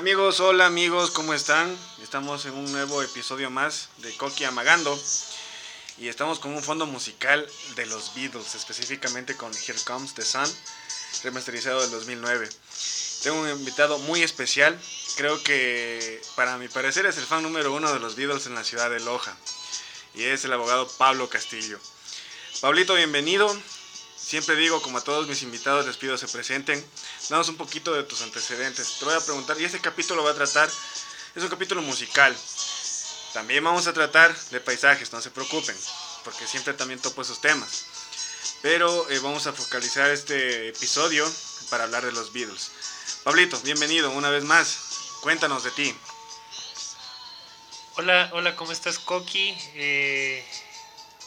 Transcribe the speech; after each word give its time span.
amigos, 0.00 0.40
hola 0.40 0.64
amigos, 0.64 1.10
¿cómo 1.10 1.34
están? 1.34 1.76
Estamos 2.02 2.46
en 2.46 2.54
un 2.54 2.72
nuevo 2.72 3.02
episodio 3.02 3.50
más 3.50 3.90
de 3.98 4.10
Coqui 4.16 4.44
Amagando 4.44 4.98
y 5.98 6.08
estamos 6.08 6.38
con 6.38 6.54
un 6.54 6.62
fondo 6.62 6.86
musical 6.86 7.46
de 7.76 7.84
los 7.84 8.14
Beatles, 8.14 8.54
específicamente 8.54 9.36
con 9.36 9.52
Here 9.52 9.78
Comes 9.84 10.14
the 10.14 10.24
Sun, 10.24 10.46
remasterizado 11.22 11.82
del 11.82 11.90
2009. 11.90 12.48
Tengo 13.24 13.42
un 13.42 13.50
invitado 13.50 13.98
muy 13.98 14.22
especial, 14.22 14.74
creo 15.16 15.42
que 15.42 16.22
para 16.34 16.56
mi 16.56 16.68
parecer 16.68 17.04
es 17.04 17.18
el 17.18 17.26
fan 17.26 17.42
número 17.42 17.70
uno 17.70 17.92
de 17.92 18.00
los 18.00 18.16
Beatles 18.16 18.46
en 18.46 18.54
la 18.54 18.64
ciudad 18.64 18.88
de 18.88 19.00
Loja 19.00 19.36
y 20.14 20.22
es 20.22 20.46
el 20.46 20.54
abogado 20.54 20.90
Pablo 20.96 21.28
Castillo. 21.28 21.78
Pablito, 22.62 22.94
bienvenido. 22.94 23.54
Siempre 24.30 24.54
digo, 24.54 24.80
como 24.80 24.98
a 24.98 25.00
todos 25.00 25.26
mis 25.26 25.42
invitados 25.42 25.84
les 25.86 25.96
pido 25.96 26.16
se 26.16 26.28
presenten. 26.28 26.80
Danos 27.28 27.48
un 27.48 27.56
poquito 27.56 27.92
de 27.92 28.04
tus 28.04 28.22
antecedentes. 28.22 29.00
Te 29.00 29.04
voy 29.04 29.14
a 29.14 29.20
preguntar, 29.20 29.60
y 29.60 29.64
este 29.64 29.80
capítulo 29.80 30.22
va 30.22 30.30
a 30.30 30.34
tratar, 30.34 30.70
es 31.34 31.42
un 31.42 31.48
capítulo 31.48 31.82
musical. 31.82 32.32
También 33.32 33.64
vamos 33.64 33.88
a 33.88 33.92
tratar 33.92 34.32
de 34.50 34.60
paisajes, 34.60 35.12
no 35.12 35.20
se 35.20 35.32
preocupen, 35.32 35.76
porque 36.22 36.46
siempre 36.46 36.74
también 36.74 37.00
topo 37.00 37.22
esos 37.22 37.40
temas. 37.40 37.86
Pero 38.62 39.10
eh, 39.10 39.18
vamos 39.18 39.48
a 39.48 39.52
focalizar 39.52 40.08
este 40.12 40.68
episodio 40.68 41.28
para 41.68 41.82
hablar 41.82 42.06
de 42.06 42.12
los 42.12 42.32
Beatles. 42.32 42.70
Pablito, 43.24 43.58
bienvenido 43.62 44.12
una 44.12 44.30
vez 44.30 44.44
más. 44.44 44.78
Cuéntanos 45.22 45.64
de 45.64 45.72
ti. 45.72 45.92
Hola, 47.96 48.30
hola, 48.32 48.54
¿cómo 48.54 48.70
estás, 48.70 49.00
Coqui? 49.00 49.58
Eh, 49.74 50.46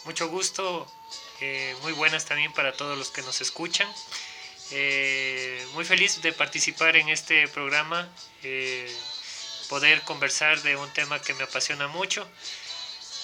mucho 0.05 0.29
gusto 0.29 0.87
eh, 1.41 1.75
muy 1.81 1.93
buenas 1.93 2.25
también 2.25 2.53
para 2.53 2.73
todos 2.73 2.97
los 2.97 3.09
que 3.11 3.21
nos 3.21 3.41
escuchan. 3.41 3.87
Eh, 4.71 5.65
muy 5.73 5.85
feliz 5.85 6.21
de 6.21 6.31
participar 6.33 6.95
en 6.95 7.09
este 7.09 7.47
programa, 7.49 8.09
eh, 8.43 8.91
poder 9.69 10.01
conversar 10.01 10.61
de 10.61 10.75
un 10.75 10.91
tema 10.93 11.21
que 11.21 11.33
me 11.33 11.43
apasiona 11.43 11.87
mucho. 11.87 12.27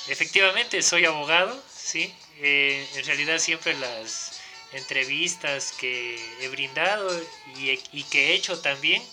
Efectivamente, 0.08 0.82
soy 0.82 1.06
abogado, 1.06 1.62
¿sí? 1.74 2.14
en 2.42 3.06
realidad 3.06 3.38
siempre 3.38 3.74
las 3.74 4.40
entrevistas 4.72 5.74
que 5.74 6.18
he 6.40 6.48
brindado 6.48 7.22
y, 7.58 7.78
y 7.92 8.04
que 8.04 8.30
he 8.30 8.34
hecho 8.34 8.62
también 8.62 9.04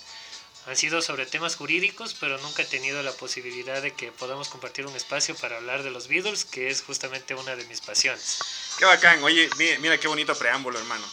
han 0.66 0.76
sido 0.76 1.00
sobre 1.00 1.26
temas 1.26 1.54
jurídicos, 1.54 2.16
pero 2.18 2.38
nunca 2.38 2.62
he 2.62 2.66
tenido 2.66 3.02
la 3.02 3.12
posibilidad 3.12 3.80
de 3.80 3.94
que 3.94 4.10
podamos 4.10 4.48
compartir 4.48 4.86
un 4.86 4.96
espacio 4.96 5.36
para 5.36 5.56
hablar 5.56 5.84
de 5.84 5.90
los 5.90 6.08
Beatles, 6.08 6.44
que 6.44 6.68
es 6.68 6.82
justamente 6.82 7.34
una 7.34 7.54
de 7.54 7.64
mis 7.66 7.80
pasiones. 7.80 8.38
Qué 8.78 8.84
bacán, 8.84 9.22
oye, 9.22 9.48
mira, 9.80 9.98
qué 9.98 10.08
bonito 10.08 10.36
preámbulo, 10.36 10.78
hermano. 10.78 11.06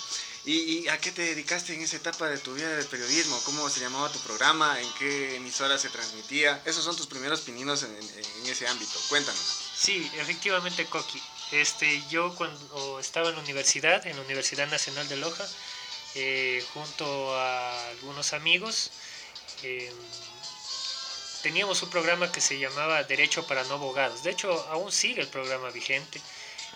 ¿Y, 0.46 0.90
a 0.90 1.00
qué 1.00 1.12
te 1.12 1.22
dedicaste 1.22 1.74
en 1.74 1.81
esa 1.81 1.96
etapa 1.96 2.28
de 2.28 2.38
tu 2.38 2.54
vida 2.54 2.68
de 2.76 2.84
periodismo? 2.84 3.40
¿Cómo 3.46 3.70
se 3.70 3.80
llamaba 3.80 4.12
tu 4.12 4.20
programa? 4.20 4.78
¿En 4.81 4.94
qué 4.96 5.38
emisora 5.38 5.78
se 5.78 5.88
transmitía? 5.88 6.62
Esos 6.66 6.84
son 6.84 6.98
tus 6.98 7.08
primeros 7.08 7.42
pininos 7.42 7.84
en, 7.84 7.96
ese 8.46 8.68
ámbito. 8.68 9.00
Cuéntanos. 9.08 9.72
Sí, 9.74 10.12
efectivamente, 10.18 10.86
Coqui. 10.88 11.22
Este, 11.52 12.04
yo 12.09 12.36
cuando 12.36 13.00
estaba 13.00 13.30
en 13.30 13.36
la 13.36 13.42
universidad, 13.42 14.06
en 14.06 14.18
la 14.18 14.24
Universidad 14.24 14.68
Nacional 14.68 15.08
de 15.08 15.16
Loja, 15.16 15.48
eh, 16.16 16.66
junto 16.74 17.38
a 17.38 17.90
algunos 17.92 18.34
amigos, 18.34 18.92
Em, 19.64 19.94
teníamos 21.42 21.81
un 21.83 21.89
programa 21.89 22.31
que 22.31 22.42
se 22.42 22.59
llamaba 22.59 23.03
Derecho 23.03 23.45
para 23.47 23.64
no 23.66 23.75
abogados. 23.75 24.23
De 24.23 24.31
hecho, 24.31 24.52
aún 24.69 24.92
sigue 24.92 25.22
el 25.22 25.28
programa 25.28 25.69
vigente, 25.72 26.22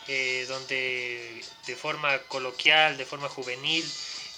eh, 0.07 0.45
donde 0.47 1.41
de 1.65 1.75
forma 1.75 2.17
coloquial, 2.23 2.97
de 2.97 3.05
forma 3.05 3.27
juvenil, 3.29 3.85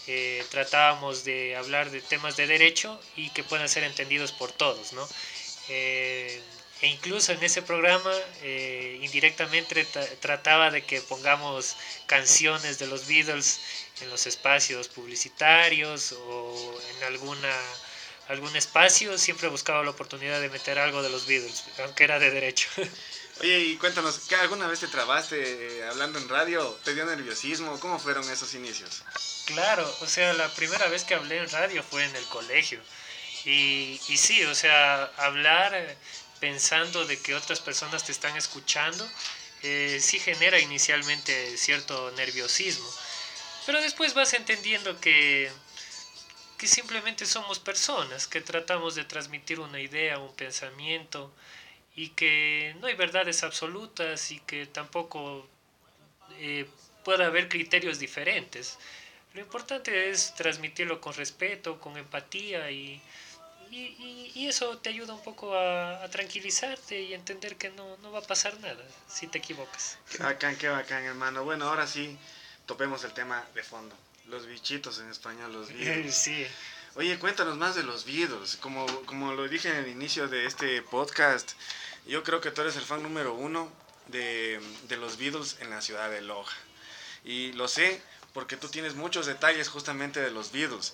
eh, 0.07 0.43
tratábamos 0.49 1.23
de 1.23 1.55
hablar 1.55 1.91
de 1.91 2.01
temas 2.01 2.35
de 2.38 2.47
derecho 2.47 2.99
y 3.15 3.29
que 3.31 3.43
puedan 3.43 3.69
ser 3.69 3.83
entendidos 3.83 4.31
por 4.31 4.51
todos, 4.51 4.93
¿no? 4.93 5.07
Eh, 5.69 6.41
e 6.81 6.88
incluso 6.88 7.33
en 7.33 7.43
ese 7.43 7.61
programa 7.61 8.13
indirectamente 9.01 9.85
trataba 10.21 10.71
de 10.71 10.85
que 10.85 11.01
pongamos 11.01 11.75
canciones 12.05 12.79
de 12.79 12.88
los 12.88 13.05
Beatles 13.05 13.59
en 14.01 14.09
los 14.09 14.25
espacios 14.27 14.88
publicitarios 14.88 16.13
o 16.13 16.81
en 16.95 17.03
alguna 17.03 17.53
algún 18.29 18.56
espacio, 18.56 19.17
siempre 19.17 19.50
buscaba 19.50 19.84
la 19.84 19.90
oportunidad 19.90 20.40
de 20.40 20.50
meter 20.50 20.79
algo 20.79 21.01
de 21.01 21.09
los 21.09 21.25
Beatles, 21.25 21.63
aunque 21.84 22.03
era 22.03 22.19
de 22.19 22.31
derecho. 22.31 22.69
Oye, 23.41 23.59
y 23.59 23.78
cuéntanos, 23.78 24.19
¿qué 24.28 24.35
alguna 24.35 24.67
vez 24.67 24.81
te 24.81 24.88
trabaste 24.88 25.79
eh, 25.79 25.88
hablando 25.88 26.19
en 26.19 26.29
radio? 26.29 26.78
¿Te 26.84 26.94
dio 26.94 27.06
nerviosismo? 27.06 27.79
¿Cómo 27.79 27.97
fueron 27.97 28.29
esos 28.29 28.53
inicios? 28.53 29.03
Claro, 29.45 29.89
o 30.01 30.07
sea, 30.07 30.34
la 30.34 30.47
primera 30.50 30.88
vez 30.89 31.06
que 31.06 31.16
hablé 31.16 31.38
en 31.38 31.50
radio 31.50 31.81
fue 31.81 32.06
en 32.06 32.16
el 32.16 32.25
colegio. 32.25 32.79
Y, 33.45 34.00
y 34.07 34.18
sí, 34.18 34.44
o 34.44 34.53
sea, 34.53 35.06
hablar 35.18 35.73
eh, 35.73 35.97
pensando 36.39 37.06
de 37.06 37.19
que 37.19 37.34
otras 37.34 37.62
personas 37.62 38.03
te 38.03 38.12
están 38.12 38.35
escuchando, 38.35 39.09
eh, 39.63 40.00
sí 40.01 40.19
genera 40.19 40.59
inicialmente 40.59 41.57
cierto 41.57 42.12
nerviosismo. 42.12 42.88
Pero 43.66 43.81
después 43.81 44.13
vas 44.13 44.34
entendiendo 44.34 45.00
que 45.00 45.50
que 46.59 46.67
simplemente 46.67 47.25
somos 47.25 47.57
personas, 47.57 48.27
que 48.27 48.41
tratamos 48.41 48.93
de 48.93 49.05
transmitir 49.05 49.61
una 49.61 49.79
idea, 49.79 50.19
un 50.19 50.35
pensamiento, 50.35 51.31
y 51.95 52.09
que 52.09 52.75
no 52.81 52.87
hay 52.87 52.95
verdades 52.95 53.43
absolutas 53.43 54.31
y 54.31 54.39
que 54.41 54.65
tampoco 54.65 55.47
eh, 56.37 56.67
puede 57.05 57.23
haber 57.23 57.47
criterios 57.47 57.97
diferentes. 57.97 58.77
Lo 59.33 59.39
importante 59.39 60.09
es 60.09 60.35
transmitirlo 60.35 60.99
con 60.99 61.13
respeto, 61.13 61.79
con 61.79 61.95
empatía 61.95 62.69
y, 62.69 63.01
y, 63.71 64.47
eso 64.47 64.79
te 64.79 64.89
ayuda 64.89 65.13
un 65.13 65.23
poco 65.23 65.55
a, 65.55 66.05
tranquilizarte 66.09 66.99
y 66.99 67.13
entender 67.13 67.55
que 67.55 67.69
no, 67.69 67.95
no, 67.97 68.11
va 68.11 68.19
a 68.19 68.23
pasar 68.23 68.59
nada 68.59 68.83
si 69.07 69.27
te 69.27 69.37
equivocas. 69.37 69.97
Qué 70.11 70.23
bacán, 70.23 70.57
qué 70.57 70.67
bacán, 70.67 71.03
hermano. 71.05 71.45
Bueno, 71.45 71.69
ahora 71.69 71.87
sí, 71.87 72.17
topemos 72.65 73.03
el 73.05 73.13
tema 73.13 73.45
de 73.53 73.63
fondo. 73.63 73.95
Los 74.29 74.45
bichitos 74.45 75.00
en 75.00 75.09
español, 75.09 75.51
los 75.53 75.69
Beatles. 75.73 76.16
Sí. 76.16 76.45
Oye, 76.95 77.17
cuéntanos 77.19 77.57
más 77.57 77.75
de 77.75 77.84
los 77.84 78.06
Beatles. 78.06 78.57
Como, 78.57 78.85
como 79.06 79.34
lo 79.34 79.47
dije 79.47 79.69
en 79.69 79.78
el 79.78 79.88
inicio 79.88 80.28
de 80.28 80.45
este 80.45 80.81
podcast, 80.81 81.51
yo 82.06 82.23
creo 82.23 82.41
que 82.41 82.51
tú 82.51 82.62
eres 82.62 82.75
el 82.75 82.84
fan 82.84 83.01
número 83.03 83.34
uno 83.34 83.72
de, 84.07 84.59
de 84.88 84.97
los 84.97 85.18
Beatles 85.18 85.57
en 85.62 85.69
la 85.69 85.81
ciudad 85.81 86.09
de 86.09 86.22
Loja. 86.22 86.56
Y 87.23 87.53
lo 87.53 87.68
sé 87.68 88.01
porque 88.34 88.57
tú 88.57 88.68
tienes 88.69 88.95
muchos 88.95 89.25
detalles 89.25 89.69
justamente 89.69 90.22
de 90.22 90.31
los 90.31 90.51
Beatles. 90.51 90.94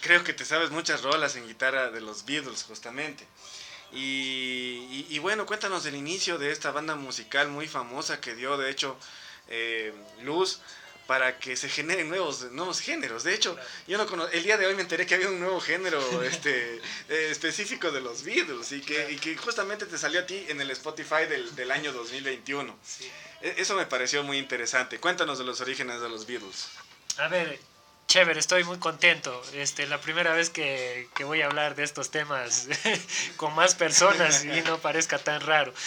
Creo 0.00 0.22
que 0.24 0.32
te 0.32 0.44
sabes 0.44 0.70
muchas 0.70 1.02
rolas 1.02 1.36
en 1.36 1.46
guitarra 1.46 1.90
de 1.90 2.00
los 2.00 2.24
Beatles 2.24 2.62
justamente. 2.62 3.26
Y, 3.92 5.06
y, 5.08 5.18
bueno, 5.20 5.46
cuéntanos 5.46 5.86
el 5.86 5.94
inicio 5.94 6.38
de 6.38 6.50
esta 6.50 6.72
banda 6.72 6.96
musical 6.96 7.48
muy 7.48 7.68
famosa 7.68 8.20
que 8.20 8.34
dio 8.34 8.56
de 8.56 8.70
hecho 8.70 8.98
eh, 9.48 9.94
luz 10.22 10.60
para 11.06 11.38
que 11.38 11.56
se 11.56 11.68
generen 11.68 12.08
nuevos, 12.08 12.50
nuevos 12.52 12.80
géneros. 12.80 13.24
De 13.24 13.34
hecho, 13.34 13.56
yo 13.86 13.98
no 13.98 14.28
el 14.28 14.42
día 14.42 14.56
de 14.56 14.66
hoy 14.66 14.74
me 14.74 14.82
enteré 14.82 15.06
que 15.06 15.14
había 15.14 15.28
un 15.28 15.40
nuevo 15.40 15.60
género 15.60 16.22
este, 16.22 16.76
eh, 17.08 17.28
específico 17.30 17.90
de 17.90 18.00
los 18.00 18.22
Beatles 18.22 18.72
y 18.72 18.80
que, 18.80 19.12
y 19.12 19.16
que, 19.16 19.36
justamente 19.36 19.86
te 19.86 19.98
salió 19.98 20.20
a 20.20 20.26
ti 20.26 20.46
en 20.48 20.60
el 20.60 20.70
Spotify 20.70 21.26
del, 21.28 21.54
del 21.54 21.70
año 21.70 21.92
2021. 21.92 22.76
E, 23.42 23.54
eso 23.58 23.74
me 23.74 23.86
pareció 23.86 24.22
muy 24.22 24.38
interesante. 24.38 24.98
Cuéntanos 24.98 25.38
de 25.38 25.44
los 25.44 25.60
orígenes 25.60 26.00
de 26.00 26.08
los 26.08 26.26
Beatles. 26.26 26.68
A 27.18 27.28
ver, 27.28 27.58
chévere, 28.06 28.40
estoy 28.40 28.64
muy 28.64 28.78
contento. 28.78 29.42
Este, 29.54 29.86
la 29.86 30.00
primera 30.00 30.32
vez 30.32 30.50
que, 30.50 31.08
que 31.14 31.24
voy 31.24 31.42
a 31.42 31.46
hablar 31.46 31.74
de 31.74 31.84
estos 31.84 32.10
temas 32.10 32.68
con 33.36 33.54
más 33.54 33.74
personas 33.74 34.44
y 34.44 34.60
no 34.62 34.78
parezca 34.78 35.18
tan 35.18 35.40
raro. 35.40 35.72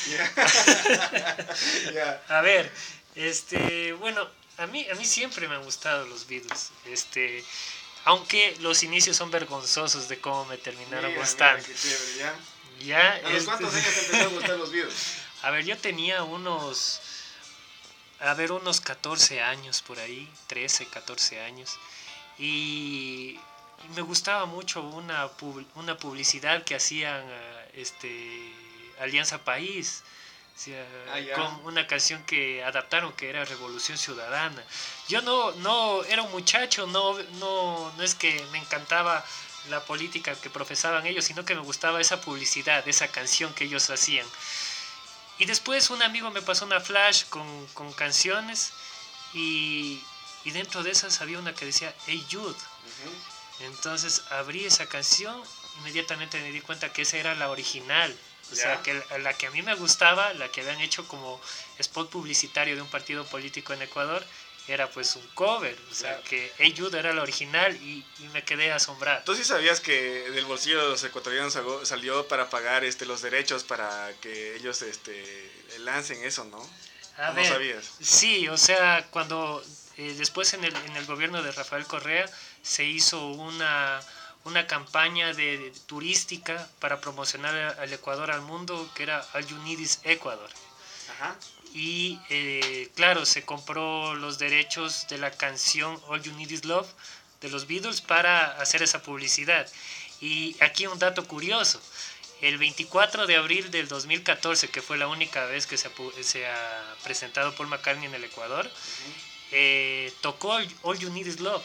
A 2.30 2.42
ver, 2.42 2.72
este, 3.16 3.94
bueno, 3.94 4.28
a 4.60 4.68
mí, 4.68 4.86
a 4.92 4.96
mí 4.96 5.06
siempre 5.06 5.48
me 5.48 5.56
han 5.56 5.64
gustado 5.64 6.06
los 6.06 6.28
Beatles. 6.28 6.72
Este, 6.86 7.44
aunque 8.06 8.56
los 8.60 8.84
inicios 8.84 9.16
son 9.18 9.32
vergonzosos 9.32 10.10
de 10.10 10.20
cómo 10.20 10.46
me 10.46 10.58
terminaron 10.58 11.16
gustando. 11.16 11.66
¿ya? 12.82 13.16
¿A 13.26 13.30
los 13.30 13.46
cuántos 13.46 13.74
años 13.74 13.94
te 13.94 14.00
empezaron 14.06 14.28
a 14.28 14.36
gustar 14.36 14.58
los 14.58 14.72
Beatles? 14.72 14.96
A 15.42 15.52
ver, 15.52 15.66
yo 15.66 15.78
tenía 15.78 16.24
unos, 16.24 17.02
a 18.20 18.34
ver, 18.34 18.52
unos 18.52 18.82
14 18.82 19.42
años 19.42 19.82
por 19.82 20.00
ahí, 20.00 20.30
13, 20.48 20.88
14 20.88 21.42
años. 21.42 21.78
Y, 22.38 23.40
me 23.96 24.02
gustaba 24.02 24.46
mucho 24.46 24.82
una, 24.82 25.30
una 25.76 25.98
publicidad 25.98 26.66
que 26.66 26.76
hacían 26.76 27.24
este, 27.74 28.54
Alianza 29.00 29.38
País 29.46 30.04
Ah, 31.12 31.20
con 31.36 31.66
una 31.66 31.88
canción 31.88 32.24
que 32.26 32.64
adaptaron 32.64 33.14
que 33.14 33.30
era 33.30 33.46
Revolución 33.46 33.98
Ciudadana. 33.98 34.62
Yo 35.08 35.22
no, 35.22 35.52
no 35.54 36.04
era 36.04 36.22
un 36.22 36.32
muchacho, 36.32 36.86
no, 36.88 37.18
no, 37.40 37.92
no 37.96 38.04
es 38.04 38.14
que 38.14 38.46
me 38.52 38.58
encantaba 38.58 39.24
la 39.70 39.84
política 39.86 40.36
que 40.36 40.50
profesaban 40.50 41.06
ellos, 41.06 41.26
sino 41.26 41.46
que 41.46 41.56
me 41.56 41.62
gustaba 41.62 42.02
esa 42.02 42.20
publicidad, 42.20 42.86
esa 42.88 43.08
canción 43.08 43.54
que 43.54 43.66
ellos 43.66 43.90
hacían. 43.90 44.28
Y 45.38 45.46
después 45.46 45.90
un 45.90 46.02
amigo 46.02 46.30
me 46.32 46.42
pasó 46.42 46.66
una 46.66 46.82
flash 46.82 47.24
con, 47.30 47.68
con 47.68 47.94
canciones 47.94 48.74
y, 49.34 50.04
y, 50.44 50.52
dentro 50.52 50.84
de 50.84 50.92
esas 50.92 51.22
había 51.22 51.40
una 51.40 51.54
que 51.54 51.66
decía 51.66 51.94
Hey 52.06 52.26
Jude. 52.30 52.60
Entonces 53.62 54.24
abrí 54.32 54.66
esa 54.66 54.88
canción 54.88 55.42
inmediatamente 55.80 56.40
me 56.42 56.52
di 56.52 56.62
cuenta 56.62 56.92
que 56.92 57.04
esa 57.04 57.18
era 57.18 57.36
la 57.36 57.50
original. 57.50 58.16
O 58.52 58.56
sea, 58.56 58.82
que 58.82 59.02
la 59.20 59.34
que 59.34 59.48
a 59.48 59.52
mí 59.52 59.62
me 59.62 59.76
gustaba, 59.76 60.34
la 60.34 60.50
que 60.50 60.62
habían 60.62 60.82
hecho 60.82 61.08
como 61.08 61.40
spot 61.78 62.10
publicitario 62.10 62.76
de 62.76 62.82
un 62.82 62.90
partido 62.90 63.26
político 63.26 63.74
en 63.74 63.82
Ecuador, 63.82 64.24
era 64.68 64.90
pues 64.90 65.16
un 65.16 65.28
cover, 65.34 65.78
o 65.90 65.94
sea 65.94 66.22
que 66.22 66.52
Hey 66.58 66.76
era 66.94 67.14
la 67.14 67.24
original 67.24 67.76
y, 67.78 68.06
me 68.34 68.44
quedé 68.44 68.72
asombrado. 68.72 69.24
¿Tú 69.26 69.36
sí 69.36 69.44
sabías 69.44 69.80
que 69.80 70.30
del 70.32 70.46
bolsillo 70.46 70.82
de 70.84 70.90
los 70.90 71.04
ecuatorianos 71.04 71.58
salió 71.84 72.28
para 72.28 72.50
pagar 72.50 72.84
este 72.84 73.06
los 73.06 73.22
derechos 73.22 73.64
para 73.64 74.12
que 74.22 74.56
ellos 74.56 74.82
este 74.84 75.52
lancen 75.80 76.24
eso, 76.24 76.44
no? 76.46 76.58
¿No 77.18 77.46
sabías? 77.46 77.92
Sí, 78.00 78.48
o 78.48 78.58
sea, 78.58 79.06
cuando 79.10 79.64
eh, 79.98 80.14
después 80.18 80.54
en 80.54 80.64
el, 80.64 80.76
en 80.76 80.96
el 80.96 81.06
gobierno 81.06 81.42
de 81.44 81.52
Rafael 81.52 81.86
Correa 81.86 82.30
se 82.62 82.86
hizo 82.86 83.28
una, 83.28 84.00
una 84.46 84.68
campaña 84.68 85.34
de, 85.34 85.74
turística 85.86 86.68
para 86.80 87.02
promocionar 87.02 87.56
al 87.80 87.94
Ecuador 87.94 88.32
al 88.32 88.42
mundo 88.42 88.90
que 88.96 89.04
era 89.04 89.26
All 89.34 89.46
You 89.46 89.58
Need 89.64 89.80
Is 89.80 90.00
Ecuador. 90.04 90.50
Ajá 91.12 91.36
y 91.74 92.20
eh, 92.30 92.90
claro, 92.96 93.26
se 93.26 93.44
compró 93.44 94.16
los 94.16 94.40
derechos 94.40 95.08
de 95.08 95.18
la 95.18 95.32
canción 95.32 96.00
All 96.08 96.22
You 96.22 96.34
Need 96.34 96.50
Is 96.50 96.66
Love 96.66 96.88
de 97.42 97.50
los 97.50 97.68
Beatles 97.68 98.02
para 98.02 98.60
hacer 98.60 98.82
esa 98.82 99.02
publicidad. 99.02 99.68
Y 100.20 100.56
aquí 100.62 100.88
un 100.88 101.00
dato 101.00 101.26
curioso. 101.26 101.82
El 102.42 102.58
24 102.58 103.28
de 103.28 103.36
abril 103.36 103.70
del 103.70 103.88
2014, 103.88 104.70
que 104.70 104.82
fue 104.82 104.98
la 104.98 105.08
única 105.08 105.46
vez 105.46 105.68
que 105.68 105.78
se 105.78 105.90
ha, 105.90 105.92
se 106.24 106.48
ha 106.48 106.96
presentado 107.04 107.54
Paul 107.54 107.68
McCartney 107.68 108.08
en 108.08 108.16
el 108.16 108.24
Ecuador, 108.24 108.70
eh, 109.52 110.14
tocó 110.22 110.58
All 110.84 111.00
You 111.00 111.12
Need 111.12 111.28
Is 111.28 111.40
Love. 111.40 111.64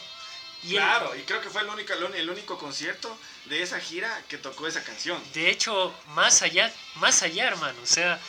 Claro, 0.69 1.15
y 1.15 1.21
creo 1.21 1.41
que 1.41 1.49
fue 1.49 1.61
el 1.61 1.69
único, 1.69 1.93
el 1.93 2.29
único 2.29 2.57
concierto 2.57 3.17
de 3.45 3.61
esa 3.61 3.79
gira 3.79 4.23
que 4.27 4.37
tocó 4.37 4.67
esa 4.67 4.83
canción. 4.83 5.21
De 5.33 5.49
hecho, 5.49 5.93
más 6.09 6.41
allá, 6.41 6.73
más 6.95 7.21
allá, 7.23 7.47
hermano, 7.47 7.79
o 7.81 7.85
sea, 7.85 8.19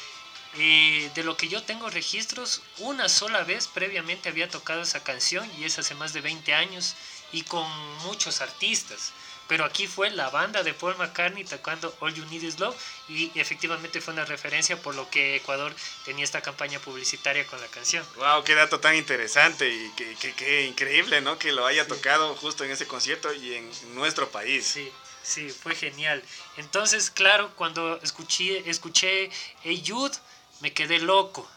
eh, 0.58 1.10
de 1.14 1.22
lo 1.22 1.36
que 1.36 1.48
yo 1.48 1.62
tengo 1.62 1.90
registros, 1.90 2.62
una 2.78 3.08
sola 3.08 3.44
vez 3.44 3.66
previamente 3.68 4.28
había 4.28 4.48
tocado 4.48 4.82
esa 4.82 5.02
canción 5.04 5.50
y 5.58 5.64
es 5.64 5.78
hace 5.78 5.94
más 5.94 6.12
de 6.12 6.22
20 6.22 6.54
años 6.54 6.94
y 7.32 7.42
con 7.42 7.66
muchos 8.04 8.40
artistas. 8.40 9.12
Pero 9.48 9.64
aquí 9.64 9.86
fue 9.86 10.10
la 10.10 10.28
banda 10.30 10.62
de 10.62 10.74
Paul 10.74 10.96
McCartney 10.96 11.44
tocando 11.44 11.94
All 12.00 12.14
You 12.14 12.24
Need 12.26 12.42
Is 12.42 12.58
Love 12.58 12.76
y 13.08 13.30
efectivamente 13.38 14.00
fue 14.00 14.14
una 14.14 14.24
referencia 14.24 14.80
por 14.80 14.94
lo 14.94 15.08
que 15.08 15.36
Ecuador 15.36 15.72
tenía 16.04 16.24
esta 16.24 16.42
campaña 16.42 16.80
publicitaria 16.80 17.46
con 17.46 17.60
la 17.60 17.68
canción. 17.68 18.04
¡Wow! 18.16 18.42
¡Qué 18.44 18.54
dato 18.54 18.80
tan 18.80 18.96
interesante 18.96 19.68
y 19.68 19.90
qué, 20.36 20.64
increíble, 20.64 21.20
¿no? 21.20 21.38
Que 21.38 21.52
lo 21.52 21.64
haya 21.64 21.86
tocado 21.86 22.34
justo 22.34 22.64
en 22.64 22.72
ese 22.72 22.86
concierto 22.86 23.32
y 23.32 23.54
en 23.54 23.70
nuestro 23.94 24.28
país. 24.30 24.66
Sí. 24.66 24.90
Sí, 25.22 25.50
fue 25.50 25.74
genial. 25.74 26.22
Entonces, 26.56 27.10
claro, 27.10 27.50
cuando 27.56 28.00
escuché, 28.00 28.70
escuché 28.70 29.28
Hey 29.64 29.82
Jude, 29.84 30.16
me 30.60 30.72
quedé 30.72 31.00
loco. 31.00 31.50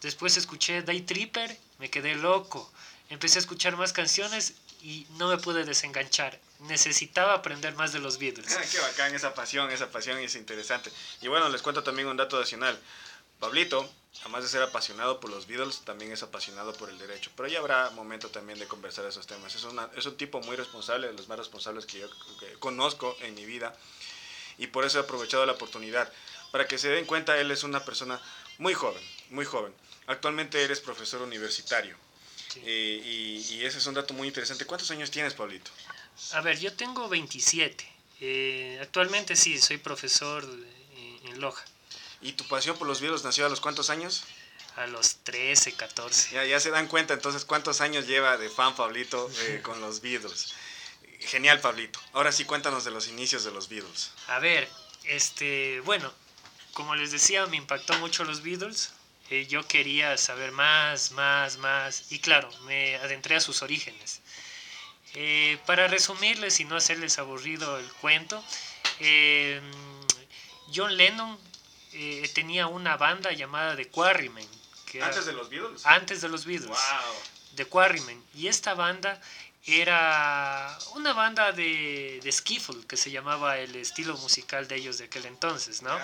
Después 0.00 0.36
escuché 0.36 0.82
Day 0.82 1.00
Tripper, 1.00 1.58
me 1.78 1.90
quedé 1.90 2.14
loco. 2.14 2.70
Empecé 3.10 3.38
a 3.38 3.40
escuchar 3.40 3.76
más 3.76 3.92
canciones 3.92 4.54
y 4.80 5.08
no 5.16 5.26
me 5.26 5.38
pude 5.38 5.64
desenganchar. 5.64 6.38
Necesitaba 6.60 7.34
aprender 7.34 7.74
más 7.74 7.92
de 7.92 7.98
los 7.98 8.18
Beatles. 8.18 8.56
Ah, 8.56 8.64
qué 8.70 8.78
bacán 8.78 9.14
esa 9.14 9.34
pasión, 9.34 9.70
esa 9.70 9.90
pasión 9.90 10.18
es 10.18 10.34
interesante. 10.34 10.90
Y 11.20 11.28
bueno, 11.28 11.48
les 11.48 11.62
cuento 11.62 11.82
también 11.82 12.08
un 12.08 12.16
dato 12.16 12.38
adicional. 12.38 12.78
Pablito, 13.38 13.88
además 14.20 14.42
de 14.42 14.48
ser 14.48 14.62
apasionado 14.62 15.20
por 15.20 15.30
los 15.30 15.46
Beatles, 15.46 15.82
también 15.84 16.12
es 16.12 16.22
apasionado 16.22 16.72
por 16.72 16.88
el 16.88 16.98
derecho. 16.98 17.30
Pero 17.36 17.48
ya 17.48 17.58
habrá 17.58 17.90
momento 17.90 18.30
también 18.30 18.58
de 18.58 18.66
conversar 18.66 19.04
esos 19.04 19.26
temas. 19.26 19.54
Es, 19.54 19.66
es 19.96 20.06
un 20.06 20.16
tipo 20.16 20.40
muy 20.40 20.56
responsable, 20.56 21.08
de 21.08 21.12
los 21.12 21.28
más 21.28 21.38
responsables 21.38 21.84
que 21.84 22.00
yo 22.00 22.08
conozco 22.58 23.16
en 23.20 23.34
mi 23.34 23.44
vida. 23.44 23.76
Y 24.58 24.68
por 24.68 24.84
eso 24.86 24.98
he 24.98 25.02
aprovechado 25.02 25.44
la 25.44 25.52
oportunidad. 25.52 26.10
Para 26.50 26.66
que 26.66 26.78
se 26.78 26.88
den 26.88 27.04
cuenta, 27.04 27.38
él 27.38 27.50
es 27.50 27.64
una 27.64 27.84
persona 27.84 28.20
muy 28.56 28.72
joven, 28.72 29.02
muy 29.28 29.44
joven. 29.44 29.74
Actualmente 30.06 30.62
eres 30.62 30.80
profesor 30.80 31.20
universitario. 31.20 31.96
Eh, 32.64 33.42
y, 33.50 33.64
ese 33.64 33.78
es 33.78 33.86
un 33.86 33.94
dato 33.94 34.14
muy 34.14 34.28
interesante. 34.28 34.64
¿Cuántos 34.64 34.90
años 34.90 35.10
tienes, 35.10 35.34
Pablito? 35.34 35.70
A 36.32 36.40
ver, 36.40 36.58
yo 36.58 36.72
tengo 36.72 37.08
27. 37.08 37.84
Eh, 38.20 38.78
actualmente 38.80 39.36
sí, 39.36 39.58
soy 39.60 39.76
profesor 39.78 40.44
en 41.24 41.40
Loja. 41.40 41.64
¿Y 42.22 42.32
tu 42.32 42.44
pasión 42.48 42.76
por 42.78 42.86
los 42.86 43.00
Beatles 43.00 43.24
nació 43.24 43.46
a 43.46 43.48
los 43.48 43.60
cuántos 43.60 43.90
años? 43.90 44.24
A 44.76 44.86
los 44.86 45.16
13, 45.24 45.72
14. 45.72 46.34
Ya, 46.34 46.44
ya 46.44 46.60
se 46.60 46.70
dan 46.70 46.88
cuenta 46.88 47.14
entonces 47.14 47.44
cuántos 47.44 47.80
años 47.80 48.06
lleva 48.06 48.36
de 48.36 48.48
fan 48.48 48.74
Pablito 48.74 49.30
eh, 49.40 49.60
con 49.64 49.80
los 49.80 50.00
Beatles. 50.00 50.54
Genial, 51.20 51.60
Pablito. 51.60 51.98
Ahora 52.12 52.32
sí, 52.32 52.44
cuéntanos 52.44 52.84
de 52.84 52.90
los 52.90 53.08
inicios 53.08 53.44
de 53.44 53.50
los 53.50 53.68
Beatles. 53.68 54.12
A 54.28 54.38
ver, 54.38 54.68
este, 55.04 55.80
bueno, 55.80 56.12
como 56.72 56.94
les 56.94 57.10
decía, 57.10 57.46
me 57.46 57.56
impactó 57.56 57.94
mucho 57.98 58.24
los 58.24 58.42
Beatles. 58.42 58.92
Eh, 59.30 59.46
yo 59.46 59.66
quería 59.66 60.16
saber 60.16 60.52
más, 60.52 61.12
más, 61.12 61.58
más. 61.58 62.12
Y 62.12 62.18
claro, 62.20 62.50
me 62.64 62.96
adentré 62.96 63.36
a 63.36 63.40
sus 63.40 63.62
orígenes. 63.62 64.20
Eh, 65.18 65.58
para 65.64 65.88
resumirles 65.88 66.60
y 66.60 66.66
no 66.66 66.76
hacerles 66.76 67.18
aburrido 67.18 67.78
el 67.78 67.90
cuento, 67.94 68.44
eh, 69.00 69.60
John 70.74 70.94
Lennon 70.96 71.38
tenía 72.34 72.66
una 72.66 72.98
banda 72.98 73.32
llamada 73.32 73.74
The 73.74 73.88
Quarrymen. 73.88 74.46
¿Antes 75.00 75.24
de 75.24 75.32
los 75.32 75.48
Beatles? 75.48 75.86
Antes 75.86 76.20
de 76.20 76.28
los 76.28 76.44
Beatles. 76.44 76.68
Wow. 76.68 77.14
The 77.54 77.64
Quarrymen. 77.64 78.22
Y 78.34 78.48
esta 78.48 78.74
banda 78.74 79.18
era 79.64 80.78
una 80.94 81.12
banda 81.12 81.52
de, 81.52 82.20
de 82.22 82.32
skiffle, 82.32 82.86
que 82.86 82.96
se 82.96 83.10
llamaba 83.10 83.58
el 83.58 83.74
estilo 83.76 84.16
musical 84.18 84.68
de 84.68 84.76
ellos 84.76 84.98
de 84.98 85.04
aquel 85.06 85.26
entonces, 85.26 85.82
¿no? 85.82 85.98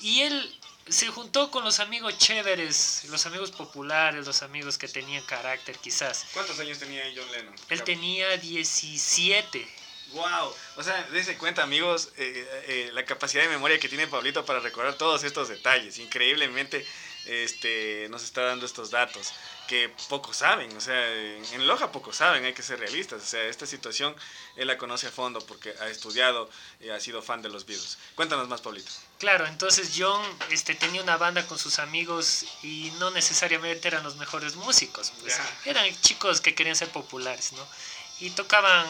Y 0.00 0.22
él 0.22 0.60
se 0.88 1.08
juntó 1.08 1.50
con 1.50 1.64
los 1.64 1.80
amigos 1.80 2.16
chéveres, 2.18 3.04
los 3.08 3.26
amigos 3.26 3.50
populares, 3.50 4.24
los 4.26 4.42
amigos 4.42 4.78
que 4.78 4.88
tenían 4.88 5.22
carácter 5.24 5.76
quizás. 5.78 6.26
¿Cuántos 6.32 6.58
años 6.60 6.78
tenía 6.78 7.02
John 7.14 7.30
Lennon? 7.32 7.54
Él 7.70 7.82
tenía 7.82 8.36
17. 8.36 9.68
Wow, 10.12 10.54
o 10.76 10.82
sea, 10.82 11.02
dése 11.10 11.36
cuenta 11.36 11.64
amigos, 11.64 12.10
eh, 12.16 12.62
eh, 12.68 12.90
la 12.92 13.04
capacidad 13.04 13.42
de 13.42 13.48
memoria 13.48 13.80
que 13.80 13.88
tiene 13.88 14.06
Pablito 14.06 14.44
para 14.44 14.60
recordar 14.60 14.94
todos 14.94 15.24
estos 15.24 15.48
detalles. 15.48 15.98
Increíblemente 15.98 16.86
este, 17.26 18.08
nos 18.10 18.22
está 18.22 18.42
dando 18.42 18.66
estos 18.66 18.90
datos 18.90 19.32
que 19.66 19.92
pocos 20.08 20.36
saben, 20.36 20.74
o 20.76 20.80
sea, 20.80 21.12
en 21.12 21.66
Loja 21.66 21.90
pocos 21.90 22.16
saben, 22.16 22.44
hay 22.44 22.54
que 22.54 22.62
ser 22.62 22.78
realistas, 22.78 23.20
o 23.22 23.26
sea, 23.26 23.42
esta 23.44 23.66
situación 23.66 24.14
él 24.54 24.68
la 24.68 24.78
conoce 24.78 25.08
a 25.08 25.10
fondo 25.10 25.40
porque 25.40 25.74
ha 25.80 25.88
estudiado 25.88 26.48
y 26.80 26.88
ha 26.88 27.00
sido 27.00 27.20
fan 27.20 27.42
de 27.42 27.48
los 27.48 27.66
Beatles. 27.66 27.98
Cuéntanos 28.14 28.48
más, 28.48 28.60
Pablito. 28.60 28.90
Claro, 29.18 29.46
entonces 29.46 29.92
John 29.96 30.22
este, 30.50 30.74
tenía 30.74 31.02
una 31.02 31.16
banda 31.16 31.46
con 31.46 31.58
sus 31.58 31.78
amigos 31.80 32.46
y 32.62 32.92
no 32.98 33.10
necesariamente 33.10 33.88
eran 33.88 34.04
los 34.04 34.16
mejores 34.16 34.54
músicos, 34.54 35.12
pues, 35.20 35.36
eran 35.64 35.84
chicos 36.00 36.40
que 36.40 36.54
querían 36.54 36.76
ser 36.76 36.90
populares, 36.90 37.52
¿no? 37.52 37.66
Y 38.20 38.30
tocaban, 38.30 38.86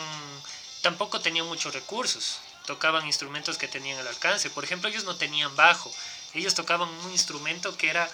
tampoco 0.82 1.20
tenían 1.20 1.46
muchos 1.46 1.74
recursos, 1.74 2.38
tocaban 2.66 3.06
instrumentos 3.06 3.56
que 3.56 3.66
tenían 3.66 3.98
al 3.98 4.08
alcance, 4.08 4.50
por 4.50 4.64
ejemplo, 4.64 4.90
ellos 4.90 5.04
no 5.04 5.16
tenían 5.16 5.54
bajo, 5.56 5.90
ellos 6.38 6.54
tocaban 6.54 6.88
un 6.88 7.12
instrumento 7.12 7.76
que 7.76 7.90
era 7.90 8.08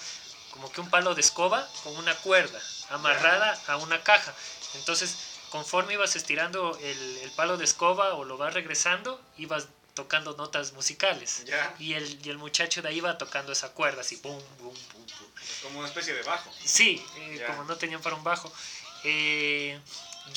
como 0.51 0.71
que 0.71 0.81
un 0.81 0.91
palo 0.91 1.15
de 1.15 1.21
escoba 1.21 1.69
con 1.83 1.97
una 1.97 2.15
cuerda 2.17 2.61
amarrada 2.91 3.59
a 3.67 3.77
una 3.79 4.03
caja. 4.03 4.35
Entonces, 4.75 5.17
conforme 5.51 5.95
ibas 5.95 6.17
estirando 6.17 6.79
el, 6.83 7.33
palo 7.37 7.57
de 7.57 7.65
escoba 7.65 8.15
o 8.15 8.25
lo 8.25 8.37
vas 8.37 8.55
regresando, 8.55 9.21
ibas 9.39 9.69
tocando 9.95 10.35
notas 10.37 10.73
musicales. 10.73 11.45
Y, 11.79 11.95
el, 11.95 12.27
y 12.27 12.31
el 12.31 12.39
muchacho 12.39 12.83
de 12.83 12.89
ahí 12.89 12.99
iba 12.99 13.19
tocando 13.19 13.53
esa 13.53 13.73
cuerda, 13.73 14.03
así, 14.03 14.17
boom, 14.17 14.43
boom, 14.59 14.75
boom, 14.93 15.07
Como 15.63 15.79
una 15.81 15.89
especie 15.89 16.15
de 16.15 16.23
bajo. 16.23 16.51
Sí, 16.65 17.05
eh, 17.17 17.45
como 17.47 17.65
no 17.65 17.77
tenían 17.77 18.01
para 18.01 18.17
un 18.17 18.25
bajo. 18.25 18.53
Eh, 19.05 19.79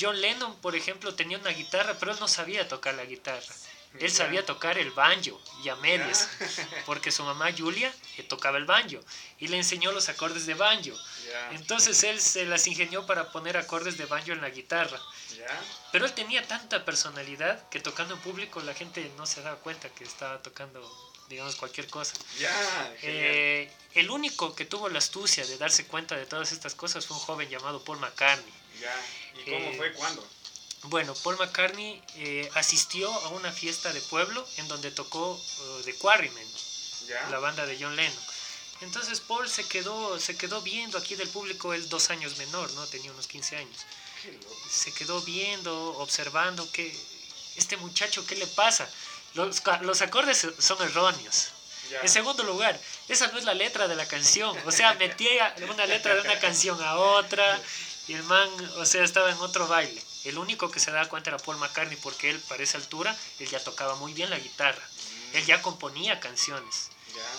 John 0.00 0.20
Lennon, 0.20 0.56
por 0.56 0.74
ejemplo, 0.74 1.14
tenía 1.14 1.38
una 1.38 1.50
guitarra, 1.50 1.94
pero 1.98 2.12
él 2.12 2.18
no 2.20 2.28
sabía 2.28 2.68
tocar 2.68 2.94
la 2.94 3.04
guitarra. 3.04 3.54
Él 4.00 4.10
sabía 4.10 4.44
tocar 4.44 4.78
el 4.78 4.90
banjo 4.90 5.40
y 5.62 5.68
a 5.68 5.76
medias, 5.76 6.28
porque 6.86 7.10
su 7.10 7.22
mamá 7.22 7.50
Julia 7.56 7.92
eh, 8.16 8.22
tocaba 8.22 8.58
el 8.58 8.64
banjo 8.64 9.00
y 9.38 9.48
le 9.48 9.56
enseñó 9.56 9.92
los 9.92 10.08
acordes 10.08 10.46
de 10.46 10.54
banjo. 10.54 10.92
Entonces 11.52 12.02
él 12.04 12.20
se 12.20 12.44
las 12.46 12.66
ingenió 12.66 13.06
para 13.06 13.30
poner 13.32 13.56
acordes 13.56 13.96
de 13.98 14.06
banjo 14.06 14.32
en 14.32 14.40
la 14.40 14.50
guitarra. 14.50 15.00
Pero 15.92 16.06
él 16.06 16.12
tenía 16.12 16.46
tanta 16.46 16.84
personalidad 16.84 17.68
que 17.68 17.80
tocando 17.80 18.14
en 18.14 18.20
público 18.20 18.60
la 18.60 18.74
gente 18.74 19.10
no 19.16 19.26
se 19.26 19.42
daba 19.42 19.56
cuenta 19.56 19.88
que 19.90 20.04
estaba 20.04 20.42
tocando, 20.42 20.80
digamos, 21.28 21.56
cualquier 21.56 21.88
cosa. 21.88 22.14
Eh, 23.02 23.70
el 23.94 24.10
único 24.10 24.54
que 24.54 24.64
tuvo 24.64 24.88
la 24.88 24.98
astucia 24.98 25.46
de 25.46 25.56
darse 25.58 25.86
cuenta 25.86 26.16
de 26.16 26.26
todas 26.26 26.52
estas 26.52 26.74
cosas 26.74 27.06
fue 27.06 27.16
un 27.16 27.22
joven 27.22 27.48
llamado 27.48 27.82
Paul 27.84 27.98
McCartney. 28.00 28.52
¿Y 29.46 29.50
cómo 29.50 29.72
fue? 29.76 29.92
¿Cuándo? 29.92 30.26
Bueno, 30.88 31.14
Paul 31.14 31.36
McCartney 31.38 32.00
eh, 32.16 32.48
asistió 32.54 33.12
a 33.12 33.28
una 33.28 33.50
fiesta 33.50 33.92
de 33.92 34.00
pueblo 34.02 34.46
en 34.58 34.68
donde 34.68 34.90
tocó 34.90 35.32
uh, 35.32 35.82
The 35.84 35.94
Quarrymen, 35.94 36.48
la 37.30 37.38
banda 37.38 37.66
de 37.66 37.76
John 37.80 37.96
Lennon. 37.96 38.24
Entonces 38.82 39.20
Paul 39.20 39.48
se 39.48 39.66
quedó, 39.66 40.18
se 40.20 40.36
quedó 40.36 40.60
viendo 40.60 40.98
aquí 40.98 41.14
del 41.14 41.28
público, 41.28 41.72
él 41.72 41.88
dos 41.88 42.10
años 42.10 42.36
menor, 42.36 42.70
¿no? 42.72 42.86
Tenía 42.86 43.10
unos 43.10 43.26
15 43.26 43.56
años. 43.56 43.78
Se 44.70 44.92
quedó 44.92 45.20
viendo, 45.22 45.96
observando 45.98 46.70
que 46.72 46.94
este 47.56 47.76
muchacho, 47.78 48.24
¿qué 48.26 48.36
le 48.36 48.46
pasa? 48.46 48.88
Los, 49.34 50.02
acordes 50.02 50.46
son 50.58 50.80
erróneos. 50.82 51.48
Ya. 51.90 52.00
En 52.00 52.08
segundo 52.08 52.42
lugar, 52.42 52.78
esa 53.08 53.28
no 53.28 53.38
es 53.38 53.44
la 53.44 53.54
letra 53.54 53.88
de 53.88 53.96
la 53.96 54.06
canción. 54.06 54.56
O 54.66 54.72
sea, 54.72 54.94
metía 54.94 55.54
una 55.68 55.86
letra 55.86 56.14
de 56.14 56.20
una 56.20 56.38
canción 56.38 56.80
a 56.82 56.96
otra 56.96 57.60
y 58.08 58.14
el 58.14 58.22
man, 58.24 58.48
o 58.76 58.84
sea, 58.84 59.04
estaba 59.04 59.30
en 59.30 59.38
otro 59.38 59.66
baile. 59.68 60.02
El 60.28 60.38
único 60.38 60.70
que 60.70 60.80
se 60.80 60.90
daba 60.90 61.08
cuenta 61.08 61.30
era 61.30 61.38
Paul 61.38 61.56
McCartney 61.58 61.96
porque 62.02 62.30
él, 62.30 62.40
para 62.48 62.62
esa 62.62 62.78
altura, 62.78 63.16
él 63.38 63.48
ya 63.48 63.62
tocaba 63.62 63.94
muy 63.96 64.12
bien 64.12 64.28
la 64.30 64.38
guitarra. 64.38 64.82
Él 65.32 65.44
ya 65.46 65.62
componía 65.62 66.18
canciones 66.20 66.88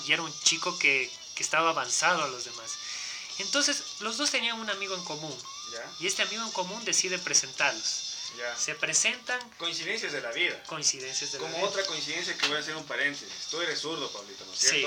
y 0.06 0.14
era 0.14 0.22
un 0.22 0.34
chico 0.44 0.78
que, 0.80 1.12
que 1.36 1.44
estaba 1.44 1.70
avanzado 1.70 2.24
a 2.24 2.28
los 2.28 2.46
demás. 2.46 2.72
Entonces, 3.40 3.84
los 4.00 4.18
dos 4.18 4.32
tenían 4.32 4.60
un 4.60 4.70
amigo 4.70 4.96
en 4.96 5.04
común 5.04 5.36
y 6.00 6.08
este 6.08 6.24
amigo 6.24 6.44
en 6.44 6.52
común 6.52 6.84
decide 6.86 7.20
presentarlos. 7.20 8.04
Se 8.58 8.76
presentan 8.76 9.40
Coincidencias 9.58 10.12
de 10.12 10.22
la 10.22 10.32
vida. 10.32 10.62
coincidencias 10.64 11.32
de 11.32 11.40
la 11.40 11.46
Como 11.46 11.58
vida. 11.58 11.68
otra 11.68 11.86
coincidencia 11.86 12.38
que 12.38 12.48
voy 12.48 12.58
a 12.58 12.60
hacer 12.60 12.76
un 12.76 12.86
paréntesis. 12.86 13.48
Tú 13.50 13.60
eres 13.62 13.80
zurdo, 13.80 14.12
Pablito, 14.12 14.46
¿no 14.46 14.54
es 14.54 14.60
Sí. 14.60 14.86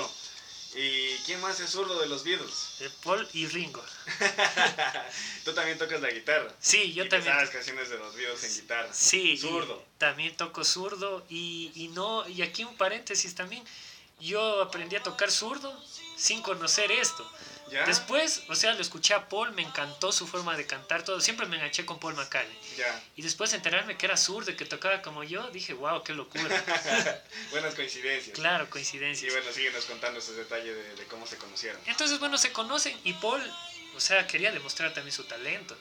¿Y 0.75 1.17
quién 1.27 1.41
más 1.41 1.59
es 1.59 1.71
zurdo 1.71 1.99
de 2.01 2.07
los 2.07 2.23
Beatles? 2.23 2.77
Eh, 2.81 2.91
Paul 3.03 3.29
y 3.33 3.47
Ringo. 3.49 3.83
Tú 5.45 5.53
también 5.53 5.79
tocas 5.79 6.01
la 6.01 6.11
guitarra. 6.11 6.53
Sí, 6.61 6.93
yo 6.93 7.05
Y 7.05 7.09
también. 7.09 7.33
sabes 7.35 7.51
canciones 7.51 7.89
de 7.91 7.99
los 7.99 8.15
Beatles 8.15 8.45
en 8.45 8.55
guitarra. 8.63 8.89
Sí, 8.93 9.37
Zurdo. 9.37 9.85
también 9.99 10.37
toco 10.37 10.65
zurdo 10.65 11.27
y, 11.29 11.73
y 11.75 11.89
no 11.89 12.29
y 12.29 12.43
aquí 12.43 12.65
un 12.65 12.77
paréntesis 12.77 13.35
también. 13.35 13.65
Yo 14.21 14.63
aprendí 14.63 14.97
a 14.97 15.03
tocar 15.03 15.31
zurdo 15.31 15.75
sin 16.17 16.43
conocer 16.43 16.93
esto. 16.93 17.29
¿Ya? 17.71 17.85
Después, 17.87 18.43
o 18.49 18.55
sea, 18.55 18.75
lo 18.75 18.81
escuché 18.83 19.15
a 19.15 19.29
Paul, 19.29 19.53
me 19.53 19.63
encantó 19.63 20.11
su 20.13 20.27
forma 20.27 20.57
de 20.57 20.67
cantar 20.67 21.05
todo. 21.05 21.21
Siempre 21.21 21.47
me 21.47 21.57
enganché 21.57 21.87
con 21.87 22.01
Paul 22.01 22.15
McCartney. 22.15 22.59
Ya. 22.77 23.03
Y 23.17 23.23
después 23.23 23.51
de 23.51 23.59
enterarme 23.59 23.97
que 23.97 24.07
era 24.07 24.17
zurdo 24.17 24.51
y 24.51 24.57
que 24.57 24.65
tocaba 24.65 25.03
como 25.03 25.23
yo, 25.23 25.49
dije, 25.51 25.73
wow, 25.75 26.03
qué 26.03 26.13
locura. 26.13 26.45
Buenas 27.51 27.75
coincidencias. 27.75 28.35
claro, 28.37 28.65
Y 28.65 28.69
coincidencias. 28.69 29.33
bueno, 29.33 29.53
síguenos 29.53 29.85
contando 29.85 30.19
esos 30.19 30.37
detalles 30.37 30.75
de, 30.75 30.97
de 30.97 31.05
cómo 31.05 31.27
se 31.27 31.37
conocieron. 31.37 31.81
Entonces, 31.87 32.19
bueno, 32.19 32.37
se 32.39 32.53
conocen 32.53 32.99
y 33.05 33.13
Paul, 33.15 33.41
o 33.97 34.01
sea, 34.01 34.27
quería 34.27 34.51
demostrar 34.53 34.93
también 34.93 35.15
su 35.15 35.25
talento. 35.25 35.77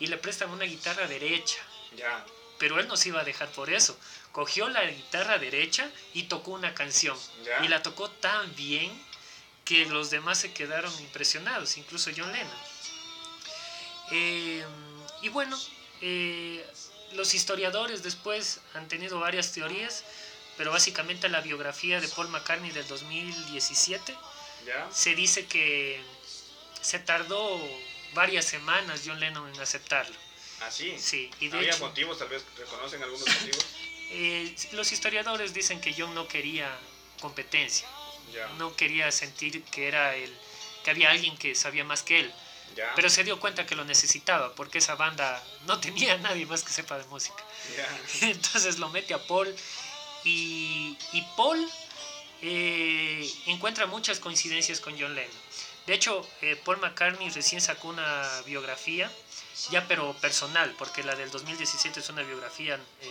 Y 0.00 0.08
le 0.08 0.16
prestan 0.16 0.50
una 0.50 0.64
guitarra 0.64 1.06
derecha. 1.06 1.58
Ya. 1.96 2.24
Pero 2.58 2.80
él 2.80 2.88
no 2.88 2.96
se 2.96 3.10
iba 3.10 3.20
a 3.20 3.24
dejar 3.24 3.48
por 3.50 3.70
eso. 3.70 3.96
Cogió 4.32 4.68
la 4.68 4.84
guitarra 4.84 5.38
derecha 5.38 5.88
y 6.14 6.24
tocó 6.24 6.50
una 6.50 6.74
canción. 6.74 7.16
Ya. 7.44 7.64
Y 7.64 7.68
la 7.68 7.80
tocó 7.82 8.10
tan 8.10 8.52
bien 8.56 8.90
que 9.68 9.84
los 9.84 10.08
demás 10.08 10.38
se 10.38 10.52
quedaron 10.54 10.90
impresionados, 11.00 11.76
incluso 11.76 12.10
John 12.16 12.32
Lennon. 12.32 12.56
Eh, 14.10 14.64
y 15.20 15.28
bueno, 15.28 15.58
eh, 16.00 16.64
los 17.12 17.34
historiadores 17.34 18.02
después 18.02 18.60
han 18.72 18.88
tenido 18.88 19.20
varias 19.20 19.52
teorías, 19.52 20.04
pero 20.56 20.72
básicamente 20.72 21.28
la 21.28 21.42
biografía 21.42 22.00
de 22.00 22.08
Paul 22.08 22.28
McCartney 22.28 22.70
del 22.70 22.86
2017 22.88 24.16
Ya. 24.66 24.88
se 24.90 25.14
dice 25.14 25.44
que 25.46 26.00
se 26.80 26.98
tardó 26.98 27.60
varias 28.14 28.46
semanas 28.46 29.02
John 29.04 29.20
Lennon 29.20 29.54
en 29.54 29.60
aceptarlo. 29.60 30.16
Así. 30.62 30.98
Sí, 30.98 31.30
y 31.40 31.48
de 31.48 31.58
¿Había 31.58 31.70
hecho, 31.72 31.80
motivos? 31.86 32.18
Tal 32.18 32.28
vez 32.28 32.42
reconocen 32.56 33.02
algunos 33.02 33.28
motivos. 33.28 33.66
eh, 34.12 34.56
los 34.72 34.90
historiadores 34.92 35.52
dicen 35.52 35.80
que 35.80 35.94
John 35.96 36.14
no 36.14 36.26
quería 36.26 36.74
competencia, 37.20 37.86
No 38.58 38.74
quería 38.76 39.10
sentir 39.12 39.62
que 39.64 39.88
era 39.88 40.14
el 40.14 40.34
que 40.84 40.90
había 40.90 41.10
alguien 41.10 41.36
que 41.36 41.54
sabía 41.54 41.84
más 41.84 42.02
que 42.02 42.20
él, 42.20 42.32
pero 42.94 43.10
se 43.10 43.24
dio 43.24 43.40
cuenta 43.40 43.66
que 43.66 43.74
lo 43.74 43.84
necesitaba 43.84 44.54
porque 44.54 44.78
esa 44.78 44.94
banda 44.94 45.42
no 45.66 45.80
tenía 45.80 46.14
a 46.14 46.18
nadie 46.28 46.46
más 46.46 46.62
que 46.62 46.70
sepa 46.70 46.98
de 46.98 47.04
música. 47.06 47.42
Entonces 48.22 48.78
lo 48.78 48.88
mete 48.90 49.14
a 49.14 49.26
Paul 49.26 49.54
y, 50.24 50.96
y 51.12 51.22
Paul 51.36 51.68
eh, 52.42 53.28
encuentra 53.46 53.86
muchas 53.86 54.20
coincidencias 54.20 54.80
con 54.80 54.98
John 54.98 55.14
Lennon. 55.14 55.48
De 55.86 55.94
hecho, 55.94 56.28
eh, 56.42 56.54
Paul 56.64 56.78
McCartney 56.78 57.30
recién 57.30 57.60
sacó 57.60 57.88
una 57.88 58.42
biografía, 58.44 59.10
ya 59.70 59.88
pero 59.88 60.12
personal, 60.20 60.74
porque 60.78 61.02
la 61.02 61.14
del 61.14 61.30
2017 61.30 62.00
es 62.00 62.08
una 62.10 62.22
biografía 62.22 62.74
eh, 62.74 63.10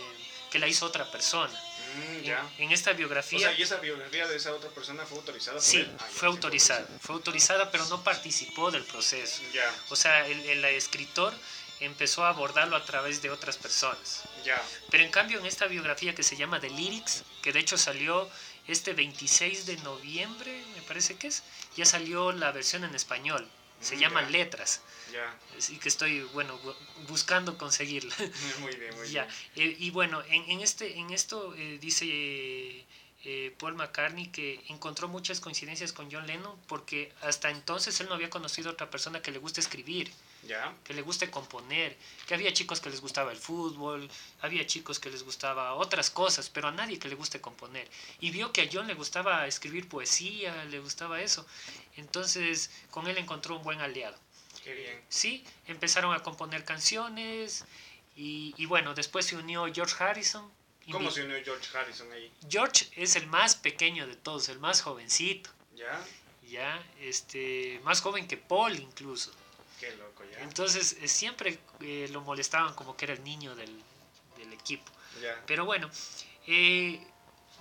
que 0.50 0.58
la 0.58 0.68
hizo 0.68 0.86
otra 0.86 1.10
persona. 1.10 1.52
Mm, 1.96 2.14
En- 2.16 2.22
ya. 2.24 2.50
En, 2.58 2.72
esta 2.72 2.90
O 2.90 2.94
biografía... 2.94 3.38
sea, 3.38 3.52
¿y 3.58 3.62
esa 3.62 3.76
biografía 3.76 4.26
de 4.26 4.36
esa 4.36 4.52
otra 4.52 4.70
persona 4.70 5.04
fue 5.06 5.18
autorizada 5.18 5.56
por 5.56 5.64
Sí, 5.64 5.78
él? 5.78 5.90
Ah, 5.98 6.02
ya, 6.02 6.06
fue 6.08 6.20
sí, 6.20 6.26
autorizada. 6.26 6.86
Fue 7.00 7.14
autorizada, 7.14 7.70
pero 7.70 7.84
no 7.86 8.02
participó 8.04 8.70
del 8.70 8.84
proceso. 8.84 9.42
Ya, 9.52 9.72
O 9.88 9.96
sea, 9.96 10.26
el, 10.26 10.40
el 10.40 10.64
escritor 10.66 11.32
empezó 11.80 12.24
a 12.24 12.30
abordarlo 12.30 12.76
a 12.76 12.84
través 12.84 13.22
de 13.22 13.30
otras 13.30 13.56
personas. 13.56 14.22
ya. 14.44 14.60
Pero 14.90 15.04
en 15.04 15.10
cambio 15.10 15.38
en 15.38 15.46
esta 15.46 15.66
biografía 15.66 16.14
que 16.14 16.22
se 16.22 16.36
llama 16.36 16.60
The 16.60 16.70
Lyrics, 16.70 17.22
que 17.42 17.52
de 17.52 17.60
hecho 17.60 17.78
salió 17.78 18.28
este 18.66 18.92
26 18.92 19.64
de 19.66 19.76
noviembre, 19.78 20.62
me 20.74 20.82
parece 20.82 21.16
que 21.16 21.28
es, 21.28 21.42
ya 21.76 21.84
salió 21.84 22.32
la 22.32 22.50
versión 22.52 22.84
en 22.84 22.94
español. 22.94 23.48
Se 23.80 23.96
Mm, 23.96 24.00
llama 24.00 24.22
ya. 24.22 24.30
Letras. 24.30 24.80
Ya. 25.12 25.38
Así 25.56 25.78
que 25.78 25.88
estoy, 25.88 26.20
bueno, 26.34 26.58
bu- 26.62 26.74
buscando 27.08 27.56
conseguirla. 27.58 28.14
Muy 28.60 28.74
bien, 28.76 28.94
muy 28.96 29.08
ya. 29.10 29.26
bien. 29.54 29.70
Eh, 29.70 29.76
y 29.78 29.90
bueno, 29.90 30.22
en, 30.28 30.50
en, 30.50 30.60
este, 30.60 30.98
en 30.98 31.10
esto 31.10 31.54
eh, 31.56 31.78
dice 31.80 32.04
eh, 32.08 32.84
eh, 33.24 33.54
Paul 33.58 33.74
McCartney 33.74 34.28
que 34.28 34.60
encontró 34.68 35.08
muchas 35.08 35.40
coincidencias 35.40 35.92
con 35.92 36.10
John 36.10 36.26
Lennon 36.26 36.56
porque 36.68 37.12
hasta 37.22 37.50
entonces 37.50 37.98
él 38.00 38.08
no 38.08 38.14
había 38.14 38.30
conocido 38.30 38.70
a 38.70 38.72
otra 38.74 38.90
persona 38.90 39.20
que 39.22 39.30
le 39.32 39.38
guste 39.38 39.60
escribir 39.60 40.12
Ya. 40.44 40.74
que 40.84 40.94
le 40.94 41.02
guste 41.02 41.30
componer, 41.30 41.96
que 42.26 42.34
había 42.34 42.52
chicos 42.52 42.80
que 42.80 42.88
les 42.90 43.00
gustaba 43.00 43.32
el 43.32 43.38
fútbol, 43.38 44.08
había 44.40 44.66
chicos 44.66 44.98
que 45.00 45.10
les 45.10 45.22
gustaba 45.24 45.74
otras 45.74 46.10
cosas, 46.10 46.48
pero 46.48 46.68
a 46.68 46.70
nadie 46.72 46.98
que 46.98 47.08
le 47.08 47.16
guste 47.16 47.40
componer. 47.40 47.88
Y 48.20 48.30
vio 48.30 48.52
que 48.52 48.62
a 48.62 48.68
John 48.72 48.86
le 48.86 48.94
gustaba 48.94 49.46
escribir 49.46 49.88
poesía, 49.88 50.64
le 50.66 50.78
gustaba 50.78 51.20
eso. 51.20 51.44
Entonces 51.96 52.70
con 52.90 53.06
él 53.08 53.18
encontró 53.18 53.56
un 53.56 53.62
buen 53.64 53.80
aliado. 53.80 54.16
Qué 54.62 54.72
bien. 54.74 55.02
Sí, 55.08 55.44
empezaron 55.66 56.14
a 56.14 56.20
componer 56.22 56.64
canciones 56.64 57.64
y, 58.16 58.54
y 58.56 58.66
bueno, 58.66 58.94
después 58.94 59.26
se 59.26 59.36
unió 59.36 59.66
George 59.74 60.02
Harrison. 60.02 60.50
¿Cómo 60.90 61.10
se 61.10 61.24
unió 61.24 61.36
George 61.44 61.76
Harrison 61.76 62.10
ahí? 62.12 62.32
George 62.48 62.86
es 62.96 63.16
el 63.16 63.26
más 63.26 63.54
pequeño 63.56 64.06
de 64.06 64.16
todos, 64.16 64.48
el 64.48 64.58
más 64.58 64.80
jovencito, 64.80 65.50
Ya. 65.76 66.02
ya, 66.48 66.82
este, 67.00 67.78
más 67.84 68.00
joven 68.00 68.26
que 68.26 68.38
Paul 68.38 68.74
incluso. 68.78 69.30
Qué 69.80 69.94
loco, 69.96 70.24
ya. 70.24 70.40
Entonces 70.40 70.96
eh, 71.00 71.08
siempre 71.08 71.58
eh, 71.80 72.08
lo 72.10 72.20
molestaban 72.22 72.74
como 72.74 72.96
que 72.96 73.04
era 73.06 73.14
el 73.14 73.24
niño 73.24 73.54
del, 73.54 73.80
del 74.36 74.52
equipo. 74.52 74.90
Ya. 75.22 75.40
Pero 75.46 75.64
bueno, 75.64 75.90
eh, 76.46 77.00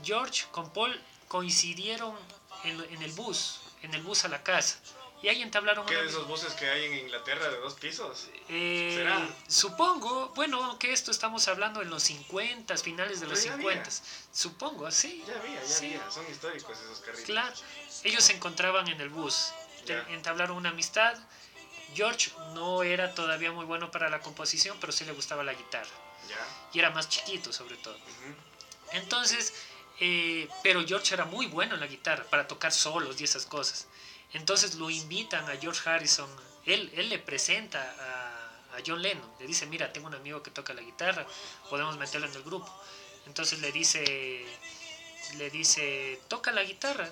George 0.03 0.45
con 0.51 0.71
Paul 0.73 0.99
coincidieron 1.27 2.15
en, 2.63 2.79
en 2.93 3.01
el 3.01 3.11
bus, 3.11 3.59
en 3.83 3.93
el 3.93 4.01
bus 4.01 4.25
a 4.25 4.27
la 4.29 4.41
casa. 4.43 4.79
Y 5.23 5.29
ahí 5.29 5.41
entablaron 5.41 5.83
¿Qué 5.87 5.95
de 5.95 6.05
esos 6.05 6.27
buses 6.27 6.53
que 6.53 6.69
hay 6.69 6.85
en 6.85 6.93
Inglaterra 6.99 7.49
de 7.49 7.57
dos 7.57 7.73
pisos? 7.73 8.29
eh, 8.49 8.93
será? 8.97 9.27
Supongo, 9.47 10.29
bueno, 10.35 10.77
que 10.77 10.93
esto 10.93 11.09
estamos 11.09 11.47
hablando 11.47 11.81
en 11.81 11.89
los 11.89 12.03
50, 12.03 12.77
finales 12.77 13.19
de 13.19 13.25
los 13.25 13.39
Pero 13.39 13.49
ya 13.49 13.53
había. 13.55 13.83
50. 13.85 13.91
Supongo, 14.31 14.91
sí. 14.91 15.23
Ya 15.27 15.39
había, 15.39 15.55
ya 15.59 15.67
Sí. 15.67 15.85
había. 15.87 16.11
Son 16.11 16.23
históricos 16.31 16.77
esos 16.79 16.99
carritos. 16.99 17.25
Claro, 17.25 17.55
ellos 18.03 18.23
se 18.23 18.33
encontraban 18.33 18.87
en 18.89 19.01
el 19.01 19.09
bus, 19.09 19.53
Ya. 19.87 20.05
entablaron 20.09 20.55
una 20.55 20.69
amistad. 20.69 21.17
George 21.95 22.31
no 22.53 22.83
era 22.83 23.13
todavía 23.13 23.51
muy 23.51 23.65
bueno 23.65 23.91
para 23.91 24.09
la 24.09 24.19
composición, 24.19 24.77
pero 24.79 24.91
sí 24.91 25.05
le 25.05 25.11
gustaba 25.13 25.43
la 25.43 25.53
guitarra. 25.53 25.89
Y 26.73 26.79
era 26.79 26.89
más 26.91 27.09
chiquito 27.09 27.53
sobre 27.53 27.77
todo. 27.77 27.97
Entonces, 28.91 29.53
eh, 29.99 30.47
pero 30.63 30.85
George 30.85 31.13
era 31.13 31.25
muy 31.25 31.47
bueno 31.47 31.75
en 31.75 31.79
la 31.79 31.87
guitarra, 31.87 32.23
para 32.25 32.47
tocar 32.47 32.71
solos 32.71 33.19
y 33.19 33.23
esas 33.23 33.45
cosas. 33.45 33.87
Entonces 34.33 34.75
lo 34.75 34.89
invitan 34.89 35.49
a 35.49 35.57
George 35.57 35.89
Harrison, 35.89 36.29
él, 36.65 36.91
él 36.95 37.09
le 37.09 37.19
presenta 37.19 37.81
a, 37.81 38.75
a 38.77 38.81
John 38.85 39.01
Lennon, 39.01 39.29
le 39.39 39.47
dice, 39.47 39.65
mira, 39.65 39.91
tengo 39.93 40.07
un 40.07 40.15
amigo 40.15 40.43
que 40.43 40.51
toca 40.51 40.73
la 40.73 40.81
guitarra, 40.81 41.25
podemos 41.69 41.97
meterlo 41.97 42.27
en 42.27 42.33
el 42.35 42.43
grupo. 42.43 42.71
Entonces 43.25 43.59
le 43.59 43.71
dice, 43.71 44.45
le 45.37 45.49
dice, 45.49 46.19
toca 46.27 46.51
la 46.51 46.63
guitarra, 46.63 47.09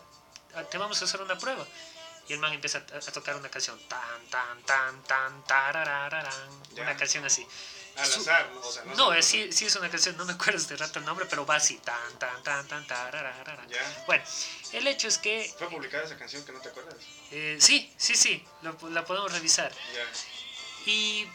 ah, 0.56 0.64
te 0.64 0.78
vamos 0.78 1.02
a 1.02 1.06
hacer 1.06 1.22
una 1.22 1.38
prueba. 1.38 1.66
Y 2.28 2.34
el 2.34 2.40
man 2.40 2.54
empieza 2.54 2.80
a, 2.80 2.98
a 2.98 3.12
tocar 3.12 3.36
una 3.36 3.50
canción, 3.50 3.80
tan, 3.88 4.26
tan, 4.30 4.62
tan, 4.64 5.04
tan, 5.04 5.44
tararararán, 5.46 6.50
una 6.78 6.98
canción 6.98 7.24
así. 7.26 7.46
Al 7.96 8.04
azar, 8.12 8.50
¿no? 8.54 8.60
o 8.60 8.72
sea, 8.72 8.84
no, 8.84 8.96
No, 8.96 9.14
es, 9.14 9.26
sí, 9.26 9.52
sí 9.54 9.66
es 9.66 9.76
una 9.78 9.90
canción, 9.90 10.18
no 10.18 10.26
me 10.26 10.34
acuerdo 10.34 10.62
de 10.68 10.76
rato 10.76 11.00
el 11.00 11.06
nombre, 11.06 11.26
pero 11.30 11.46
va 11.46 11.56
así, 11.56 11.78
tan, 11.78 12.20
tan, 12.20 12.44
tan, 12.44 12.68
tan, 12.68 12.86
tarararara. 12.88 13.66
Ya. 13.68 14.04
Bueno, 14.06 14.24
el 14.74 14.86
hecho 14.88 15.08
es 15.08 15.18
que, 15.18 15.54
¿Fue 15.58 15.70
publicada 15.70 16.04
esa 16.04 16.18
canción 16.18 16.44
que 16.44 16.52
no 16.52 16.60
te 16.60 16.70
acuerdas? 16.70 16.96
eh, 17.32 17.58
sí, 17.62 17.94
sí, 17.98 18.16
sí, 18.16 18.46
lo- 18.64 18.90
la 18.90 19.06
podemos 19.06 19.32
revisar. 19.32 19.72
Ya. 19.94 20.92
Y, 20.92 21.26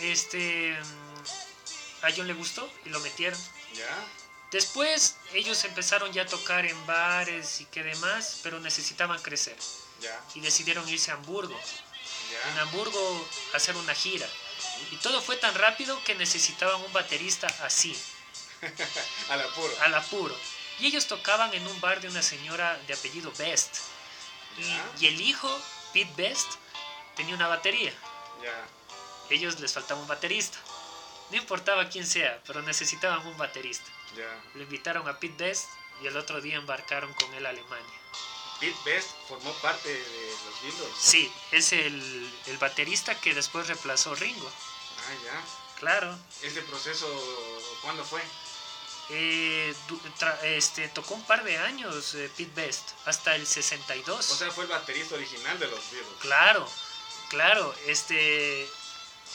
este, 0.00 0.76
mm, 0.78 2.04
a 2.04 2.10
John 2.14 2.26
le 2.26 2.34
gustó 2.34 2.70
y 2.84 2.90
lo 2.90 3.00
metieron. 3.00 3.38
Ya. 3.74 3.86
Después, 4.50 5.16
ellos 5.32 5.64
empezaron 5.64 6.12
ya 6.12 6.22
a 6.22 6.26
tocar 6.26 6.66
en 6.66 6.86
bares 6.86 7.60
y 7.62 7.64
que 7.66 7.82
demás, 7.82 8.40
pero 8.42 8.60
necesitaban 8.60 9.20
crecer. 9.22 9.56
Y 10.34 10.40
decidieron 10.40 10.88
irse 10.88 11.10
a 11.10 11.14
Hamburgo. 11.14 11.58
En 12.48 12.54
Ya. 12.56 12.62
Hamburgo 12.62 13.28
hacer 13.54 13.76
una 13.76 13.94
gira. 13.94 14.26
Y 14.90 14.96
todo 14.96 15.20
fue 15.22 15.36
tan 15.36 15.54
rápido 15.54 16.02
que 16.04 16.14
necesitaban 16.14 16.80
un 16.82 16.92
baterista 16.92 17.46
así, 17.62 17.96
Al 19.30 19.40
apuro. 19.42 19.72
al 19.82 19.94
apuro. 19.94 20.36
Y 20.80 20.86
ellos 20.86 21.06
tocaban 21.06 21.52
en 21.54 21.66
un 21.66 21.80
bar 21.80 22.00
de 22.00 22.08
una 22.08 22.22
señora 22.22 22.76
de 22.86 22.94
apellido 22.94 23.30
Best. 23.38 23.76
Y, 24.98 25.06
el 25.06 25.20
hijo, 25.20 25.48
Pete 25.92 26.12
Best, 26.16 26.46
tenía 27.16 27.34
una 27.34 27.46
batería. 27.48 27.92
Ellos 29.30 29.58
les 29.60 29.72
faltaba 29.72 30.00
un 30.00 30.06
baterista. 30.06 30.58
No 31.30 31.36
importaba 31.36 31.88
quién 31.88 32.06
sea, 32.06 32.40
pero 32.46 32.62
necesitaban 32.62 33.26
un 33.26 33.36
baterista. 33.38 33.86
Lo 34.54 34.62
invitaron 34.62 35.08
a 35.08 35.18
Pete 35.18 35.44
Best 35.44 35.68
y 36.02 36.06
el 36.06 36.16
otro 36.16 36.40
día 36.40 36.56
embarcaron 36.56 37.12
con 37.14 37.32
él 37.34 37.46
a 37.46 37.50
Alemania. 37.50 38.00
Pete 38.64 38.90
Best 38.90 39.10
formó 39.28 39.52
parte 39.54 39.88
de 39.88 40.34
los 40.44 40.62
Beatles. 40.62 40.94
Sí, 40.98 41.32
es 41.52 41.72
el, 41.72 42.32
el 42.46 42.58
baterista 42.58 43.18
que 43.20 43.34
después 43.34 43.66
reemplazó 43.66 44.14
Ringo. 44.14 44.50
Ah, 44.98 45.12
ya. 45.24 45.44
Claro. 45.78 46.18
¿Ese 46.42 46.62
proceso 46.62 47.06
cuándo 47.82 48.04
fue? 48.04 48.22
Eh, 49.10 49.74
este, 50.44 50.88
tocó 50.88 51.14
un 51.14 51.24
par 51.24 51.44
de 51.44 51.58
años 51.58 52.14
eh, 52.14 52.30
Pete 52.36 52.52
Best, 52.54 52.90
hasta 53.04 53.36
el 53.36 53.46
62. 53.46 54.30
O 54.30 54.36
sea, 54.36 54.50
fue 54.50 54.64
el 54.64 54.70
baterista 54.70 55.14
original 55.16 55.58
de 55.58 55.66
los 55.66 55.90
Beatles. 55.90 56.14
Claro, 56.20 56.66
claro, 57.28 57.74
este, 57.86 58.66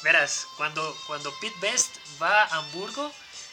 verás, 0.01 0.47
cuando, 0.57 0.97
cuando 1.05 1.31
Pete 1.39 1.55
Best 1.59 1.97
va 2.19 2.45
a 2.45 2.57
Hamburgo, 2.57 3.11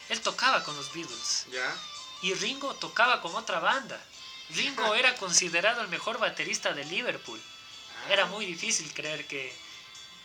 él 0.09 0.21
tocaba 0.23 0.63
con 0.65 0.75
los 0.77 0.91
Beatles 0.95 1.45
Ya. 1.53 1.77
y 2.23 2.33
Ringo 2.35 2.75
tocaba 2.77 3.21
con 3.21 3.35
otra 3.35 3.59
banda. 3.61 4.03
Ringo 4.51 4.95
era 4.95 5.15
considerado 5.17 5.81
el 5.83 5.89
mejor 5.89 6.19
baterista 6.19 6.73
de 6.73 6.85
Liverpool. 6.85 7.41
Ah, 8.07 8.13
Era 8.13 8.27
muy 8.27 8.47
difícil 8.47 8.93
creer 8.95 9.27
que, 9.27 9.53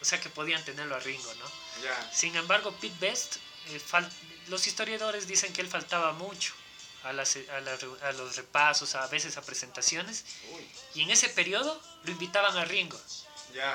o 0.01 0.05
sea, 0.05 0.19
que 0.21 0.29
podían 0.29 0.63
tenerlo 0.63 0.95
a 0.95 0.99
Ringo, 0.99 1.33
¿no? 1.35 1.45
Ya. 1.83 2.11
Sin 2.13 2.35
embargo, 2.35 2.71
Pete 2.79 2.95
Best, 2.99 3.37
eh, 3.67 3.81
los 4.47 4.67
historiadores 4.67 5.27
dicen 5.27 5.51
que 5.53 5.61
él 5.61 5.67
faltaba 5.67 6.13
mucho 6.13 6.53
a, 7.03 7.13
las- 7.13 7.35
a 7.35 7.59
re- 7.59 8.03
a 8.07 8.11
los 8.11 8.35
repasos, 8.35 8.93
a 8.95 9.07
veces 9.07 9.37
a 9.37 9.41
presentaciones, 9.41 10.23
Uy. 10.53 10.67
y 10.95 11.01
en 11.01 11.09
ese 11.11 11.29
periodo 11.29 11.81
lo 12.03 12.11
invitaban 12.11 12.55
a 12.57 12.65
Ringo, 12.65 12.99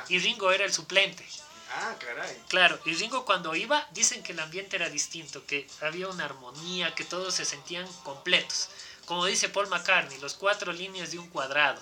y 0.09 0.19
Ringo 0.21 0.53
era 0.53 0.65
el 0.65 0.73
suplente. 0.73 1.27
Ah, 1.73 1.97
caray. 1.99 2.41
Claro, 2.49 2.79
y 2.85 2.95
Ringo 2.95 3.25
cuando 3.25 3.57
iba, 3.57 3.87
dicen 3.91 4.23
que 4.23 4.31
el 4.33 4.39
ambiente 4.39 4.77
era 4.77 4.89
distinto, 4.89 5.45
que 5.47 5.67
había 5.83 6.07
una 6.07 6.25
armonía, 6.25 6.95
que 6.95 7.05
todos 7.05 7.35
se 7.35 7.45
sentían 7.45 7.87
completos. 8.05 8.69
Como 9.07 9.25
dice 9.25 9.49
Paul 9.49 9.69
McCartney, 9.69 10.19
los 10.19 10.35
cuatro 10.35 10.73
líneas 10.73 11.11
de 11.13 11.19
un 11.19 11.29
cuadrado 11.29 11.81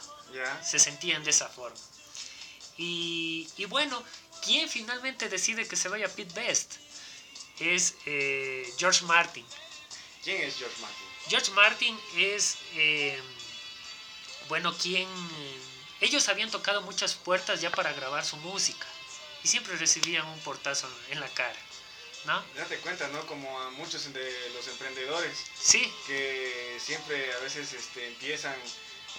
se 0.62 0.78
sentían 0.78 1.24
de 1.24 1.30
esa 1.30 1.48
forma. 1.48 1.76
Y, 2.76 3.48
y 3.56 3.64
bueno, 3.66 4.02
¿quién 4.44 4.68
finalmente 4.68 5.28
decide 5.28 5.66
que 5.66 5.76
se 5.76 5.88
vaya 5.88 6.08
Pete 6.08 6.34
Best? 6.34 6.74
Es 7.60 7.94
eh, 8.06 8.72
George 8.78 9.04
Martin. 9.04 9.46
¿Quién 10.22 10.42
es 10.42 10.56
George 10.56 10.76
Martin? 10.80 11.06
George 11.28 11.50
Martin 11.52 12.00
es, 12.16 12.56
eh, 12.74 13.18
bueno, 14.48 14.76
quien... 14.76 15.08
ellos 16.00 16.28
habían 16.28 16.50
tocado 16.50 16.82
muchas 16.82 17.14
puertas 17.14 17.60
ya 17.60 17.70
para 17.70 17.92
grabar 17.92 18.24
su 18.24 18.36
música 18.38 18.86
y 19.42 19.48
siempre 19.48 19.76
recibían 19.76 20.26
un 20.26 20.40
portazo 20.40 20.88
en 21.10 21.20
la 21.20 21.28
cara, 21.28 21.58
¿no? 22.26 22.44
Date 22.56 22.78
cuenta, 22.78 23.06
¿no? 23.08 23.24
Como 23.26 23.58
a 23.60 23.70
muchos 23.70 24.12
de 24.12 24.50
los 24.54 24.66
emprendedores 24.68 25.38
Sí, 25.58 25.90
que 26.06 26.43
siempre 26.80 27.32
a 27.34 27.38
veces 27.40 27.72
este, 27.72 28.06
empiezan 28.08 28.54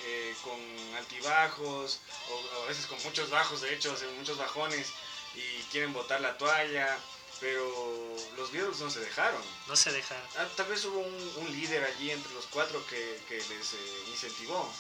eh, 0.06 0.36
con 0.44 0.60
altibajos 0.98 2.00
o, 2.30 2.64
a 2.64 2.68
veces 2.68 2.86
con 2.86 3.02
muchos 3.04 3.30
bajos, 3.30 3.62
de 3.62 3.74
hecho, 3.74 3.96
muchos 4.18 4.38
bajones 4.38 4.88
y 5.36 5.62
quieren 5.72 5.94
botar 5.94 6.22
la 6.22 6.38
toalla, 6.38 6.98
pero 7.40 8.16
los 8.38 8.52
Beatles 8.52 8.80
no 8.80 8.90
se 8.90 9.00
dejaron. 9.00 9.42
no 9.68 9.76
se 9.76 9.92
dejaron. 9.92 10.26
Ah, 10.38 10.48
tal 10.56 10.68
vez 10.68 10.86
hubo 10.86 11.00
un, 11.00 11.34
un 11.38 11.52
líder 11.52 11.84
allí 11.84 12.12
entre 12.12 12.34
los 12.34 12.46
cuatro 12.48 12.86
que, 12.88 13.20
que 13.28 13.36
les 13.36 13.74
eh, 13.74 14.04
incentivó. 14.10 14.72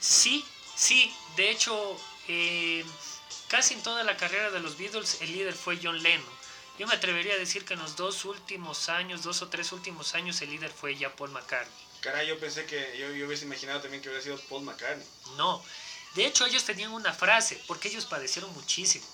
Sí, 0.00 0.44
sí, 0.74 1.14
de 1.36 1.50
hecho, 1.50 1.96
eh, 2.28 2.84
casi 3.48 3.74
en 3.74 3.82
toda 3.82 4.04
la 4.04 4.16
carrera 4.16 4.50
de 4.50 4.60
los 4.60 4.76
Beatles 4.76 5.20
el 5.20 5.32
líder 5.32 5.54
fue 5.54 5.78
John 5.82 6.02
Lennon. 6.02 6.42
Yo 6.78 6.86
me 6.86 6.94
atrevería 6.94 7.34
a 7.34 7.38
decir 7.38 7.64
que 7.64 7.74
en 7.74 7.80
los 7.80 7.96
dos 7.96 8.24
últimos 8.24 8.88
años, 8.88 9.22
dos 9.22 9.42
o 9.42 9.48
tres 9.48 9.72
últimos 9.72 10.14
años, 10.14 10.40
el 10.40 10.50
líder 10.50 10.72
fue 10.72 10.96
ya 10.96 11.14
Paul 11.14 11.30
McCartney. 11.30 11.91
Caray, 12.02 12.26
yo 12.26 12.38
pensé 12.38 12.66
que 12.66 12.98
yo, 12.98 13.12
yo 13.12 13.26
hubiese 13.26 13.44
imaginado 13.44 13.80
también 13.80 14.02
que 14.02 14.08
hubiera 14.08 14.22
sido 14.22 14.38
Paul 14.48 14.64
McCartney. 14.64 15.06
No, 15.36 15.64
de 16.16 16.26
hecho 16.26 16.44
ellos 16.44 16.64
tenían 16.64 16.92
una 16.92 17.12
frase, 17.12 17.62
porque 17.68 17.88
ellos 17.88 18.06
padecieron 18.06 18.52
muchísimo, 18.54 19.06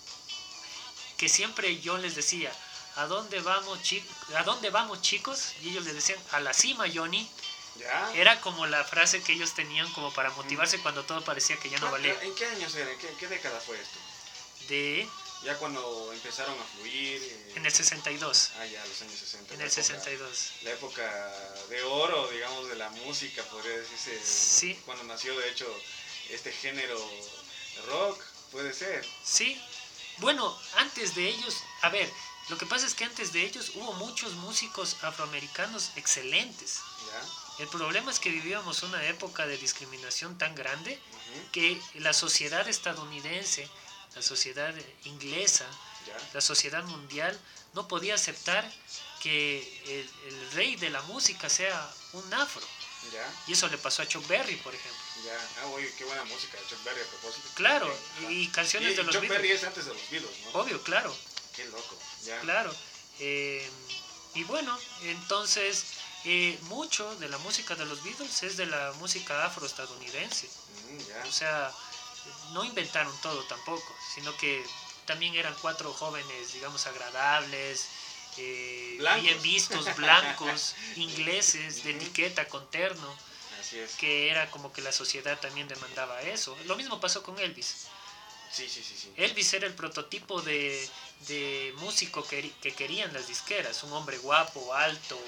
que 1.18 1.29
siempre 1.29 1.81
John 1.85 2.01
les 2.01 2.14
decía, 2.14 2.51
¿a 2.96 3.07
dónde 3.07 3.40
vamos, 3.40 3.79
¿a 4.35 4.42
dónde 4.42 4.70
vamos 4.70 5.03
chicos? 5.03 5.53
Y 5.62 5.68
ellos 5.68 5.85
les 5.85 5.94
decían, 5.94 6.18
a 6.33 6.40
la 6.40 6.55
cima, 6.55 6.87
Johnny. 6.92 7.29
¿Ya? 7.77 8.12
Era 8.14 8.40
como 8.40 8.66
la 8.66 8.83
frase 8.83 9.22
que 9.22 9.35
ellos 9.35 9.55
tenían 9.55 9.88
como 9.92 10.12
para 10.12 10.31
motivarse 10.31 10.81
cuando 10.81 11.05
todo 11.05 11.22
parecía 11.22 11.57
que 11.59 11.70
ya 11.70 11.79
no 11.79 11.92
valía. 11.92 12.20
¿En 12.22 12.35
qué 12.35 12.46
años 12.46 12.74
era? 12.74 12.90
¿En 12.90 12.98
qué, 12.98 13.09
qué 13.20 13.29
década 13.29 13.61
fue 13.61 13.79
esto? 13.81 13.98
De 14.68 15.09
Ya 15.44 15.57
cuando 15.57 16.12
empezaron 16.12 16.59
a 16.61 16.64
fluir. 16.64 17.22
eh, 17.22 17.53
en 17.57 17.64
el 17.66 17.72
62. 17.72 18.51
Ah, 18.59 18.66
ya, 18.66 18.85
los 18.87 19.03
años 19.03 19.18
60. 19.18 19.55
En 19.55 19.61
el 19.61 19.66
época- 19.68 19.83
62. 19.83 20.51
La 20.62 20.70
época 20.72 21.33
de 21.68 21.83
oro, 21.85 22.29
digamos, 22.31 22.68
de 22.68 22.77
la 22.77 22.90
música, 22.90 23.42
podría 23.44 23.77
decirse. 23.79 24.20
Sí. 24.24 24.74
Cuando 24.85 25.05
nació, 25.05 25.38
de 25.38 25.48
hecho, 25.48 25.66
este 26.31 26.53
género 26.53 26.98
rock, 27.87 28.20
puede 28.51 28.72
ser. 28.72 29.07
Sí. 29.24 29.61
Bueno, 30.18 30.59
antes 30.77 31.14
de 31.14 31.29
ellos, 31.29 31.57
a 31.83 31.88
ver, 31.90 32.11
lo 32.48 32.59
que 32.59 32.66
pasa 32.66 32.87
es 32.87 32.94
que 32.94 33.05
antes 33.05 33.33
de 33.33 33.42
ellos 33.44 33.70
hubo 33.77 33.92
muchos 33.94 34.33
músicos 34.35 34.96
afroamericanos 35.03 35.92
excelentes. 35.94 36.81
¿Ya? 37.07 37.62
El 37.62 37.68
problema 37.68 38.11
es 38.11 38.18
que 38.18 38.31
vivíamos 38.31 38.83
una 38.83 39.05
época 39.07 39.46
de 39.46 39.57
discriminación 39.57 40.37
tan 40.38 40.55
grande 40.57 41.01
Ujú, 41.12 41.51
que 41.53 41.81
la 41.94 42.12
sociedad 42.12 42.68
estadounidense, 42.68 43.68
la 44.14 44.23
sociedad 44.23 44.75
inglesa, 45.05 45.66
¿Ya? 46.07 46.16
la 46.35 46.40
sociedad 46.40 46.83
mundial 46.85 47.38
no 47.75 47.87
podía 47.88 48.14
aceptar 48.14 48.71
que 49.21 49.59
el, 49.87 50.11
el 50.33 50.51
rey 50.53 50.77
de 50.77 50.90
la 50.90 51.03
música 51.03 51.49
sea 51.49 51.90
un 52.12 52.33
afro. 52.35 52.66
¿Ya? 53.12 53.33
Y 53.47 53.53
eso 53.53 53.68
le 53.68 53.79
pasó 53.79 54.03
a 54.03 54.07
Chuck 54.09 54.27
Berry, 54.27 54.57
por 54.57 54.75
ejemplo. 54.75 55.01
Ya. 55.25 55.49
Ah, 55.62 55.66
oye, 55.68 55.92
qué 55.97 56.05
buena 56.05 56.25
música, 56.25 56.59
Chuck 56.68 56.83
Berry 56.85 57.01
a 57.01 57.05
propósito. 57.07 57.49
Claro, 57.55 57.97
y 58.29 58.49
canciones 58.49 58.92
Y- 58.92 58.97
de 58.97 59.03
los 59.05 59.12
Chuck 59.14 59.23
Beatles. 59.23 59.40
Berry 59.42 59.53
es 59.55 59.64
antes 59.64 59.85
de 59.87 59.94
los 59.94 60.11
Beatles, 60.11 60.31
¿no? 60.44 60.61
Obvio, 60.61 60.83
claro, 60.83 61.16
Qué 61.55 61.64
loco. 61.66 61.99
Ya. 62.25 62.38
claro. 62.40 62.75
Eh, 63.21 63.68
y 64.35 64.44
bueno, 64.44 64.77
entonces 65.03 65.85
eh, 66.25 66.59
mucho 66.62 67.14
de 67.16 67.29
la 67.29 67.38
música 67.38 67.75
de 67.77 67.85
los 67.87 68.03
Beatles 68.05 68.42
es 68.42 68.57
de 68.57 68.66
la 68.66 68.92
música 68.99 69.44
afroestadounidense. 69.47 70.49
Mm, 70.90 70.99
ya. 71.09 71.25
O 71.27 71.33
sea, 71.33 71.73
no 72.53 72.64
inventaron 72.64 73.14
todo 73.21 73.43
tampoco, 73.45 73.95
sino 74.14 74.37
que 74.37 74.64
también 75.07 75.35
eran 75.35 75.55
cuatro 75.61 75.93
jóvenes, 75.93 76.53
digamos, 76.53 76.87
agradables, 76.87 77.88
eh, 78.37 78.99
bien 79.21 79.41
vistos, 79.43 79.95
blancos, 79.97 80.75
ingleses, 80.97 81.83
de 81.83 81.91
etiqueta, 81.93 82.47
con 82.49 82.71
terno, 82.71 83.14
Así 83.59 83.79
es. 83.79 83.97
que 83.97 84.31
era 84.31 84.51
como 84.51 84.73
que 84.73 84.83
la 84.83 84.93
sociedad 84.93 85.38
también 85.41 85.67
demandaba 85.69 86.23
eso. 86.23 86.57
Lo 86.67 86.77
mismo 86.77 87.01
pasó 87.01 87.23
con 87.23 87.38
Elvis. 87.38 87.87
Sí, 88.51 88.69
sí, 88.69 88.83
sí, 88.83 88.97
sí. 88.97 89.12
Elvis 89.17 89.53
era 89.53 89.67
el 89.67 89.75
prototipo 89.75 90.41
de, 90.41 90.88
de 91.27 91.73
músico 91.77 92.27
que, 92.27 92.51
que 92.62 92.73
querían 92.73 93.12
las 93.12 93.27
disqueras, 93.27 93.83
un 93.83 93.93
hombre 93.93 94.19
guapo, 94.19 94.73
alto, 94.75 95.21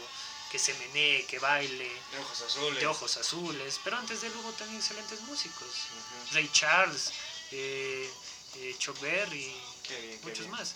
que 0.50 0.58
se 0.58 0.74
menee, 0.74 1.24
que 1.26 1.38
baile, 1.38 1.90
De 2.12 2.18
ojos 2.18 2.40
azules. 2.42 2.80
de 2.80 2.86
ojos 2.86 3.16
azules, 3.16 3.80
pero 3.84 3.96
antes 3.96 4.20
de 4.20 4.26
él 4.26 4.32
hubo 4.36 4.50
también 4.52 4.80
excelentes 4.80 5.20
músicos. 5.22 5.68
Ujú. 5.68 6.34
Ray 6.34 6.50
Charles, 6.52 7.12
eh, 7.52 8.10
eh, 8.56 8.74
Chuck 8.78 8.98
Berry, 9.00 9.54
Qué 9.86 10.00
bien, 10.00 10.18
qué 10.18 10.24
muchos 10.26 10.38
bien. 10.40 10.50
más. 10.50 10.74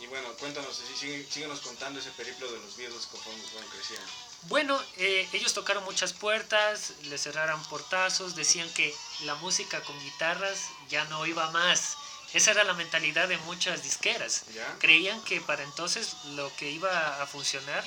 Y 0.00 0.06
bueno, 0.08 0.32
cuéntanos, 0.34 0.80
sí, 0.98 1.26
síguenos 1.30 1.60
contando 1.60 2.00
ese 2.00 2.10
periplo 2.10 2.50
de 2.50 2.58
los 2.58 2.76
Beatles 2.76 3.06
conforme 3.06 3.40
fueron 3.44 3.70
creciendo. 3.70 4.06
Bueno, 4.48 4.82
eh, 4.96 5.26
ellos 5.32 5.54
tocaron 5.54 5.84
muchas 5.84 6.12
puertas, 6.12 6.92
les 7.04 7.22
cerraron 7.22 7.62
portazos, 7.66 8.34
decían 8.34 8.68
que 8.74 8.94
la 9.20 9.36
música 9.36 9.80
con 9.84 9.98
guitarras 10.00 10.58
ya 10.88 11.04
no 11.04 11.24
iba 11.24 11.50
más. 11.52 11.96
Esa 12.34 12.50
era 12.50 12.64
la 12.64 12.74
mentalidad 12.74 13.28
de 13.28 13.38
muchas 13.38 13.84
disqueras. 13.84 14.42
¿Ya? 14.52 14.76
Creían 14.80 15.22
que 15.22 15.40
para 15.40 15.62
entonces 15.62 16.14
lo 16.34 16.54
que 16.56 16.68
iba 16.68 17.22
a 17.22 17.26
funcionar 17.28 17.84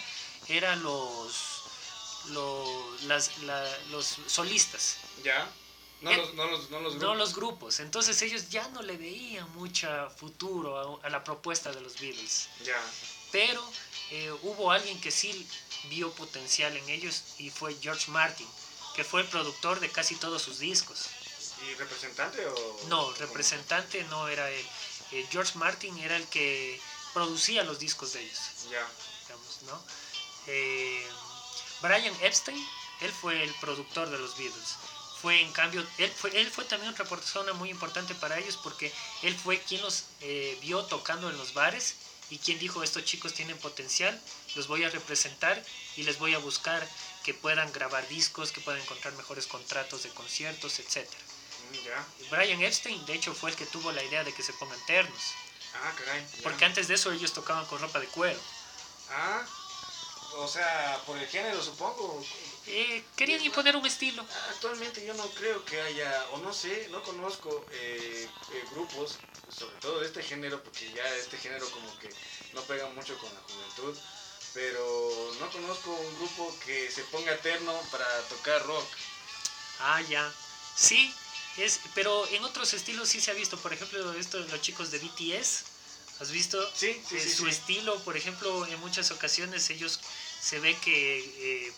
eran 0.50 0.82
los, 0.84 1.64
los, 2.30 3.04
las- 3.04 3.38
la- 3.40 3.78
los 3.90 4.18
solistas, 4.28 4.98
¿Ya? 5.24 5.50
No, 6.02 6.14
los, 6.14 6.34
no, 6.36 6.46
los, 6.46 6.70
no 6.70 6.80
los 6.80 6.94
no 6.94 7.00
grupos. 7.00 7.18
los 7.18 7.36
grupos. 7.36 7.80
Entonces 7.80 8.22
ellos 8.22 8.50
ya 8.50 8.68
no 8.70 8.84
le 8.84 8.98
veían 8.98 9.52
mucho 9.54 9.88
futuro 10.16 11.00
a, 11.02 11.08
a 11.08 11.10
la 11.10 11.24
propuesta 11.24 11.72
de 11.72 11.82
los 11.82 12.00
Beatles. 12.00 12.50
Ya. 12.64 12.80
Pero 13.32 13.64
eh, 14.12 14.32
hubo 14.44 14.72
alguien 14.72 15.02
que 15.02 15.10
sí 15.10 15.48
vio 15.86 16.12
potencial 16.12 16.78
en 16.78 16.88
ellos 16.90 17.24
y 17.40 17.50
fue 17.50 17.76
George 17.82 18.12
Martin, 18.12 18.48
que 18.96 19.04
fue 19.04 19.22
el 19.22 19.28
productor 19.28 19.80
de 19.80 19.90
casi 19.92 20.16
todos 20.16 20.40
sus 20.44 20.60
discos. 20.60 21.08
¿Y 21.68 21.74
representante 21.74 22.46
o...? 22.46 22.80
No, 22.90 23.12
representante 23.14 24.04
no 24.06 24.28
era 24.28 24.48
él. 24.52 24.66
Eh, 25.14 25.28
George 25.32 25.58
Martin 25.58 25.98
era 25.98 26.16
el 26.16 26.28
que 26.28 26.80
producía 27.16 27.64
los 27.64 27.80
discos 27.80 28.14
de 28.14 28.22
ellos? 28.22 28.38
Ya. 28.70 28.88
digamos, 29.24 29.62
¿no? 29.64 29.82
Eh, 30.48 31.08
Brian 31.82 32.16
Epstein 32.22 32.66
él 33.02 33.12
fue 33.12 33.44
el 33.44 33.54
productor 33.56 34.10
de 34.10 34.18
los 34.18 34.38
Beatles. 34.38 34.76
Fue 35.22 35.42
en 35.42 35.52
cambio, 35.52 35.86
él 35.98 36.12
fue, 36.12 36.40
él 36.40 36.50
fue 36.50 36.64
también 36.66 36.92
otra 36.92 37.06
persona 37.06 37.54
muy 37.54 37.70
importante 37.70 38.14
para 38.16 38.38
ellos 38.38 38.58
porque 38.58 38.94
él 39.24 39.36
fue 39.36 39.60
quien 39.60 39.82
los 39.82 40.06
eh, 40.22 40.58
vio 40.62 40.84
tocando 40.86 41.30
en 41.30 41.38
los 41.38 41.54
bares 41.54 41.96
y 42.30 42.38
quien 42.38 42.60
dijo 42.60 42.84
estos 42.84 43.04
chicos 43.04 43.34
tienen 43.34 43.58
potencial, 43.58 44.20
los 44.56 44.68
voy 44.68 44.84
a 44.84 44.90
representar 44.90 45.64
y 45.96 46.04
les 46.04 46.20
voy 46.20 46.34
a 46.34 46.40
buscar 46.40 46.88
que 47.24 47.34
puedan 47.34 47.72
grabar 47.72 48.08
discos, 48.10 48.52
que 48.52 48.62
puedan 48.62 48.82
encontrar 48.82 49.14
mejores 49.16 49.48
contratos 49.48 50.04
de 50.04 50.10
conciertos, 50.10 50.80
etc. 50.80 51.08
Mm, 51.72 52.30
Brian 52.30 52.62
Epstein, 52.62 53.04
de 53.06 53.14
hecho, 53.14 53.34
fue 53.34 53.52
el 53.52 53.56
que 53.56 53.66
tuvo 53.66 53.92
la 53.92 54.04
idea 54.04 54.24
de 54.24 54.34
que 54.34 54.44
se 54.44 54.54
pongan 54.54 54.80
ternos. 54.86 55.22
Ah, 55.74 55.94
caray. 55.98 56.26
Porque 56.44 56.66
antes 56.66 56.88
de 56.88 56.96
eso 56.96 57.12
ellos 57.12 57.34
tocaban 57.34 57.66
con 57.66 57.80
ropa 57.80 58.00
de 58.00 58.08
cuero. 58.08 58.40
Ah, 59.10 59.46
o 60.36 60.48
sea, 60.48 61.02
por 61.06 61.18
el 61.18 61.28
género 61.28 61.62
supongo. 61.62 62.24
Eh, 62.68 63.04
querían 63.16 63.44
imponer 63.44 63.76
un 63.76 63.86
estilo. 63.86 64.26
Actualmente 64.50 65.06
yo 65.06 65.13
no 65.13 65.28
creo 65.30 65.63
que 65.66 65.80
haya, 65.82 66.28
o 66.34 66.38
no 66.40 66.54
sé, 66.54 66.88
no 66.92 67.02
conozco 67.04 67.66
eh, 67.72 68.30
eh, 68.54 68.63
grupos, 68.72 69.18
sobre 69.50 69.76
todo 69.78 70.00
de 70.00 70.08
este 70.08 70.22
género, 70.22 70.62
porque 70.63 70.92
ya 70.94 71.08
este 71.16 71.38
género 71.38 71.70
como 71.72 71.98
que 72.00 72.10
no 72.54 72.62
pega 72.63 72.88
mucho 72.90 73.18
con 73.20 73.34
la 73.34 73.40
juventud, 73.42 73.98
pero 74.54 75.32
no 75.40 75.50
conozco 75.52 75.92
un 75.92 76.16
grupo 76.18 76.54
que 76.66 76.92
se 76.92 77.04
ponga 77.06 77.34
eterno 77.34 77.74
para 77.92 78.06
tocar 78.24 78.66
rock. 78.66 78.88
Ah, 79.80 80.02
ya. 80.02 80.32
Sí, 80.76 81.13
es, 81.58 81.80
pero 81.96 82.28
en 82.28 82.44
otros 82.44 82.74
estilos 82.74 83.10
sí 83.10 83.22
se 83.22 83.32
ha 83.32 83.34
visto, 83.34 83.58
por 83.58 83.74
ejemplo, 83.74 84.13
esto, 84.13 84.40
los 84.40 84.62
chicos 84.62 84.92
de 84.92 85.00
BTS, 85.00 85.77
¿has 86.20 86.32
visto? 86.32 86.60
Sí, 86.74 87.02
sí, 87.08 87.20
sí 87.20 87.30
Su 87.30 87.48
estilo, 87.48 87.96
por 88.00 88.18
ejemplo, 88.18 88.66
en 88.66 88.80
muchas 88.80 89.12
ocasiones 89.12 89.70
ellos 89.70 90.00
se 90.40 90.60
ve 90.60 90.76
que 90.84 91.20
eh, 91.68 91.74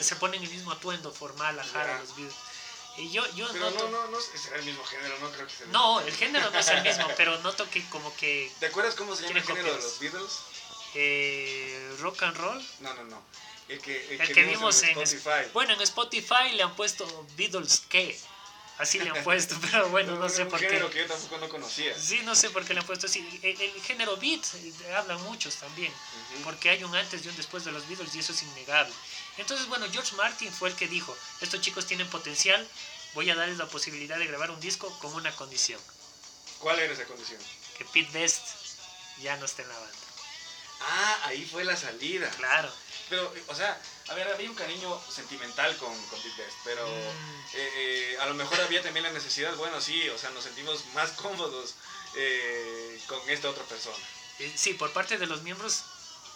se 0.00 0.16
ponen 0.16 0.42
el 0.42 0.50
mismo 0.50 0.72
atuendo 0.72 1.12
formal, 1.12 1.58
ajá, 1.58 1.98
los 2.00 2.16
videos. 2.16 2.34
Y 2.96 3.10
yo, 3.10 3.28
yo 3.34 3.48
pero 3.52 3.70
no, 3.70 3.88
no, 3.88 4.06
no 4.06 4.18
es 4.18 4.52
el 4.54 4.62
mismo 4.64 4.84
género, 4.84 5.18
no 5.18 5.30
creo 5.32 5.46
que 5.46 5.52
sea 5.52 5.66
el 5.66 5.72
No, 5.72 6.00
el 6.00 6.14
género 6.14 6.48
no 6.50 6.58
es 6.58 6.68
el 6.68 6.82
mismo, 6.88 7.06
pero 7.16 7.36
noto 7.40 7.68
que 7.70 7.84
como 7.88 8.14
que... 8.16 8.50
¿Te 8.60 8.66
acuerdas 8.66 8.94
cómo 8.94 9.16
se 9.16 9.24
llama 9.26 9.40
el 9.40 9.44
género 9.44 9.74
de 9.74 9.82
los 9.82 9.98
Beatles? 9.98 10.40
Eh, 10.94 11.96
rock 11.98 12.22
and 12.22 12.36
roll. 12.36 12.68
No, 12.80 12.94
no, 12.94 13.04
no. 13.04 13.22
El 13.68 13.80
que, 13.80 14.14
el, 14.14 14.32
que, 14.32 14.42
vimos 14.44 14.82
en, 14.82 14.98
Spotify. 15.00 15.50
Bueno, 15.52 15.72
en 15.72 15.80
Spotify 15.80 16.52
le 16.52 16.62
han 16.62 16.76
puesto 16.76 17.26
Beatles 17.36 17.82
qué. 17.88 18.18
Así 18.78 18.98
le 18.98 19.10
han 19.10 19.22
puesto, 19.24 19.56
pero 19.60 19.88
bueno, 19.90 20.16
no, 20.16 20.28
sé 20.28 20.46
por 20.46 20.58
qué. 20.58 20.66
género 20.66 20.90
que 20.90 20.98
yo 21.00 21.06
tampoco 21.06 21.38
no 21.38 21.48
conocía. 21.48 21.98
Sí, 21.98 22.20
no 22.24 22.34
sé 22.34 22.50
por 22.50 22.64
qué 22.64 22.74
le 22.74 22.80
han 22.80 22.86
puesto 22.86 23.06
así. 23.06 23.20
El, 23.42 23.82
género 23.82 24.16
beat, 24.16 24.44
eh, 24.54 24.94
hablan 24.94 25.22
muchos 25.22 25.56
también, 25.56 25.92
porque 26.42 26.70
hay 26.70 26.82
un 26.82 26.94
antes 26.94 27.24
y 27.24 27.28
un 27.28 27.36
después 27.36 27.64
de 27.64 27.72
los 27.72 27.86
Beatles 27.88 28.14
y 28.14 28.18
eso 28.18 28.32
es 28.32 28.42
innegable. 28.42 28.92
Entonces, 29.36 29.66
bueno, 29.66 29.86
George 29.90 30.14
Martin 30.16 30.52
fue 30.52 30.70
el 30.70 30.76
que 30.76 30.88
dijo, 30.88 31.16
estos 31.40 31.60
chicos 31.60 31.86
tienen 31.86 32.08
potencial, 32.08 32.68
voy 33.14 33.30
a 33.30 33.34
darles 33.34 33.58
la 33.58 33.66
posibilidad 33.66 34.18
de 34.18 34.26
grabar 34.26 34.50
un 34.50 34.60
disco 34.60 34.96
con 34.98 35.14
una 35.14 35.34
condición. 35.34 35.80
¿Cuál 36.58 36.78
era 36.78 36.92
esa 36.92 37.04
condición? 37.04 37.40
Que 37.78 37.84
Pete 37.84 38.10
Best 38.12 38.42
ya 39.22 39.36
no 39.36 39.44
esté 39.44 39.62
en 39.62 39.68
la 39.68 39.78
banda. 39.78 39.98
Ah, 40.80 41.18
ahí 41.24 41.44
fue 41.44 41.64
la 41.64 41.76
salida. 41.76 42.28
Claro. 42.30 42.70
Pero, 43.08 43.32
o 43.48 43.54
sea, 43.54 43.78
a 44.08 44.14
ver, 44.14 44.28
había 44.28 44.48
un 44.48 44.56
cariño 44.56 45.00
sentimental 45.10 45.76
con, 45.76 45.92
con 46.06 46.22
Big 46.22 46.36
Best, 46.36 46.56
pero 46.64 46.86
mm. 46.86 46.90
eh, 47.54 47.70
eh, 47.76 48.16
a 48.20 48.26
lo 48.26 48.34
mejor 48.34 48.60
había 48.60 48.82
también 48.82 49.04
la 49.04 49.12
necesidad, 49.12 49.54
bueno, 49.56 49.80
sí, 49.80 50.08
o 50.08 50.18
sea, 50.18 50.30
nos 50.30 50.44
sentimos 50.44 50.84
más 50.94 51.10
cómodos 51.22 51.74
eh, 52.16 53.00
con 53.06 53.28
esta 53.28 53.50
otra 53.50 53.64
persona. 53.64 54.04
Sí, 54.56 54.74
por 54.74 54.92
parte 54.92 55.18
de 55.18 55.26
los 55.26 55.42
miembros 55.42 55.84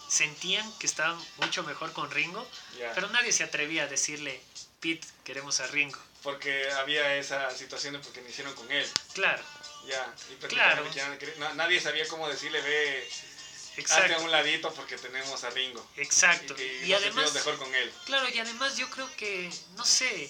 sentían 0.07 0.71
que 0.79 0.87
estaban 0.87 1.19
mucho 1.37 1.63
mejor 1.63 1.93
con 1.93 2.09
Ringo, 2.09 2.47
pero 2.95 3.09
nadie 3.09 3.31
se 3.31 3.43
atrevía 3.43 3.83
a 3.83 3.87
decirle, 3.87 4.41
Pete, 4.79 5.07
queremos 5.23 5.59
a 5.59 5.67
Ringo. 5.67 5.99
Porque 6.23 6.69
había 6.71 7.15
esa 7.15 7.49
situación 7.51 7.93
de 7.93 7.99
porque 7.99 8.21
me 8.21 8.29
hicieron 8.29 8.53
con 8.55 8.69
él. 8.71 8.87
Claro. 9.13 9.43
Ya, 9.87 10.13
y 10.29 10.35
claro. 10.47 10.83
nadie 11.55 11.79
sabía 11.79 12.07
cómo 12.07 12.27
decirle, 12.27 12.61
ve, 12.61 13.09
Exacto. 13.79 14.03
Hazte 14.03 14.15
a 14.15 14.19
un 14.19 14.31
ladito 14.31 14.73
porque 14.73 14.97
tenemos 14.97 15.43
a 15.43 15.49
Ringo. 15.49 15.85
Exacto. 15.97 16.55
Y, 16.85 16.93
además, 16.93 17.33
mejor 17.33 17.57
con 17.57 17.73
él. 17.73 17.91
Claro, 18.05 18.27
y 18.29 18.39
además 18.39 18.77
yo 18.77 18.89
creo 18.89 19.09
que, 19.15 19.49
no 19.75 19.85
sé, 19.85 20.29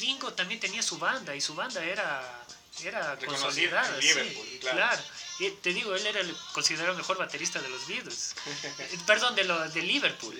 Ringo 0.00 0.32
también 0.32 0.60
tenía 0.60 0.82
su 0.82 0.98
banda 0.98 1.34
y 1.34 1.40
su 1.40 1.54
banda 1.54 1.84
era, 1.84 2.44
era 2.82 3.18
consolidada. 3.18 3.96
Liverpool, 3.98 4.46
claro. 4.60 5.02
Y 5.38 5.50
te 5.50 5.72
digo, 5.72 5.94
él 5.94 6.06
era 6.06 6.20
el 6.20 6.36
considerado 6.52 6.92
el 6.92 6.98
mejor 6.98 7.16
baterista 7.16 7.60
de 7.60 7.68
los 7.68 7.86
Beatles. 7.86 8.34
Eh, 8.78 8.98
perdón, 9.06 9.34
de, 9.34 9.44
lo, 9.44 9.68
de 9.70 9.82
Liverpool. 9.82 10.38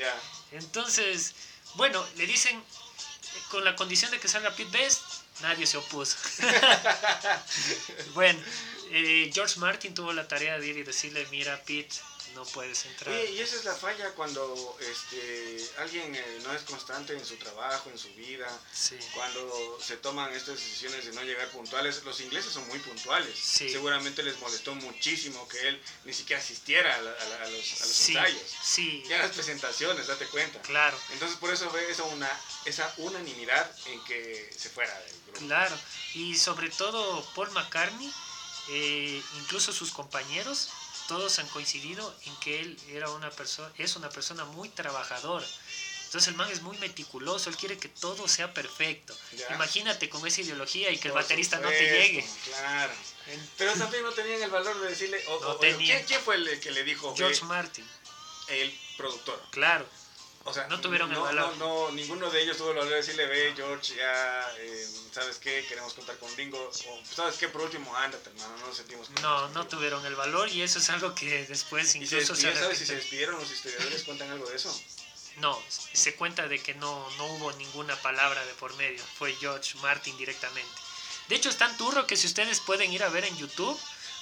Entonces, 0.53 1.35
bueno, 1.75 2.05
le 2.17 2.27
dicen, 2.27 2.63
con 3.51 3.65
la 3.65 3.75
condición 3.77 4.11
de 4.11 4.21
que 4.21 4.29
salga 4.29 4.51
Pete 4.51 4.71
Best, 4.77 5.03
nadie 5.41 5.67
se 5.67 5.79
opuso. 5.79 6.17
bueno, 8.15 8.39
eh, 8.91 9.31
George 9.33 9.59
Martin 9.59 9.95
tuvo 9.95 10.13
la 10.13 10.29
tarea 10.29 10.59
de 10.59 10.67
ir 10.67 10.77
y 10.77 10.83
decirle, 10.83 11.27
mira, 11.31 11.61
Pete, 11.65 11.97
no 12.35 12.45
puedes 12.45 12.85
entrar. 12.87 13.15
y 13.15 13.41
esa 13.41 13.57
es 13.57 13.65
la 13.65 13.75
falla 13.75 14.11
cuando 14.13 14.77
este, 14.81 15.69
alguien 15.79 16.15
eh, 16.15 16.41
no 16.43 16.53
es 16.53 16.63
constante 16.63 17.13
en 17.15 17.25
su 17.25 17.37
trabajo, 17.37 17.91
en 17.91 17.99
su 17.99 18.13
vida, 18.15 18.47
cuando 19.15 19.79
se 19.81 19.97
toman 19.97 20.33
estas 20.33 20.57
decisiones 20.57 21.05
de 21.07 21.13
no 21.13 21.23
llegar 21.23 21.49
puntuales. 21.49 22.03
Los 22.05 22.21
ingleses 22.21 22.53
son 22.53 22.67
muy 22.69 22.79
puntuales. 22.79 23.39
Seguramente 23.39 24.23
les 24.23 24.39
molestó 24.41 24.75
muchísimo 24.75 25.47
que 25.49 25.69
él 25.69 25.83
ni 26.05 26.13
siquiera 26.13 26.43
asistiera 26.43 26.95
a, 26.95 27.01
los, 27.49 27.81
ensayos. 27.81 28.43
Sí. 28.63 29.05
Y 29.09 29.13
a 29.13 29.19
las 29.19 29.33
presentaciones, 29.33 30.07
date 30.07 30.27
cuenta. 30.27 30.61
Claro. 30.63 30.99
Entonces 31.13 31.37
por 31.39 31.53
eso 31.53 31.71
ve 31.71 31.91
esa, 31.91 32.05
una, 32.05 32.31
esa 32.65 32.93
unanimidad 32.99 33.71
en 33.87 34.05
que 34.05 34.51
se 34.57 34.69
fuera 34.69 34.97
del 35.01 35.15
grupo. 35.27 35.39
Claro. 35.41 35.77
Y 36.15 36.37
sobre 36.37 36.71
todo 36.71 37.25
Paul 37.35 37.51
McCartney, 37.53 38.13
eh, 38.71 39.23
incluso 39.41 39.73
sus 39.73 39.91
compañeros, 39.93 40.69
todos 41.11 41.41
han 41.41 41.49
coincidido 41.49 42.15
en 42.25 42.37
que 42.37 42.61
él 42.61 42.79
era 42.89 43.11
una 43.11 43.33
persona, 43.33 43.69
es 43.79 43.97
una 43.97 44.09
persona 44.11 44.45
muy 44.45 44.69
trabajadora. 44.69 45.45
Entonces 46.05 46.29
el 46.29 46.37
man 46.37 46.49
es 46.53 46.63
muy 46.63 46.79
meticuloso, 46.79 47.51
él 47.51 47.57
quiere 47.57 47.79
que 47.79 47.89
todo 47.89 48.29
sea 48.29 48.55
perfecto. 48.55 49.13
Imagínate 49.53 50.09
con 50.09 50.25
esa 50.25 50.41
ideología 50.41 50.89
y 50.93 50.99
que 50.99 51.09
el 51.09 51.15
baterista 51.15 51.59
no 51.59 51.69
te 51.69 51.83
llegue. 51.83 52.25
Claro. 52.45 52.93
Pero 53.59 53.73
también 53.73 54.05
no 54.05 54.13
tenían 54.13 54.41
el 54.41 54.51
valor 54.51 54.81
de 54.83 54.89
decirle, 54.89 55.21
¿quién, 56.07 56.21
fue 56.21 56.37
el 56.37 56.61
que 56.61 56.71
le 56.71 56.85
dijo? 56.85 57.13
George 57.17 57.45
Martin. 57.45 57.85
El 58.47 58.73
productor. 58.97 59.43
Claro. 59.51 59.89
O 60.45 60.55
sea, 60.55 60.67
no 60.69 60.81
tuvieron 60.81 61.13
el 61.13 61.19
valor. 61.19 61.55
No, 61.59 61.89
no, 61.89 61.93
ninguno 61.93 62.31
de 62.31 62.43
ellos 62.43 62.57
tuvo 62.57 62.71
el 62.71 62.77
valor 62.77 62.91
de 62.91 62.97
decirle, 62.97 63.27
ve, 63.27 63.53
George, 63.55 63.95
ya, 63.95 64.51
eh, 64.59 64.89
¿sabes 65.13 65.37
qué? 65.37 65.65
Queremos 65.69 65.93
contar 65.93 66.17
con 66.17 66.35
Ringo. 66.35 66.59
O, 66.59 67.15
¿sabes 67.15 67.37
qué? 67.37 67.49
Por 67.49 67.61
último, 67.61 67.95
ándate, 67.95 68.31
hermano, 68.31 68.57
no 68.59 68.67
nos 68.69 68.77
sentimos 68.77 69.11
No, 69.23 69.49
no 69.51 69.67
tuvieron 69.67 70.05
el 70.07 70.15
valor 70.17 70.49
y 70.49 70.63
eso 70.63 70.79
es 70.79 70.89
algo 70.89 71.15
que 71.15 71.45
después 71.45 71.95
incluso 71.95 72.35
se, 72.35 72.55
¿Sabes 72.55 72.79
si 72.79 72.87
se 72.87 72.97
despidieron 72.97 73.39
los 73.39 73.51
historiadores? 73.51 74.03
¿Cuentan 74.05 74.31
algo 74.31 74.49
de 74.49 74.57
eso? 74.57 74.75
No, 75.37 75.59
se 75.69 76.15
cuenta 76.17 76.49
de 76.49 76.59
que 76.59 76.75
no, 76.75 77.09
no 77.19 77.27
hubo 77.35 77.53
ninguna 77.53 77.95
palabra 77.97 78.45
de 78.45 78.53
por 78.55 78.75
medio. 78.77 79.03
Fue 79.19 79.35
George 79.35 79.77
Martin 79.79 80.17
directamente. 80.17 80.71
De 81.29 81.37
hecho, 81.37 81.49
es 81.49 81.59
tan 81.59 81.77
turro 81.77 82.07
que 82.07 82.17
si 82.17 82.27
ustedes 82.27 82.61
pueden 82.61 82.93
ir 82.93 83.05
a 83.05 83.09
ver 83.09 83.25
en 83.25 83.37
YouTube, 83.37 83.79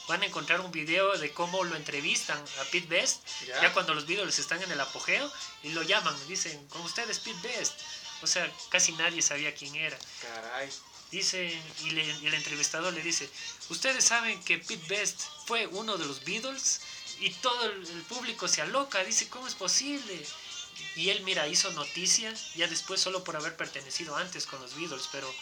van 0.09 0.23
a 0.23 0.27
encontrar 0.27 0.61
un 0.61 0.73
video 0.73 1.17
de 1.19 1.33
cómo 1.33 1.63
lo 1.65 1.77
entrevistan 1.77 2.39
a 2.61 2.65
Pete 2.65 2.87
Best, 2.89 3.21
ya 3.47 3.73
cuando 3.73 3.95
los 3.95 4.07
Beatles 4.07 4.39
están 4.39 4.63
en 4.63 4.73
el 4.73 4.81
apogeo, 4.81 5.31
y 5.63 5.71
lo 5.71 5.83
llaman, 5.83 6.17
dicen, 6.27 6.67
con 6.69 6.83
ustedes 6.83 7.19
Pete 7.21 7.39
Best. 7.43 7.75
O 8.23 8.27
sea, 8.27 8.51
casi 8.71 8.93
nadie 8.93 9.23
sabía 9.23 9.55
quién 9.55 9.77
era. 9.77 9.97
Caray. 10.23 10.69
Dice, 11.11 11.57
y, 11.85 11.91
el 11.91 12.35
entrevistador 12.35 12.93
le 12.93 13.03
dice, 13.03 13.31
ustedes 13.69 14.05
saben 14.05 14.43
que 14.45 14.59
Pete 14.59 14.87
Best 14.89 15.23
fue 15.47 15.67
uno 15.67 15.97
de 15.97 16.07
los 16.07 16.25
Beatles, 16.25 16.81
y 17.21 17.31
todo 17.31 17.67
el, 17.67 17.87
el 17.87 18.03
público 18.03 18.49
se 18.49 18.63
aloca, 18.63 19.05
dice, 19.05 19.29
¿cómo 19.29 19.47
es 19.47 19.55
posible? 19.55 20.25
Y 20.99 21.11
él, 21.11 21.23
mira, 21.23 21.47
hizo 21.47 21.71
noticia, 21.75 22.35
ya 22.57 22.67
después 22.67 23.01
solo 23.01 23.23
por 23.23 23.37
haber 23.37 23.57
pertenecido 23.57 24.17
antes 24.17 24.47
con 24.47 24.61
los 24.61 24.75
Beatles, 24.75 25.09
pero 25.13 25.33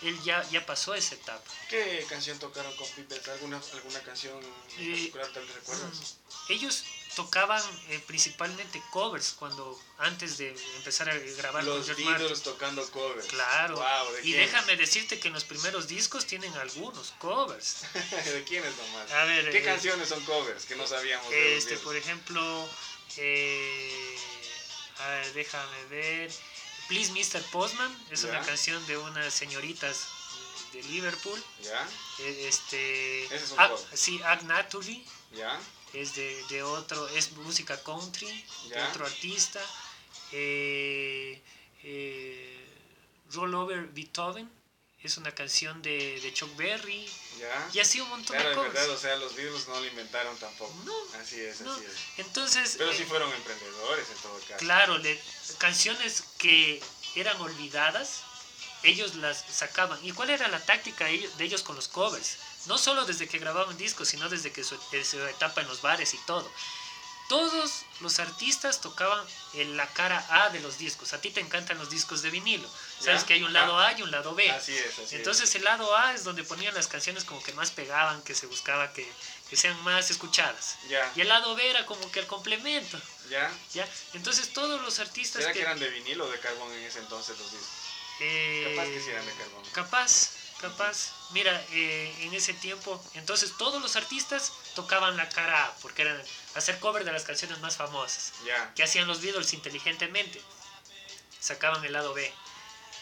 él 0.00 0.18
ya, 0.22 0.42
ya 0.48 0.64
pasó 0.64 0.94
esa 0.94 1.14
etapa. 1.16 1.44
¿Qué 1.68 2.06
canción 2.08 2.38
tocaron 2.38 2.74
con 2.76 2.88
Pippet? 2.92 3.28
¿Alguna, 3.28 3.60
alguna 3.74 4.00
canción 4.00 4.42
eh, 4.78 4.90
particular 4.90 5.28
tal 5.34 5.46
recuerdas? 5.48 6.16
Mm, 6.48 6.52
ellos 6.52 6.84
tocaban 7.14 7.62
eh, 7.90 8.02
principalmente 8.06 8.82
covers 8.90 9.34
cuando 9.38 9.78
antes 9.98 10.38
de 10.38 10.56
empezar 10.76 11.10
a 11.10 11.18
grabar 11.18 11.62
los 11.62 11.88
con 11.88 11.96
Beatles 11.96 12.42
tocando 12.42 12.90
covers. 12.90 13.26
Claro. 13.26 13.84
y 14.22 14.32
déjame 14.32 14.76
decirte 14.76 15.20
que 15.20 15.28
en 15.28 15.34
los 15.34 15.44
primeros 15.44 15.88
discos 15.88 16.24
tienen 16.24 16.54
algunos 16.54 17.12
covers. 17.18 17.82
¿De 18.24 18.44
quiénes 18.44 18.74
nomás? 18.78 19.12
A 19.12 19.24
ver, 19.24 19.50
¿Qué 19.50 19.58
eh, 19.58 19.62
canciones 19.62 20.08
son 20.08 20.24
covers 20.24 20.64
que 20.64 20.74
no 20.74 20.86
sabíamos? 20.86 21.30
Este, 21.30 21.76
por 21.76 21.96
ejemplo, 21.96 22.66
a 25.02 25.08
ver, 25.10 25.32
déjame 25.32 25.84
ver. 25.90 26.32
Please 26.88 27.12
Mr. 27.12 27.42
Postman 27.50 27.96
es 28.10 28.24
una 28.24 28.40
canción 28.42 28.84
de 28.86 28.98
unas 28.98 29.32
señoritas 29.32 30.08
de 30.72 30.82
Liverpool. 30.84 31.42
¿Ya? 31.62 31.88
E, 32.20 32.48
este, 32.48 33.24
Ese 33.24 33.36
es 33.36 33.54
sí, 33.94 34.20
Act 34.24 34.42
Naturally. 34.42 35.04
¿Ya? 35.32 35.58
Es 35.92 36.14
de, 36.14 36.42
de, 36.48 36.62
otro, 36.62 37.06
es 37.08 37.32
música 37.32 37.82
country, 37.82 38.44
de 38.68 38.82
otro 38.82 39.04
artista. 39.04 39.60
Eh, 40.32 41.42
eh, 41.82 42.66
Roll 43.32 43.54
Over 43.54 43.86
Beethoven, 43.88 44.50
es 45.02 45.16
una 45.16 45.32
canción 45.34 45.82
de, 45.82 46.20
de 46.20 46.32
Chuck 46.32 46.54
Berry, 46.56 47.08
¿Ya? 47.38 47.68
y 47.72 47.80
así 47.80 48.00
un 48.00 48.08
montón 48.08 48.36
Claro, 48.36 48.50
de 48.50 48.54
covers. 48.54 48.74
verdad, 48.74 48.90
o 48.90 48.98
sea, 48.98 49.16
los 49.16 49.34
Beatles 49.34 49.66
no 49.68 49.80
lo 49.80 49.86
inventaron 49.86 50.36
tampoco. 50.38 50.72
No, 50.84 50.94
Así 51.20 51.40
es, 51.40 51.60
no. 51.60 51.72
así 51.72 51.84
es. 51.84 51.92
Entonces, 52.18 52.74
Pero 52.78 52.92
sí 52.92 53.02
eh, 53.02 53.06
fueron 53.06 53.32
emprendedores 53.32 54.08
en 54.10 54.16
todo 54.18 54.38
caso. 54.40 54.56
claro, 54.58 54.98
le- 54.98 55.20
canciones 55.58 56.22
que 56.38 56.80
eran 57.16 57.40
olvidadas, 57.40 58.20
ellos 58.84 59.14
las 59.16 59.44
sacaban. 59.50 59.98
¿Y 60.04 60.12
cuál 60.12 60.30
era 60.30 60.48
la 60.48 60.60
táctica 60.64 61.06
de 61.06 61.28
ellos- 61.44 61.62
con 61.62 61.74
los 61.76 61.88
covers? 61.88 62.36
No 62.66 62.78
solo 62.78 63.04
desde 63.04 63.26
que 63.28 63.38
grababan 63.38 63.76
discos, 63.76 64.08
sino 64.08 64.28
desde 64.28 64.52
que 64.52 64.62
su, 64.62 64.78
su 65.04 65.20
etapa 65.26 65.62
en 65.62 65.68
los 65.68 65.82
bares 65.82 66.14
y 66.14 66.18
todo. 66.26 66.48
Todos 67.32 67.86
los 68.02 68.18
artistas 68.18 68.82
tocaban 68.82 69.24
en 69.54 69.74
la 69.78 69.86
cara 69.94 70.22
A 70.28 70.50
de 70.50 70.60
los 70.60 70.76
discos. 70.76 71.14
A 71.14 71.18
ti 71.22 71.30
te 71.30 71.40
encantan 71.40 71.78
los 71.78 71.88
discos 71.88 72.20
de 72.20 72.28
vinilo. 72.28 72.68
Sabes 73.00 73.22
Ya, 73.22 73.26
que 73.26 73.32
hay 73.32 73.42
un 73.42 73.54
lado 73.54 73.78
A 73.78 73.90
y 73.98 74.02
un 74.02 74.10
lado 74.10 74.34
B. 74.34 74.50
Así 74.50 74.76
es, 74.76 74.98
así 74.98 75.16
Entonces 75.16 75.54
el 75.54 75.64
lado 75.64 75.96
A 75.96 76.12
es 76.12 76.24
donde 76.24 76.44
ponían 76.44 76.74
las 76.74 76.88
canciones 76.88 77.24
como 77.24 77.42
que 77.42 77.54
más 77.54 77.70
pegaban, 77.70 78.20
que 78.22 78.34
se 78.34 78.44
buscaba 78.44 78.92
que, 78.92 79.10
que 79.48 79.56
sean 79.56 79.82
más 79.82 80.10
escuchadas. 80.10 80.76
es. 80.84 80.90
Ya, 80.90 81.10
Y 81.16 81.22
el 81.22 81.28
lado 81.28 81.54
B 81.54 81.70
era 81.70 81.86
como 81.86 82.12
que 82.12 82.20
el 82.20 82.26
complemento. 82.26 83.00
ya. 83.30 83.50
¿ya? 83.72 83.88
Entonces 84.12 84.52
todos 84.52 84.82
los 84.82 84.98
artistas 84.98 85.40
¿Será 85.40 85.54
que... 85.54 85.60
que 85.60 85.64
eran 85.64 85.78
de 85.80 85.88
vinilo 85.88 86.26
o 86.26 86.30
de 86.30 86.38
carbón 86.38 86.70
en 86.74 86.82
ese 86.84 86.98
entonces 86.98 87.38
los 87.38 87.50
discos? 87.50 87.70
eh, 88.20 88.74
Capaz 88.76 88.88
que 88.90 89.00
sí 89.00 89.08
eran 89.08 89.24
de 89.24 89.32
carbón. 89.36 89.64
Capaz, 89.72 90.28
capaz. 90.60 91.12
Mira, 91.30 91.64
eh, 91.70 92.14
en 92.20 92.34
ese 92.34 92.52
tiempo, 92.52 93.02
entonces 93.14 93.56
todos 93.56 93.80
los 93.80 93.96
artistas 93.96 94.52
tocaban 94.74 95.16
la 95.16 95.28
cara 95.28 95.66
A, 95.66 95.74
porque 95.76 96.02
eran 96.02 96.20
hacer 96.54 96.78
cover 96.78 97.04
de 97.04 97.12
las 97.12 97.24
canciones 97.24 97.58
más 97.60 97.76
famosas. 97.76 98.32
Ya, 98.46 98.72
que 98.74 98.82
hacían 98.82 99.06
los 99.06 99.20
Beatles 99.20 99.52
inteligentemente. 99.52 100.40
Sacaban 101.40 101.84
el 101.84 101.92
lado 101.92 102.14
B. 102.14 102.32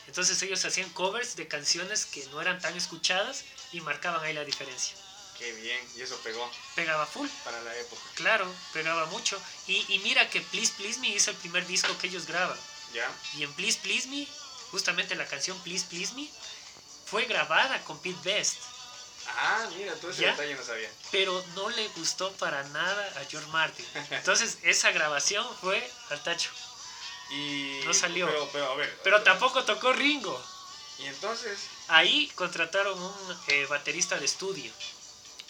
Entonces 0.07 0.41
ellos 0.43 0.65
hacían 0.65 0.89
covers 0.91 1.37
de 1.37 1.47
canciones 1.47 2.07
que 2.07 2.25
no 2.27 2.41
eran 2.41 2.61
tan 2.61 2.77
escuchadas 2.77 3.45
y 3.73 3.81
marcaban 3.81 4.25
ahí 4.25 4.33
la 4.33 4.45
diferencia. 4.45 4.97
qué 5.39 5.53
bien. 5.53 5.79
Y 5.97 6.03
eso 6.03 6.19
pegó 6.25 6.51
Pegaba 6.75 7.07
full, 7.07 7.29
para 7.45 7.61
la 7.63 7.77
época. 7.77 8.03
claro, 8.15 8.53
pegaba 8.73 9.07
mucho. 9.07 9.41
Y, 9.67 9.85
y 9.93 9.99
mira 10.01 10.29
que 10.29 10.41
Please 10.41 10.73
Please 10.77 10.99
Me 11.01 11.15
es 11.15 11.29
el 11.29 11.37
primer 11.37 11.67
disco 11.67 11.97
que 11.99 12.09
ellos 12.09 12.27
graban. 12.27 12.59
Ya, 12.93 13.09
Y 13.37 13.45
en 13.45 13.53
Please 13.53 13.79
Please 13.81 14.09
Me, 14.09 14.27
justamente 14.73 15.15
la 15.15 15.27
canción 15.27 15.57
Please 15.61 15.87
Please 15.89 16.13
Me, 16.15 16.29
fue 17.07 17.27
grabada 17.27 17.81
con 17.85 18.01
Pete 18.03 18.19
Best. 18.25 18.57
Ah, 19.37 19.69
mira, 19.77 19.95
todo 19.95 20.11
ese 20.11 20.23
¿Ya? 20.23 20.31
detalle 20.33 20.55
no 20.55 20.63
sabía. 20.63 20.91
Pero 21.11 21.45
no 21.55 21.69
le 21.71 21.89
gustó 21.89 22.31
para 22.33 22.63
nada 22.65 23.13
a 23.21 23.25
George 23.31 23.49
Martin. 23.51 23.87
Entonces 24.11 24.59
esa 24.63 24.91
grabación 24.93 25.47
fue 25.61 25.89
al 26.11 26.23
tacho. 26.23 26.51
Y... 27.31 27.81
No 27.85 27.95
salió. 27.95 28.27
Pero, 28.27 28.49
pero 28.53 28.73
a 28.73 28.75
ver. 28.77 29.01
Pero 29.05 29.23
tampoco 29.23 29.65
tocó 29.65 29.93
Ringo. 29.93 30.43
Y 30.99 31.07
entonces, 31.07 31.59
Ahí 31.89 32.29
contrataron 32.35 33.01
un 33.01 33.41
eh, 33.49 33.67
baterista 33.67 34.19
de 34.19 34.27
estudio 34.27 34.71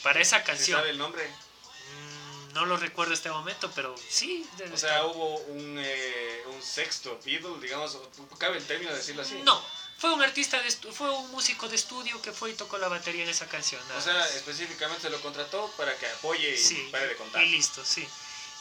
para 0.03 0.21
esa 0.21 0.38
¿se 0.38 0.45
canción. 0.45 0.79
sabe 0.79 0.90
el 0.90 0.99
nombre? 0.99 1.27
Mm, 1.29 2.53
no 2.55 2.66
lo 2.66 2.77
recuerdo 2.77 3.12
este 3.14 3.31
momento, 3.31 3.71
pero 3.75 3.95
sí. 4.09 4.49
O 4.73 4.77
sea, 4.77 4.97
estar. 4.97 5.07
hubo 5.07 5.37
un, 5.38 5.77
eh, 5.79 6.45
un 6.47 6.62
sexto 6.62 7.19
Beatle, 7.25 7.59
digamos, 7.61 7.99
cabe 8.38 8.59
el 8.59 8.66
término 8.66 8.93
de 8.93 8.99
decirlo 8.99 9.23
así. 9.23 9.40
No, 9.43 9.62
fue 10.01 10.13
un 10.15 10.23
artista, 10.23 10.61
de 10.63 10.71
fue 10.93 11.11
un 11.11 11.31
músico 11.31 11.69
de 11.69 11.77
estudio 11.77 12.21
que 12.23 12.33
fue 12.33 12.51
y 12.51 12.55
tocó 12.55 12.79
la 12.79 12.89
batería 12.89 13.23
en 13.23 13.29
esa 13.29 13.47
canción. 13.47 13.81
O 13.97 14.01
sea, 14.01 14.15
más. 14.15 14.35
específicamente 14.35 15.03
se 15.03 15.11
lo 15.11 15.21
contrató 15.21 15.71
para 15.77 15.97
que 15.99 16.07
apoye 16.07 16.55
y 16.55 16.59
sí, 16.59 16.89
pare 16.91 17.07
de 17.09 17.17
contar. 17.17 17.43
y 17.45 17.51
listo, 17.51 17.85
sí. 17.85 18.07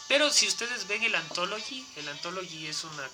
Pero 0.10 0.30
si 0.32 0.48
ustedes 0.48 0.86
ven 0.88 1.02
el 1.04 1.16
Anthology, 1.16 1.86
el 1.96 2.08
Anthology 2.10 2.68
es 2.68 2.84
una 2.84 3.10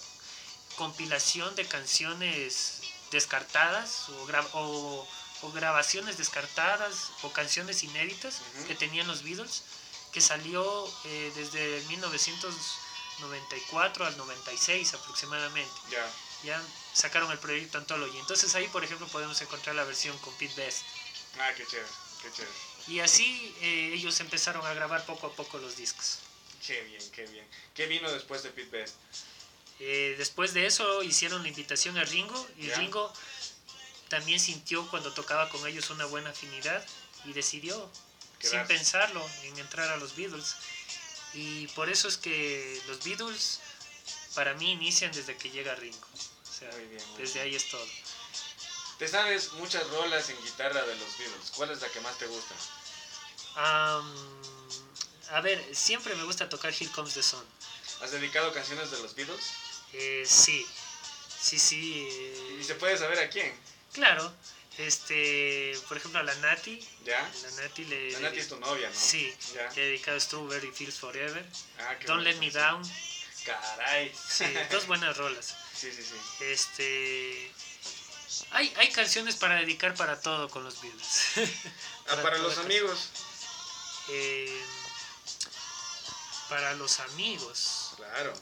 compilación 0.78 1.54
de 1.56 1.68
canciones 1.68 2.80
descartadas 3.12 4.10
o, 4.10 4.26
gra- 4.28 4.48
o- 4.54 5.08
o 5.42 5.52
grabaciones 5.52 6.18
descartadas 6.18 7.12
o 7.22 7.32
canciones 7.32 7.84
inéditas 7.84 8.42
Ujú. 8.58 8.66
que 8.68 8.76
tenían 8.76 9.08
los 9.08 9.22
Beatles, 9.24 9.64
que 10.14 10.22
salió 10.22 10.90
eh, 11.06 11.32
desde 11.36 11.82
1994 11.90 14.06
al 14.06 14.18
96 14.18 14.94
aproximadamente. 14.94 15.74
Ya, 15.92 16.10
Ya 16.46 16.62
sacaron 16.94 17.32
el 17.32 17.40
proyecto 17.40 17.78
Anthology. 17.78 18.18
Entonces 18.20 18.54
ahí, 18.56 18.68
por 18.68 18.84
ejemplo, 18.84 19.08
podemos 19.08 19.42
encontrar 19.42 19.76
la 19.76 19.84
versión 19.84 20.18
con 20.20 20.34
Pete 20.38 20.54
Best. 20.56 20.84
ah, 21.40 21.50
qué 21.56 21.66
chévere, 21.66 21.90
qué 22.22 22.32
chévere. 22.32 22.54
Y 22.88 23.00
así 23.00 23.56
eh, 23.62 23.92
ellos 23.94 24.20
empezaron 24.20 24.66
a 24.66 24.74
grabar 24.74 25.06
poco 25.06 25.28
a 25.28 25.34
poco 25.34 25.58
los 25.58 25.76
discos. 25.76 26.20
Qué 26.66 26.82
bien, 26.84 27.12
qué 27.12 27.26
bien. 27.26 27.48
¿Qué 27.74 27.88
vino 27.88 28.12
después 28.12 28.44
de 28.44 28.52
Pete 28.52 28.70
Best? 28.70 28.96
Eh, 29.80 30.16
después 30.18 30.54
de 30.54 30.68
eso 30.68 31.04
hicieron 31.04 31.42
la 31.44 31.50
invitación 31.50 31.98
a 31.98 32.04
Ringo 32.04 32.48
y. 32.58 32.70
Ringo 32.72 33.12
también 34.08 34.40
sintió 34.40 34.88
cuando 34.90 35.14
tocaba 35.14 35.50
con 35.50 35.66
ellos 35.68 35.90
una 35.90 36.06
buena 36.06 36.30
afinidad 36.30 36.86
y 37.26 37.34
decidió, 37.34 37.90
sin 38.40 38.52
Quedarse. 38.52 38.74
pensarlo, 38.74 39.28
en 39.44 39.58
entrar 39.58 39.90
a 39.90 39.98
los 39.98 40.16
Beatles. 40.16 40.56
Y 41.34 41.68
por 41.70 41.90
eso 41.90 42.08
es 42.08 42.18
que 42.18 42.82
los 42.88 43.04
Beatles 43.04 43.60
para 44.36 44.54
mí 44.54 44.72
inician 44.72 45.12
desde 45.12 45.36
que 45.36 45.50
llega 45.50 45.76
Ringo. 45.76 46.08
Sea, 46.60 46.72
Muy 46.72 46.86
bien, 46.86 47.04
muy 47.10 47.18
desde 47.22 47.34
bien. 47.44 47.46
ahí 47.48 47.56
es 47.56 47.70
todo. 47.70 47.86
Te 48.98 49.08
sabes 49.08 49.52
muchas 49.54 49.86
rolas 49.90 50.30
en 50.30 50.42
guitarra 50.44 50.82
de 50.84 50.96
los 50.96 51.18
Beatles. 51.18 51.52
¿Cuál 51.56 51.72
es 51.72 51.82
la 51.82 51.90
que 51.90 52.00
más 52.02 52.18
te 52.18 52.28
gusta? 52.28 52.56
Am, 53.56 54.42
a 55.32 55.42
ver, 55.42 55.64
siempre 55.76 56.16
me 56.16 56.24
gusta 56.24 56.48
tocar 56.48 56.72
Here 56.74 56.90
Comes 56.92 57.14
the 57.14 57.24
Sun. 57.24 57.44
¿Has 58.02 58.12
dedicado 58.12 58.54
canciones 58.54 58.92
de 58.92 59.00
los 59.02 59.16
Beatles? 59.16 59.46
Eh, 59.94 60.24
sí, 60.28 60.66
sí, 61.42 61.60
sí. 61.60 62.08
eh, 62.10 62.58
¿Y 62.60 62.64
se 62.64 62.76
puede 62.76 62.98
saber 62.98 63.20
a 63.20 63.30
quién? 63.30 63.54
Claro, 63.94 64.34
este, 64.78 65.78
por 65.88 65.98
ejemplo 65.98 66.20
a 66.20 66.24
la 66.24 66.36
Nati, 66.36 66.86
¿Ya? 67.06 67.30
la 67.44 67.52
Nati 67.64 67.86
le... 67.86 68.12
La 68.12 68.20
Nati 68.20 68.40
es 68.40 68.48
tu 68.50 68.58
novia, 68.60 68.90
¿no? 68.90 68.96
Sí, 69.00 69.34
Ya. 69.54 69.70
le 69.72 69.84
he 69.84 69.86
dedicado 69.88 70.20
Strawberry 70.20 70.72
Fields 70.72 71.00
Forever, 71.00 71.46
Ah, 71.80 71.96
qué 72.00 72.08
Don't 72.08 72.24
Let 72.24 72.36
Me 72.36 72.52
canción. 72.52 72.82
Down, 72.82 72.92
Caray. 73.46 74.14
sí, 74.28 74.46
dos 74.72 74.88
buenas 74.88 75.16
rolas. 75.18 75.56
Sí, 75.76 75.92
sí, 75.92 76.04
sí. 76.04 76.44
Este, 76.46 77.52
hay, 78.52 78.74
hay 78.78 78.92
canciones 78.92 79.36
para 79.36 79.56
dedicar 79.56 79.94
para 79.96 80.20
todo 80.20 80.50
con 80.50 80.64
los 80.64 80.82
Beatles. 80.82 81.52
Ah, 82.08 82.22
para 82.22 82.38
los 82.38 82.58
amigos. 82.58 83.10
Eh, 84.10 84.64
para 86.50 86.74
los 86.76 87.00
amigos. 87.00 87.94
Claro. 87.96 88.34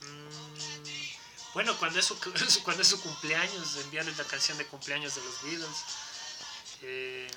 Mm, 0.00 1.54
bueno, 1.54 1.76
cuando 1.78 1.98
es, 1.98 2.04
su, 2.04 2.18
cuando 2.64 2.82
es 2.82 2.88
su 2.88 3.00
cumpleaños, 3.00 3.76
enviarles 3.76 4.16
la 4.18 4.24
canción 4.24 4.58
de 4.58 4.66
cumpleaños 4.66 5.14
de 5.14 5.22
los 5.22 5.42
Beatles. 5.42 5.78
Eh, 6.82 7.30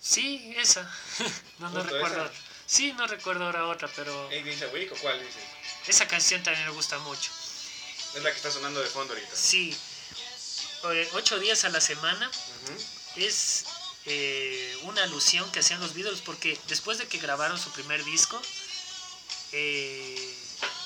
sí, 0.00 0.54
esa. 0.56 0.88
no, 1.58 1.70
no 1.70 1.82
recuerdo. 1.82 2.24
esa. 2.26 2.51
Sí, 2.66 2.92
no 2.92 3.06
recuerdo 3.06 3.44
ahora 3.44 3.66
otra, 3.66 3.88
pero 3.94 4.30
¿Ey, 4.30 4.42
dice 4.42 4.66
Wick 4.68 4.92
o 4.92 4.96
cuál 4.96 5.20
esa 5.86 6.06
canción 6.06 6.42
también 6.42 6.66
me 6.66 6.72
gusta 6.72 6.98
mucho. 7.00 7.30
Es 8.14 8.22
la 8.22 8.30
que 8.30 8.36
está 8.36 8.50
sonando 8.50 8.80
de 8.80 8.88
fondo 8.88 9.14
ahorita. 9.14 9.34
Sí, 9.34 9.76
eh, 10.92 11.08
ocho 11.14 11.38
días 11.38 11.64
a 11.64 11.70
la 11.70 11.80
semana 11.80 12.30
es 13.16 13.64
eh, 14.06 14.76
una 14.82 15.02
alusión 15.04 15.50
que 15.52 15.60
hacían 15.60 15.80
los 15.80 15.94
Beatles 15.94 16.20
porque 16.20 16.58
después 16.68 16.98
de 16.98 17.06
que 17.06 17.18
grabaron 17.18 17.58
su 17.58 17.70
primer 17.72 18.04
disco, 18.04 18.40
eh, 19.52 20.36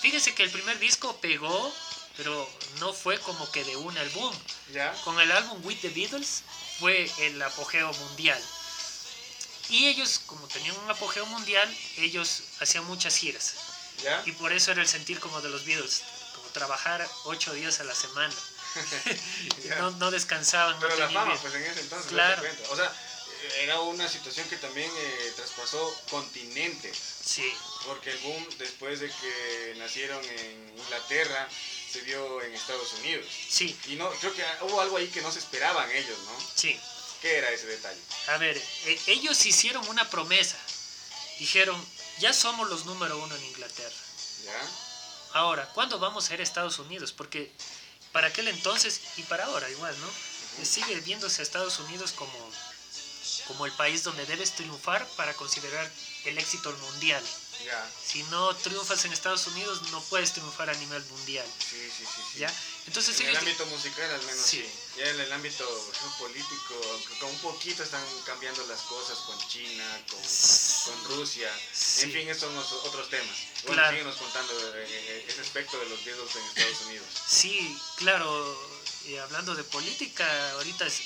fíjense 0.01 0.35
que 0.35 0.43
el 0.43 0.51
primer 0.51 0.79
disco 0.79 1.17
pegó, 1.21 1.73
pero 2.17 2.49
no 2.81 2.93
fue 2.93 3.19
como 3.21 3.51
que 3.51 3.65
de 3.65 3.77
un 3.77 3.97
álbum. 3.97 4.35
Con 5.05 5.21
el 5.21 5.31
álbum 5.33 5.65
With 5.65 5.79
the 5.81 5.89
Beatles 5.91 6.43
fue 6.79 7.11
el 7.21 7.41
apogeo 7.43 7.93
mundial. 7.93 8.43
Y 9.69 9.87
ellos, 9.89 10.21
como 10.27 10.47
tenían 10.49 10.77
un 10.79 10.91
apogeo 10.91 11.27
mundial, 11.27 11.69
ellos 11.99 12.43
hacían 12.61 12.85
muchas 12.87 13.17
giras. 13.17 13.55
¿Ya? 14.03 14.23
Y 14.27 14.33
por 14.33 14.53
eso 14.53 14.73
era 14.73 14.83
el 14.83 14.89
sentir 14.89 15.19
como 15.21 15.41
de 15.41 15.49
los 15.49 15.65
Beatles, 15.65 16.03
como 16.35 16.49
trabajar 16.51 17.09
ocho 17.25 17.53
días 17.55 17.81
a 17.81 17.85
la 17.85 17.95
semana. 17.95 18.35
No, 19.79 19.91
no 19.93 20.11
descansaban, 20.11 20.75
no 20.75 20.81
Pero 20.81 20.97
la 20.97 21.09
fama, 21.09 21.35
pues 21.41 21.55
en 21.55 21.63
ese 21.63 21.81
entonces, 21.81 22.11
Claro. 22.11 22.43
O 22.71 22.77
sea, 22.77 22.93
era 23.61 23.81
una 23.81 24.09
situación 24.09 24.49
que 24.49 24.57
también 24.57 24.91
eh, 24.97 25.33
traspasó 25.37 25.95
continentes. 26.11 26.97
Sí, 27.25 27.53
Porque 27.87 28.11
el 28.11 28.19
boom, 28.19 28.47
después 28.59 29.01
de 29.01 29.09
que 29.09 29.75
nacieron 29.79 30.23
en 30.25 30.79
Inglaterra, 30.79 31.49
se 31.91 32.03
dio 32.03 32.43
en 32.43 32.55
Estados 32.55 32.93
Unidos. 33.01 33.27
sí, 33.49 33.79
Y 33.87 33.97
no, 33.97 34.11
creo 34.21 34.35
que 34.35 34.45
hubo 34.63 34.81
algo 34.81 34.97
ahí 34.97 35.09
que 35.09 35.23
no 35.23 35.33
se 35.33 35.39
esperaban 35.39 35.91
ellos, 35.91 36.19
¿no? 36.27 36.39
sí. 36.55 36.79
¿Qué 37.23 37.39
era 37.39 37.51
ese 37.51 37.67
detalle? 37.67 38.01
A 38.29 38.39
ver, 38.39 38.57
e- 38.85 39.01
ellos 39.07 39.45
hicieron 39.47 39.87
una 39.89 40.09
promesa. 40.09 40.57
Dijeron, 41.39 41.77
ya 42.19 42.33
somos 42.33 42.69
los 42.69 42.87
número 42.87 43.19
uno 43.19 43.35
en 43.35 43.45
Inglaterra. 43.45 43.97
¿Ya? 44.45 44.71
Ahora, 45.35 45.69
¿cuándo 45.75 45.99
vamos 45.99 46.31
a 46.31 46.35
ir 46.35 46.41
a 46.41 46.43
Estados 46.43 46.79
Unidos? 46.79 47.13
Porque 47.13 47.53
para 48.13 48.29
aquel 48.29 48.49
entonces 48.49 49.01
y 49.17 49.23
para 49.23 49.45
ahora 49.45 49.69
igual, 49.71 49.95
¿no? 50.01 50.65
Sigue 50.65 50.95
viéndose 51.01 51.43
a 51.43 51.45
Estados 51.45 51.79
Unidos 51.81 52.13
como, 52.13 52.33
como 53.47 53.67
el 53.67 53.73
país 53.73 54.03
donde 54.05 54.25
debes 54.25 54.53
triunfar 54.53 55.07
para 55.17 55.35
considerar 55.35 55.91
el 56.25 56.39
éxito 56.39 56.73
mundial. 56.73 57.23
Ya. 57.65 57.91
Si 58.07 58.23
no 58.25 58.55
triunfas 58.57 59.05
en 59.05 59.13
Estados 59.13 59.47
Unidos, 59.49 59.83
no 59.91 60.01
puedes 60.03 60.33
triunfar 60.33 60.71
a 60.71 60.75
nivel 60.75 61.03
mundial. 61.07 61.47
Sí, 61.59 61.77
sí, 61.97 62.05
sí. 62.05 62.23
sí. 62.33 62.39
¿Ya? 62.39 62.53
Entonces 62.87 63.19
en 63.21 63.27
el 63.29 63.37
ámbito 63.37 63.67
musical 63.67 64.09
al 64.11 64.23
menos 64.23 64.47
sí. 64.47 64.63
Sí. 64.63 64.99
Ya 64.99 65.09
en 65.09 65.21
el 65.21 65.33
ámbito 65.33 65.65
geopolítico, 66.01 66.81
con 67.19 67.31
un 67.31 67.39
poquito 67.39 67.83
están 67.83 68.03
cambiando 68.25 68.65
las 68.67 68.81
cosas 68.83 69.19
con 69.27 69.37
China, 69.49 69.85
con, 70.09 70.21
con 70.21 71.17
Rusia. 71.17 71.51
Sí. 71.73 72.03
En 72.03 72.13
fin, 72.13 72.29
esos 72.29 72.43
son 72.43 72.55
los 72.55 72.73
otros 72.73 73.11
temas. 73.11 73.37
Bueno, 73.65 73.75
Claro. 73.83 73.91
síguenos 73.91 74.17
contando 74.17 74.53
eh, 74.77 74.87
eh, 74.89 75.27
ese 75.29 75.41
aspecto 75.41 75.79
de 75.81 75.87
los 75.87 76.05
Beatles 76.05 76.37
en 76.37 76.45
Estados 76.45 76.81
Unidos. 76.87 77.07
Sí, 77.27 77.79
claro, 77.97 78.69
y 79.07 79.17
hablando 79.17 79.55
de 79.55 79.65
política, 79.65 80.53
ahorita 80.53 80.87
es, 80.87 81.01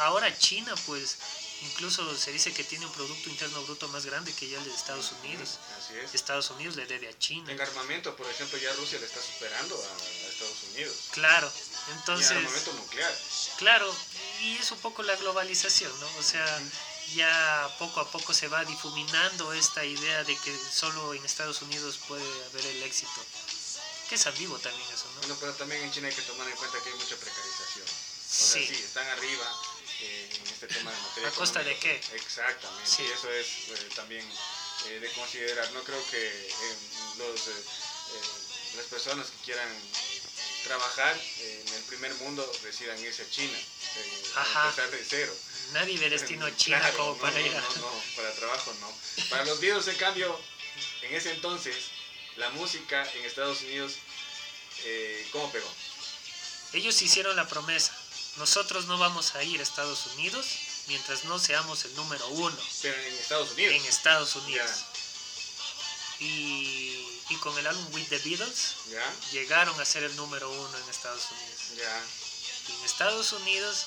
ahora 0.00 0.36
China 0.38 0.74
pues 0.86 1.16
incluso 1.62 2.16
se 2.16 2.32
dice 2.32 2.52
que 2.52 2.64
tiene 2.64 2.86
un 2.86 2.92
producto 2.92 3.28
interno 3.28 3.62
bruto 3.64 3.88
más 3.88 4.04
grande 4.06 4.32
que 4.34 4.48
ya 4.48 4.58
el 4.58 4.64
de 4.64 4.74
Estados 4.74 5.12
Unidos. 5.22 5.58
Así 5.78 5.94
es. 5.98 6.14
Estados 6.14 6.50
Unidos 6.50 6.76
le 6.76 6.86
debe 6.86 7.08
a 7.08 7.18
China. 7.18 7.50
En 7.52 7.60
armamento, 7.60 8.14
por 8.16 8.28
ejemplo, 8.30 8.58
ya 8.58 8.72
Rusia 8.74 8.98
le 8.98 9.06
está 9.06 9.20
superando 9.22 9.74
a, 9.74 9.88
a 9.88 10.28
Estados 10.30 10.62
Unidos. 10.72 10.96
Claro, 11.12 11.52
y 11.88 11.90
en 11.90 11.96
entonces, 11.98 12.30
armamento 12.32 12.72
nuclear. 12.74 13.18
claro, 13.58 13.94
y 14.42 14.56
es 14.56 14.70
un 14.70 14.78
poco 14.78 15.02
la 15.02 15.16
globalización, 15.16 15.92
¿no? 16.00 16.06
O 16.18 16.22
sea, 16.22 16.60
ya 17.14 17.74
poco 17.78 18.00
a 18.00 18.10
poco 18.10 18.34
se 18.34 18.48
va 18.48 18.64
difuminando 18.64 19.52
esta 19.54 19.84
idea 19.84 20.24
de 20.24 20.36
que 20.36 20.56
solo 20.72 21.14
en 21.14 21.24
Estados 21.24 21.62
Unidos 21.62 21.98
puede 22.06 22.44
haber 22.46 22.66
el 22.66 22.82
éxito. 22.82 23.24
Que 24.08 24.14
es 24.14 24.26
ambiguo 24.26 24.58
también 24.58 24.88
eso, 24.90 25.04
¿no? 25.14 25.20
Bueno, 25.20 25.36
pero 25.40 25.52
también 25.54 25.82
en 25.82 25.92
China 25.92 26.08
hay 26.08 26.14
que 26.14 26.22
tomar 26.22 26.48
en 26.48 26.56
cuenta 26.56 26.78
que 26.82 26.88
hay 26.90 26.94
mucha 26.96 27.16
precarización. 27.16 27.84
O 27.84 27.88
sea, 28.30 28.60
Sí. 28.60 28.66
sí, 28.66 28.74
están 28.82 29.06
arriba 29.08 29.46
eh, 30.00 30.30
en 30.32 30.46
este 30.46 30.66
tema 30.68 30.90
de 30.92 30.96
materia 31.00 31.28
¿A 31.28 31.32
costa 31.32 31.62
de 31.62 31.72
económica. 31.72 32.14
Exactamente, 32.14 32.90
Sí. 32.90 33.02
y 33.02 33.10
eso 33.12 33.30
es 33.32 33.46
eh, 33.70 33.88
también 33.96 34.24
eh, 34.86 35.00
de 35.00 35.10
considerar. 35.12 35.70
No 35.72 35.82
creo 35.82 36.02
que 36.10 36.48
los, 37.18 37.40
las 38.76 38.86
personas 38.86 39.26
que 39.30 39.36
quieran 39.44 39.68
trabajar 40.64 41.16
en 41.40 41.74
el 41.74 41.82
primer 41.84 42.14
mundo 42.16 42.44
decidan 42.62 42.98
irse 43.02 43.22
a 43.22 43.30
China, 43.30 43.58
Ajá. 44.36 44.68
empezar 44.68 44.90
de 44.90 45.04
cero. 45.08 45.34
Nadie 45.72 45.98
ve 45.98 46.10
destino 46.10 46.46
a 46.46 46.56
China 46.56 46.78
Claro, 46.80 46.96
como 46.96 47.12
no, 47.14 47.18
para 47.18 47.38
no, 47.38 47.46
ir 47.46 47.56
a... 47.56 47.60
No, 47.60 47.68
no, 47.80 48.02
para 48.16 48.34
trabajo 48.34 48.74
no. 48.80 48.98
Para 49.30 49.44
los 49.44 49.60
Beatles, 49.60 49.88
en 49.88 49.96
cambio, 49.96 50.40
en 51.02 51.14
ese 51.14 51.32
entonces, 51.32 51.74
la 52.36 52.50
música 52.50 53.04
en 53.14 53.24
Estados 53.24 53.60
Unidos, 53.62 53.94
¿cómo 55.32 55.50
pegó? 55.52 55.68
Ellos 56.72 57.00
hicieron 57.02 57.34
la 57.36 57.48
promesa, 57.48 57.97
nosotros 58.38 58.86
no 58.86 58.98
vamos 58.98 59.34
a 59.34 59.42
ir 59.42 59.60
a 59.60 59.62
Estados 59.62 60.06
Unidos 60.14 60.46
mientras 60.86 61.24
no 61.24 61.38
seamos 61.38 61.84
el 61.84 61.94
número 61.96 62.26
uno 62.28 62.56
Pero 62.82 63.00
en 63.02 63.14
Estados 63.14 63.50
Unidos. 63.52 63.74
en 63.74 63.84
Estados 63.86 64.36
Unidos. 64.36 64.70
Y, 66.20 67.20
y 67.28 67.36
con 67.36 67.56
el 67.58 67.66
álbum 67.66 67.86
With 67.94 68.08
the 68.08 68.18
Beatles 68.18 68.74
llegaron 69.32 69.78
a 69.80 69.84
ser 69.84 70.02
el 70.02 70.14
número 70.16 70.50
uno 70.50 70.78
en 70.78 70.88
Estados 70.88 71.22
Unidos. 71.30 71.60
Y 72.68 72.72
en 72.72 72.84
Estados 72.84 73.32
Unidos, 73.32 73.86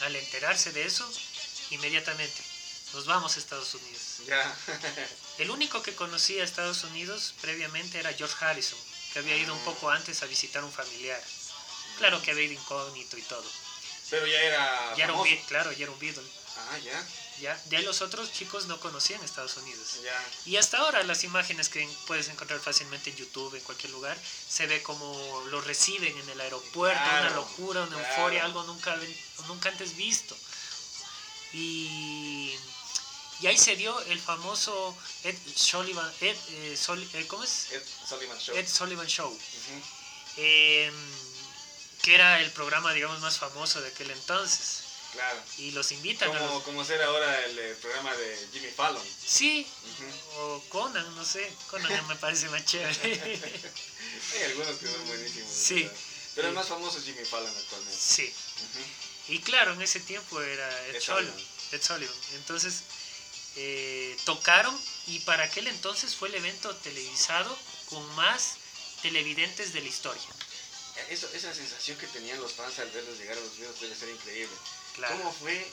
al 0.00 0.16
enterarse 0.16 0.72
de 0.72 0.84
eso, 0.84 1.08
inmediatamente 1.70 2.42
nos 2.94 3.06
vamos 3.06 3.36
a 3.36 3.38
Estados 3.38 3.74
Unidos. 3.74 4.02
El 5.38 5.50
único 5.50 5.82
que 5.82 5.94
conocía 5.94 6.42
a 6.42 6.44
Estados 6.44 6.82
Unidos 6.84 7.34
previamente 7.40 7.98
era 7.98 8.12
George 8.12 8.36
Harrison, 8.44 8.78
que 9.12 9.18
había 9.20 9.36
ido 9.36 9.52
un 9.54 9.60
poco 9.64 9.90
antes 9.90 10.22
a 10.22 10.26
visitar 10.26 10.64
un 10.64 10.72
familiar. 10.72 11.22
Claro 11.98 12.20
que 12.22 12.30
había 12.32 12.44
ido 12.44 12.52
incógnito 12.54 13.16
y 13.16 13.22
todo. 13.22 13.44
Pero 14.10 14.26
ya 14.26 14.40
era. 14.40 14.94
Ya 14.96 15.04
era 15.04 15.12
un. 15.14 15.22
Beatle, 15.24 15.44
claro, 15.48 15.72
ya 15.72 15.84
era 15.84 15.92
un 15.92 15.98
Beatle. 15.98 16.22
Ah, 16.58 16.78
ya. 16.78 17.06
¿ya? 17.40 17.62
De 17.66 17.76
ahí 17.76 17.82
los 17.84 18.00
otros 18.00 18.32
chicos 18.32 18.64
no 18.66 18.80
conocían 18.80 19.22
Estados 19.22 19.56
Unidos. 19.58 20.00
Ya. 20.02 20.24
Y 20.46 20.56
hasta 20.56 20.78
ahora 20.78 21.02
las 21.02 21.22
imágenes 21.24 21.68
que 21.68 21.86
puedes 22.06 22.28
encontrar 22.28 22.60
fácilmente 22.60 23.10
en 23.10 23.16
YouTube, 23.16 23.54
en 23.54 23.60
cualquier 23.62 23.92
lugar, 23.92 24.16
se 24.48 24.66
ve 24.66 24.82
como 24.82 25.42
lo 25.50 25.60
reciben 25.60 26.16
en 26.16 26.28
el 26.30 26.40
aeropuerto, 26.40 26.98
Claro, 27.02 27.26
una 27.26 27.36
locura, 27.36 27.82
una 27.82 27.96
claro. 27.96 28.08
euforia, 28.14 28.44
algo 28.44 28.62
nunca, 28.64 28.98
nunca 29.48 29.68
antes 29.68 29.96
visto. 29.96 30.34
Y, 31.52 32.54
y 33.40 33.46
ahí 33.46 33.58
se 33.58 33.76
dio 33.76 33.98
el 34.02 34.20
famoso 34.20 34.96
Ed 35.24 35.36
Sullivan, 35.54 36.10
Ed, 36.20 36.36
eh, 36.48 36.76
Sol- 36.76 37.08
eh, 37.14 37.26
¿cómo 37.26 37.44
es? 37.44 37.70
Ed 37.72 37.82
Sullivan 38.08 38.38
Show. 38.38 38.56
Ed 38.56 38.68
Sullivan 38.68 39.06
Show, 39.06 39.30
Ujú. 39.30 39.82
eh, 40.38 40.92
que 42.06 42.14
era 42.14 42.40
el 42.40 42.52
programa, 42.52 42.92
digamos, 42.92 43.18
más 43.18 43.36
famoso 43.36 43.80
de 43.80 43.88
aquel 43.88 44.12
entonces. 44.12 44.84
Claro. 45.12 45.42
Y 45.58 45.72
los 45.72 45.90
invitan 45.90 46.30
a 46.30 46.38
Como, 46.38 46.54
los... 46.54 46.62
como 46.62 46.84
ser 46.84 47.02
ahora 47.02 47.44
el 47.46 47.58
eh, 47.58 47.74
programa 47.82 48.14
de 48.14 48.48
Jimmy 48.52 48.68
Fallon. 48.70 49.02
Sí, 49.26 49.66
o 50.36 50.62
Conan, 50.68 51.16
no 51.16 51.24
sé, 51.24 51.52
Conan 51.68 52.06
me 52.06 52.14
parece 52.14 52.48
más 52.50 52.64
chévere. 52.64 52.94
Hay 54.34 54.42
algunos 54.44 54.76
que 54.76 54.86
son 54.86 55.04
buenísimos. 55.08 55.50
Sí. 55.52 55.82
¿verdad? 55.82 55.96
Pero 56.36 56.48
el 56.48 56.54
más 56.54 56.68
famoso 56.68 56.98
es 56.98 57.04
Jimmy 57.04 57.24
Fallon 57.24 57.52
actualmente. 57.56 57.98
sí. 58.00 58.32
Y 59.26 59.40
claro, 59.40 59.72
en 59.72 59.82
ese 59.82 59.98
tiempo 59.98 60.40
era 60.40 60.86
Ed, 60.86 60.94
Ed 60.94 61.00
Sullivan. 61.00 61.24
Sullivan. 61.24 61.72
Ed 61.72 61.82
Sullivan. 61.82 62.16
Entonces, 62.34 62.82
eh, 63.56 64.16
tocaron 64.24 64.78
y 65.08 65.18
para 65.20 65.42
aquel 65.42 65.66
entonces 65.66 66.14
fue 66.14 66.28
el 66.28 66.36
evento 66.36 66.72
televisado 66.76 67.58
con 67.86 68.06
más 68.14 68.58
televidentes 69.02 69.72
de 69.72 69.80
la 69.80 69.88
historia. 69.88 70.22
Eso, 71.10 71.28
esa 71.34 71.54
sensación 71.54 71.96
que 71.98 72.06
tenían 72.08 72.40
los 72.40 72.52
fans 72.52 72.78
al 72.78 72.90
verlos 72.90 73.18
llegar 73.18 73.36
a 73.36 73.40
los 73.40 73.56
videos 73.56 73.80
debe 73.80 73.94
ser 73.94 74.08
increíble. 74.08 74.54
Claro. 74.94 75.16
¿Cómo 75.16 75.32
fue 75.32 75.66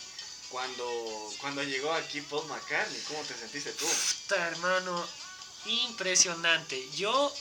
cuando, 0.49 1.33
cuando 1.39 1.63
llegó 1.63 1.91
aquí 1.93 2.21
Paul 2.21 2.45
McCartney? 2.47 3.01
¿Cómo 3.07 3.21
te 3.23 3.33
sentiste 3.36 3.71
tú? 3.73 3.88
Puta, 3.88 4.47
hermano, 4.47 5.07
impresionante. 5.65 6.88
Yo, 6.95 7.33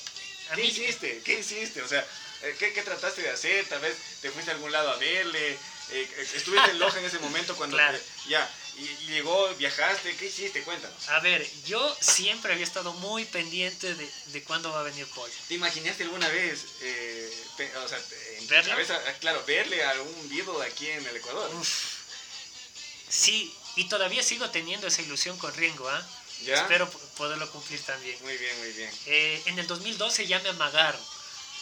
a 0.51 0.55
¿Qué 0.55 0.63
mí, 0.63 0.69
hiciste? 0.69 1.23
¿Qué 1.25 1.41
hiciste? 1.41 1.83
O 1.83 1.89
sea, 1.89 2.07
eh, 2.43 2.57
¿qué, 2.59 2.73
qué 2.73 2.83
trataste 2.83 3.23
de 3.23 3.31
hacer? 3.31 3.69
Tal 3.69 3.81
vez 3.81 3.97
te 4.21 4.31
fuiste 4.31 4.51
a 4.51 4.55
algún 4.55 4.73
lado 4.73 4.91
a 4.91 4.97
verle. 4.97 5.53
eh, 5.53 5.59
eh, 5.91 6.29
estuviste 6.35 6.71
en 6.71 6.79
Loja 6.79 6.99
en 6.99 7.05
ese 7.05 7.19
momento 7.19 7.55
cuando 7.57 7.77
Claro. 7.77 7.99
te- 7.99 8.29
ya 8.31 8.51
y, 8.77 9.07
llegó, 9.13 9.49
viajaste, 9.57 10.17
¿qué 10.17 10.27
hiciste? 10.27 10.63
Cuéntanos. 10.63 11.09
a 11.09 11.21
ver, 11.21 11.47
yo 11.67 11.97
siempre 12.01 12.53
había 12.53 12.65
estado 12.65 12.93
muy 12.95 13.25
pendiente 13.25 13.95
de, 13.95 14.11
de 14.27 14.43
cuándo 14.45 14.71
va 14.73 14.81
a 14.81 14.85
venir 14.85 15.07
Paul. 15.15 15.31
¿Te 15.49 15.55
imaginaste 15.55 16.05
alguna 16.05 16.29
vez, 16.29 16.65
eh, 16.81 17.45
pe- 17.57 17.77
o 17.77 17.89
sea, 17.89 17.99
en 18.39 18.47
tu 18.47 18.51
¿Verlo? 18.55 18.71
cabeza, 18.71 19.01
ah, 19.07 19.13
claro, 19.21 19.45
verle 19.47 19.85
a 19.85 20.01
un 20.03 20.29
Beatle 20.29 20.65
aquí 20.67 20.89
en 20.89 21.07
el 21.07 21.17
Ecuador? 21.17 21.51
Uf. 21.55 21.69
Sí, 23.09 23.55
y 23.77 23.89
todavía 23.89 24.23
sigo 24.23 24.49
teniendo 24.51 24.87
esa 24.87 25.03
ilusión 25.03 25.37
con 25.39 25.55
Ringo, 25.55 25.89
¿ah? 25.89 26.09
¿Ya? 26.45 26.55
Espero 26.55 26.91
poderlo 27.17 27.49
cumplir 27.53 27.81
también. 27.83 28.19
Muy 28.23 28.37
bien, 28.37 28.59
muy 28.59 28.73
bien. 28.73 28.91
Eh, 29.07 29.43
en 29.47 29.59
el 29.59 29.67
2012 29.67 30.27
ya 30.27 30.41
me 30.41 30.49
amagaron. 30.49 31.01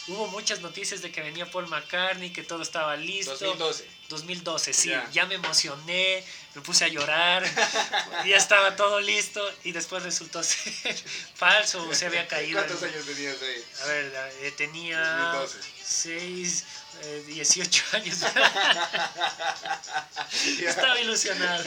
Hubo 0.07 0.27
muchas 0.27 0.59
noticias 0.61 1.01
de 1.01 1.11
que 1.11 1.21
venía 1.21 1.49
Paul 1.49 1.67
McCartney, 1.67 2.31
que 2.33 2.43
todo 2.43 2.61
estaba 2.63 2.95
listo. 2.97 3.31
2012. 3.33 3.87
2012, 4.09 4.73
sí, 4.73 4.89
Ya. 4.89 5.07
ya 5.13 5.25
me 5.25 5.35
emocioné, 5.35 6.21
me 6.53 6.61
puse 6.61 6.83
a 6.83 6.89
llorar, 6.89 7.43
ya 8.25 8.35
estaba 8.35 8.75
todo 8.75 8.99
listo 8.99 9.41
y 9.63 9.71
después 9.71 10.03
resultó 10.03 10.43
ser 10.51 10.93
falso, 11.35 11.87
o 11.87 11.95
se 11.95 12.07
había 12.07 12.27
caído. 12.27 12.59
¿Cuántos 12.59 12.83
años 12.83 13.05
tenías 13.05 13.41
ahí? 13.41 13.63
A 13.83 13.85
ver, 13.85 14.11
eh, 14.41 14.51
tenía 14.57 14.99
2012. 15.33 15.59
6, 15.83 16.63
18 17.27 17.83
años. 17.93 18.17
Estaba 20.61 20.99
ilusionado. 20.99 21.63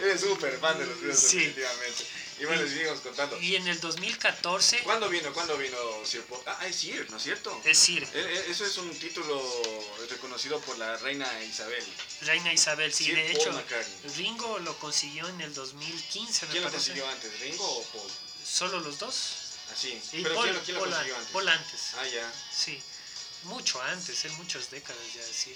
Eres 0.00 0.20
súper 0.20 0.58
fan 0.58 0.78
de 0.78 0.86
los 0.86 1.00
Beatles, 1.00 1.20
Sí. 1.20 1.36
definitivamente. 1.38 2.04
Y 2.40 2.46
bueno, 2.46 2.66
sigamos 2.66 3.00
contando. 3.00 3.38
Y 3.38 3.56
en 3.56 3.68
el 3.68 3.78
2014, 3.80 4.78
¿Cuándo 4.78 5.10
vino? 5.10 5.30
¿Cuándo 5.34 5.58
vino 5.58 5.76
Sir 6.06 6.22
Paul? 6.22 6.40
Ah, 6.46 6.66
es 6.66 6.76
Sir, 6.76 7.08
¿no 7.10 7.18
es 7.18 7.22
cierto? 7.22 7.54
es 7.58 7.64
decir, 7.64 8.02
Eh, 8.02 8.08
eh, 8.14 8.46
Eso 8.48 8.64
es 8.64 8.78
un 8.78 8.90
título 8.98 9.38
reconocido 10.08 10.58
por 10.62 10.78
la 10.78 10.96
reina 10.96 11.28
Isabel. 11.44 11.84
Reina 12.22 12.50
Isabel, 12.52 12.92
sí, 12.94 13.04
Sir 13.04 13.16
de 13.16 13.22
Paul 13.32 13.36
hecho, 13.42 13.52
McCartney. 13.52 14.10
Ringo 14.16 14.58
lo 14.60 14.74
consiguió 14.78 15.28
en 15.28 15.40
el 15.42 15.52
2015, 15.52 16.46
me 16.46 16.52
¿Quién 16.52 16.64
lo 16.64 16.70
consiguió 16.70 17.06
antes, 17.08 17.40
Ringo 17.40 17.64
o 17.64 17.82
Paul? 17.84 18.10
¿Solo 18.42 18.80
los 18.80 18.98
dos? 18.98 19.16
Así. 19.72 20.00
Y 20.12 20.22
¿Pero 20.22 20.34
Paul, 20.34 20.44
quién, 20.46 20.56
lo- 20.56 20.62
quién 20.62 20.74
lo 20.76 20.80
Paul 20.82 20.90
consiguió 20.92 21.14
an- 21.14 21.20
antes? 21.20 21.32
Paul 21.34 21.48
antes, 21.48 21.80
Ah, 21.98 22.06
ya. 22.06 22.32
sí. 22.56 22.82
Mucho 23.44 23.82
antes, 23.82 24.24
en 24.24 24.34
muchas 24.36 24.70
décadas 24.70 25.02
ya, 25.14 25.22
sí. 25.24 25.54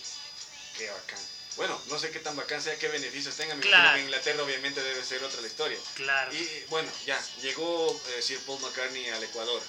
Qué 0.77 0.91
bacán. 0.91 1.19
Bueno, 1.57 1.81
no 1.89 1.99
sé 1.99 2.11
qué 2.11 2.19
tan 2.19 2.37
bacán 2.37 2.61
sea, 2.61 2.79
qué 2.79 2.89
beneficios 2.89 3.37
tenga. 3.37 3.55
Claro. 3.61 3.99
en 3.99 4.05
Inglaterra 4.05 4.43
obviamente 4.43 4.83
debe 4.83 5.05
ser 5.05 5.23
otra 5.23 5.41
la 5.41 5.47
historia. 5.47 5.79
Claro. 5.95 6.35
Y 6.35 6.65
bueno, 6.69 6.91
ya, 7.07 7.21
llegó 7.43 8.01
eh, 8.17 8.23
Sir 8.23 8.41
Paul 8.41 8.61
McCartney 8.61 9.09
al 9.11 9.23
Ecuador. 9.23 9.63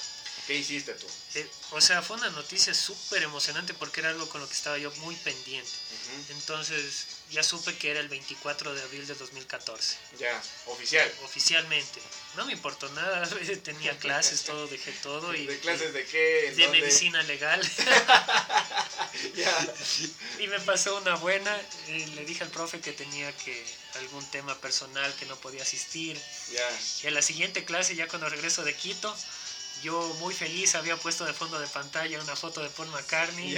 ¿Qué 0.48 0.56
hiciste 0.56 0.94
tú? 0.94 1.08
Eh, 1.36 1.48
o 1.72 1.82
sea, 1.82 2.02
fue 2.02 2.18
una 2.18 2.30
noticia 2.30 2.74
súper 2.74 3.24
emocionante 3.24 3.74
porque 3.74 4.02
era 4.02 4.10
algo 4.10 4.30
con 4.30 4.42
lo 4.42 4.48
que 4.48 4.54
estaba 4.54 4.78
yo 4.78 4.92
muy 4.98 5.16
pendiente. 5.16 5.72
Entonces, 6.30 7.08
ya 7.32 7.44
supe 7.44 7.76
que 7.78 7.92
era 7.92 8.00
el 8.00 8.08
24 8.08 8.74
de 8.74 8.82
abril 8.82 9.08
de 9.08 9.16
2014. 9.16 9.98
Ya, 10.20 10.42
oficial. 10.68 11.12
Oficialmente. 11.24 12.02
No 12.36 12.46
me 12.46 12.54
importó 12.54 12.88
nada, 12.90 13.28
tenía 13.64 13.98
clases, 13.98 14.44
todo, 14.44 14.68
dejé 14.68 14.92
todo. 15.04 15.34
Y, 15.34 15.46
¿De 15.46 15.60
clases 15.60 15.94
de 15.94 16.06
qué? 16.06 16.54
De 16.56 16.68
medicina 16.70 17.22
legal. 17.24 17.62
ya. 19.36 19.76
Y 20.40 20.48
me 20.48 20.60
pasó 20.60 20.98
una 20.98 21.16
buena, 21.16 21.58
le 21.88 22.26
dije 22.26 22.44
al 22.44 22.50
profe 22.50 22.82
que 22.82 22.92
tenía 22.92 23.32
que 23.38 23.66
algún 23.96 24.26
tema 24.32 24.54
personal 24.60 25.14
que 25.16 25.26
no 25.26 25.36
podía 25.38 25.64
asistir. 25.64 26.20
Ya. 26.52 26.70
Y 27.04 27.08
en 27.08 27.14
la 27.14 27.22
siguiente 27.22 27.64
clase, 27.64 27.96
ya 27.96 28.08
cuando 28.08 28.30
regreso 28.30 28.64
de 28.64 28.76
Quito, 28.76 29.16
yo 29.86 30.02
muy 30.20 30.34
feliz 30.34 30.74
había 30.74 30.98
puesto 30.98 31.26
de 31.26 31.34
fondo 31.34 31.60
de 31.60 31.68
pantalla 31.68 32.20
una 32.20 32.36
foto 32.36 32.64
de 32.64 32.70
Paul 32.70 32.90
McCartney. 32.90 33.56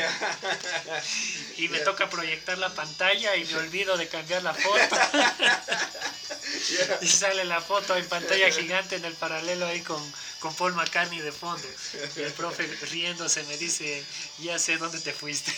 Y 1.58 1.70
me 1.70 1.80
toca 1.80 2.10
proyectar 2.10 2.58
la 2.58 2.74
pantalla 2.74 3.38
y 3.38 3.46
me 3.46 3.56
olvido 3.56 3.96
de 3.96 4.10
cambiar 4.10 4.44
la 4.44 4.54
foto. 4.54 4.98
Y 7.02 7.08
sale 7.08 7.44
la 7.44 7.60
foto 7.60 7.96
en 7.96 8.08
pantalla 8.08 8.50
gigante 8.50 8.96
en 8.96 9.06
el 9.06 9.14
paralelo 9.14 9.66
ahí 9.66 9.82
con, 9.82 10.02
con 10.40 10.54
Paul 10.56 10.74
McCartney 10.74 11.20
de 11.20 11.32
fondo 11.32 11.68
y 12.16 12.22
el 12.22 12.34
profe 12.34 12.68
riéndose 12.92 13.44
me 13.44 13.58
dice 13.58 14.04
ya 14.40 14.60
sé 14.60 14.78
dónde 14.78 15.00
te 15.00 15.14
fuiste 15.14 15.52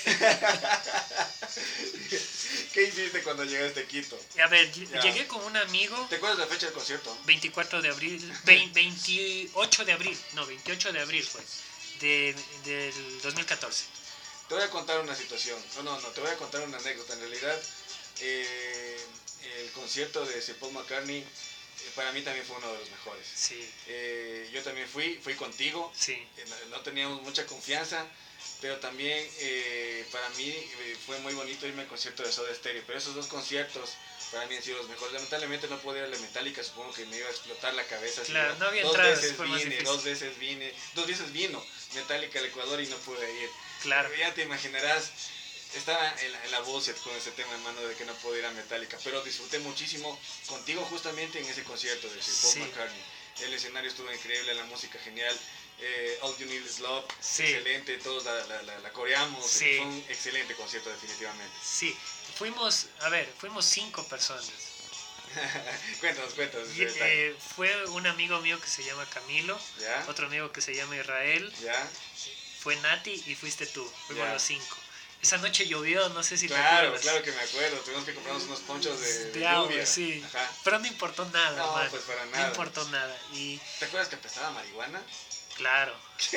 ¿Qué 2.73 2.83
hiciste 2.83 3.23
cuando 3.23 3.43
llegaste 3.43 3.81
a 3.81 3.87
Quito? 3.87 4.19
A 4.43 4.47
ver, 4.47 4.71
llegué 4.71 5.27
con 5.27 5.43
un 5.43 5.57
amigo. 5.57 6.05
¿Te 6.09 6.17
acuerdas 6.17 6.39
la 6.39 6.47
fecha 6.47 6.67
del 6.67 6.75
concierto? 6.75 7.17
24 7.25 7.81
de 7.81 7.89
abril, 7.89 8.33
28 8.45 9.85
de 9.85 9.91
abril, 9.91 10.17
no, 10.33 10.45
28 10.45 10.93
de 10.93 10.99
abril 10.99 11.23
fue, 11.23 11.41
de, 11.99 12.35
del 12.65 13.21
2014. 13.21 13.85
Te 14.47 14.55
voy 14.55 14.63
a 14.63 14.69
contar 14.69 14.99
una 14.99 15.15
situación, 15.15 15.59
no, 15.75 15.83
no, 15.83 15.99
no, 15.99 16.07
te 16.09 16.21
voy 16.21 16.29
a 16.29 16.37
contar 16.37 16.61
una 16.61 16.77
anécdota. 16.77 17.13
En 17.13 17.19
realidad, 17.19 17.59
eh, 18.21 18.99
el 19.61 19.71
concierto 19.71 20.25
de 20.25 20.41
Paul 20.59 20.73
McCartney 20.73 21.25
para 21.95 22.11
mí 22.11 22.21
también 22.21 22.45
fue 22.45 22.57
uno 22.57 22.71
de 22.71 22.79
los 22.79 22.89
mejores. 22.89 23.27
Sí. 23.33 23.69
Eh, 23.87 24.49
yo 24.53 24.61
también 24.63 24.87
fui, 24.87 25.19
fui 25.21 25.35
contigo. 25.35 25.91
Sí. 25.95 26.17
no 26.69 26.81
teníamos 26.81 27.21
mucha 27.21 27.45
confianza 27.45 28.05
pero 28.61 28.77
también 28.77 29.25
eh, 29.39 30.05
para 30.11 30.27
mí 30.31 30.49
eh, 30.49 30.97
fue 31.05 31.17
muy 31.19 31.33
bonito 31.33 31.65
irme 31.65 31.83
al 31.83 31.87
concierto 31.87 32.23
de 32.23 32.31
Soda 32.31 32.53
Stereo, 32.53 32.83
pero 32.85 32.97
esos 32.97 33.15
dos 33.15 33.27
conciertos 33.27 33.91
para 34.31 34.45
mí 34.47 34.55
han 34.55 34.63
sido 34.63 34.77
los 34.77 34.89
mejores. 34.89 35.13
Lamentablemente 35.13 35.67
no 35.67 35.77
pude 35.79 35.99
ir 35.99 36.03
a 36.03 36.07
la 36.07 36.17
Metallica, 36.17 36.63
supongo 36.63 36.93
que 36.93 37.05
me 37.05 37.17
iba 37.17 37.27
a 37.27 37.31
explotar 37.31 37.73
la 37.73 37.85
cabeza. 37.85 38.21
Claro, 38.23 38.55
no 38.55 38.65
había 38.65 38.83
dos 38.83 38.91
entradas, 38.91 39.21
veces 39.21 39.39
vine, 39.39 39.81
dos 39.81 40.03
veces 40.03 40.39
vine, 40.39 40.73
dos 40.93 41.07
veces 41.07 41.31
vino 41.31 41.65
Metallica 41.95 42.39
al 42.39 42.45
Ecuador 42.45 42.81
y 42.81 42.87
no 42.87 42.97
pude 42.97 43.41
ir. 43.41 43.49
Claro. 43.81 44.13
ya 44.15 44.33
te 44.33 44.43
imaginarás, 44.43 45.11
estaba 45.75 46.13
en 46.21 46.31
la, 46.31 46.45
en 46.45 46.51
la 46.51 46.59
bullshit 46.61 46.97
con 46.97 47.15
ese 47.15 47.31
tema 47.31 47.53
en 47.53 47.63
mano 47.63 47.81
de 47.81 47.95
que 47.95 48.05
no 48.05 48.13
pude 48.15 48.39
ir 48.39 48.45
a 48.45 48.51
Metallica, 48.51 48.97
pero 49.03 49.21
disfruté 49.23 49.59
muchísimo 49.59 50.17
contigo 50.47 50.83
justamente 50.85 51.39
en 51.39 51.45
ese 51.45 51.63
concierto 51.63 52.09
de 52.09 52.19
Paul 52.41 52.59
McCartney. 52.59 53.03
El 53.41 53.53
escenario 53.53 53.89
estuvo 53.89 54.11
increíble, 54.11 54.53
la 54.53 54.65
música 54.65 54.99
genial 54.99 55.37
eh, 55.81 56.17
All 56.21 56.35
You 56.37 56.45
Need 56.47 56.65
Is 56.65 56.79
Love, 56.79 57.05
excelente, 57.19 57.97
todos 57.99 58.25
la, 58.25 58.33
la, 58.63 58.79
la, 58.79 58.89
coreamos, 58.91 59.49
fue 59.49 59.79
un 59.79 60.05
excelente 60.09 60.53
concierto 60.55 60.89
definitivamente. 60.89 61.55
Sí, 61.63 61.95
fuimos, 62.37 62.87
a 63.01 63.09
ver, 63.09 63.31
fuimos 63.37 63.65
cinco 63.65 64.03
personas. 64.07 64.51
cuéntanos, 66.01 66.33
cuéntanos. 66.33 66.67
Eh, 66.75 67.35
fue 67.55 67.85
un 67.91 68.07
amigo 68.07 68.41
mío 68.41 68.59
que 68.59 68.67
se 68.67 68.83
llama 68.83 69.05
Camilo, 69.09 69.57
otro 70.07 70.27
amigo 70.27 70.51
que 70.51 70.61
se 70.61 70.75
llama 70.75 70.97
Israel, 70.97 71.53
fue 72.59 72.75
Nati 72.77 73.23
y 73.27 73.35
fuiste 73.35 73.65
tú, 73.65 73.89
fuimos 74.07 74.27
los 74.29 74.41
cinco. 74.41 74.77
Esa 75.21 75.37
noche 75.37 75.67
llovió, 75.67 76.07
no 76.09 76.23
sé 76.23 76.37
si 76.37 76.47
claro, 76.47 76.93
te 76.93 76.99
Claro, 76.99 77.21
que 77.23 77.31
me 77.31 77.41
acuerdo. 77.41 77.77
Tuvimos 77.79 78.05
que 78.05 78.13
comprarnos 78.13 78.45
unos 78.45 78.59
ponchos 78.59 78.99
de, 79.01 79.31
de, 79.31 79.47
agua, 79.47 79.85
sí. 79.85 80.23
Pero 80.63 80.79
no 80.79 80.87
importó 80.87 81.25
nada, 81.25 81.57
No, 81.57 81.89
pues 81.89 82.03
para 82.03 82.25
nada. 82.25 82.43
No 82.43 82.49
importó 82.49 82.85
nada. 82.89 83.17
Y... 83.33 83.59
¿Te 83.79 83.85
acuerdas 83.85 84.07
que 84.07 84.15
apestaba 84.15 84.51
marihuana? 84.51 85.01
Claro. 85.59 85.93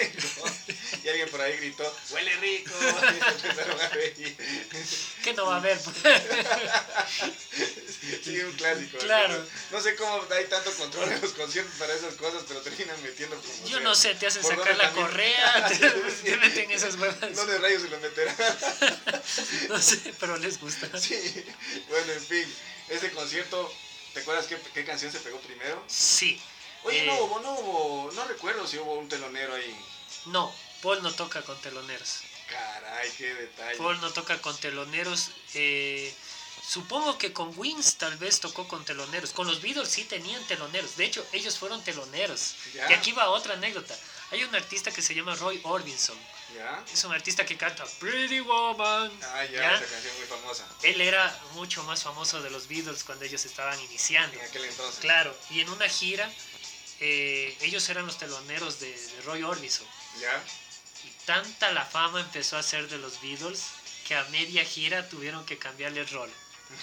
y 1.05 1.09
alguien 1.09 1.29
por 1.31 1.41
ahí 1.41 1.57
gritó, 1.59 1.97
huele 2.11 2.37
rico. 2.39 2.75
¿Qué 5.23 5.33
no 5.35 5.47
va 5.47 5.55
a 5.55 5.59
haber? 5.59 5.79
sí, 8.25 8.41
un 8.41 8.53
clásico. 8.55 8.99
Claro. 8.99 9.47
No 9.71 9.81
sé 9.81 9.95
cómo 9.95 10.27
hay 10.29 10.47
tanto 10.47 10.75
control 10.75 11.13
en 11.13 11.21
los 11.21 11.31
conciertos 11.35 11.73
para 11.79 11.95
esas 11.95 12.15
cosas, 12.15 12.43
pero 12.49 12.63
terminan 12.63 13.01
metiendo 13.05 13.41
como. 13.41 13.69
Yo 13.69 13.79
no 13.79 13.95
sé, 13.95 14.17
te 14.17 14.27
hacen 14.27 14.43
sacar 14.43 14.77
la 14.77 14.91
correa, 14.91 15.69
te, 15.69 16.37
meten 16.37 16.73
esas 16.73 16.97
huevas. 16.97 17.37
¿Dónde 17.37 17.59
rayos 17.59 17.83
se 17.83 17.91
lo 17.91 18.01
meterán? 18.01 18.35
no 19.69 19.81
sé, 19.81 20.15
pero 20.19 20.37
les 20.37 20.61
gusta. 20.61 20.99
Sí. 20.99 21.45
Bueno, 21.89 22.13
en 22.13 22.23
fin, 22.23 22.45
ese 22.89 23.13
concierto, 23.13 23.73
¿te 24.15 24.21
acuerdas 24.21 24.47
qué, 24.47 24.59
qué 24.75 24.85
canción 24.85 25.13
se 25.13 25.21
pegó 25.21 25.39
primero? 25.41 25.81
Sí. 25.87 26.43
Oye, 26.85 27.07
no 27.07 27.15
eh, 27.15 27.21
hubo, 27.23 27.41
no 27.41 27.53
hubo, 27.53 28.13
no 28.13 28.25
recuerdo 28.25 28.67
si 28.67 28.79
hubo 28.79 28.95
un 28.95 29.09
telonero 29.09 29.55
ahí. 29.55 29.77
No, 30.27 30.53
Paul 30.83 31.03
no 31.03 31.13
toca 31.13 31.43
con 31.43 31.61
teloneros. 31.61 32.21
Caray, 32.49 33.11
qué 33.13 33.35
detalle. 33.35 33.79
Paul 33.79 34.01
no 34.01 34.13
toca 34.13 34.41
con 34.41 34.57
teloneros. 34.59 35.31
Eh, 35.55 36.13
supongo 36.67 37.19
que 37.19 37.33
con 37.33 37.57
Wings 37.57 37.97
tal 37.97 38.17
vez 38.19 38.41
tocó 38.41 38.67
con 38.69 38.85
teloneros. 38.85 39.31
Con 39.33 39.47
los 39.47 39.63
Beatles 39.63 39.89
sí 39.89 40.05
tenían 40.05 40.45
teloneros. 40.47 40.97
De 40.97 41.05
hecho, 41.05 41.25
ellos 41.33 41.59
fueron 41.59 41.83
teloneros. 41.83 42.55
Y 42.75 42.93
aquí 42.93 43.13
va 43.13 43.31
otra 43.31 43.55
anécdota. 43.55 43.97
Hay 44.33 44.43
un 44.45 44.55
artista 44.55 44.91
que 44.91 45.03
se 45.03 45.15
llama 45.15 45.35
Roy 45.37 45.61
Orbison. 45.63 46.19
¿Ya? 46.57 46.85
Es 46.93 47.05
un 47.05 47.13
artista 47.13 47.47
que 47.47 47.57
canta 47.57 47.85
Pretty 47.99 48.41
Woman. 48.41 49.11
Ah, 49.23 49.45
ya, 49.45 49.75
esa 49.75 49.87
canción 49.87 50.17
muy 50.19 50.27
famosa. 50.27 50.67
Él 50.83 51.01
era 51.01 51.39
mucho 51.53 51.83
más 51.85 52.03
famoso 52.03 52.43
de 52.43 52.51
los 52.51 52.69
Beatles 52.69 53.05
cuando 53.05 53.25
ellos 53.25 53.45
estaban 53.45 53.79
iniciando. 53.81 54.39
En 54.39 54.47
aquel 54.47 54.65
entonces. 54.65 55.01
Claro, 55.01 55.35
y 55.51 55.61
en 55.61 55.69
una 55.71 55.89
gira 55.89 56.31
eh, 57.05 57.57
ellos 57.63 57.89
eran 57.89 58.07
los 58.07 58.17
teloneros 58.17 58.79
de, 58.79 58.97
Roy 59.25 59.43
Orbison. 59.43 59.87
Ya. 60.21 60.41
Y 61.05 61.11
tanta 61.27 61.73
la 61.73 61.85
fama 61.85 62.21
empezó 62.21 62.57
a 62.57 62.61
hacer 62.61 62.89
de 62.89 62.99
los 62.99 63.21
Beatles 63.21 63.65
que 64.07 64.15
a 64.15 64.23
media 64.27 64.65
gira 64.65 65.09
tuvieron 65.09 65.45
que 65.45 65.59
cambiarle 65.59 66.01
el 66.01 66.09
rol. 66.09 66.31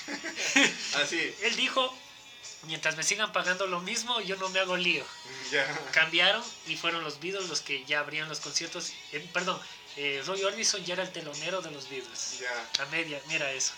Así. 0.96 1.34
Él 1.42 1.56
dijo, 1.56 1.98
mientras 2.64 2.98
me 2.98 3.04
sigan 3.04 3.32
pagando 3.32 3.66
lo 3.68 3.80
mismo, 3.80 4.20
yo 4.20 4.36
no 4.36 4.50
me 4.50 4.60
hago 4.60 4.76
lío. 4.76 5.06
Ya. 5.52 5.66
Cambiaron 5.94 6.44
y 6.68 6.76
fueron 6.76 7.02
los 7.06 7.22
Beatles 7.22 7.48
los 7.48 7.62
que 7.62 7.86
ya 7.86 8.02
abrían 8.02 8.28
los 8.28 8.42
conciertos. 8.42 8.92
Eh, 9.14 9.26
perdón, 9.32 9.58
eh, 9.96 10.22
Roy 10.26 10.44
Orbison 10.44 10.84
ya 10.84 10.96
era 10.96 11.04
el 11.04 11.14
telonero 11.14 11.62
de 11.62 11.72
los 11.72 11.90
Beatles. 11.90 12.40
Ya. 12.42 12.84
A 12.84 12.86
media, 12.88 13.22
mira 13.28 13.50
eso. 13.54 13.72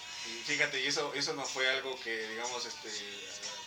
Fíjate, 0.46 0.82
y 0.82 0.88
eso, 0.88 1.14
eso 1.14 1.34
no 1.34 1.46
fue 1.46 1.70
algo 1.70 2.00
que, 2.02 2.28
digamos, 2.30 2.66
este, 2.66 2.90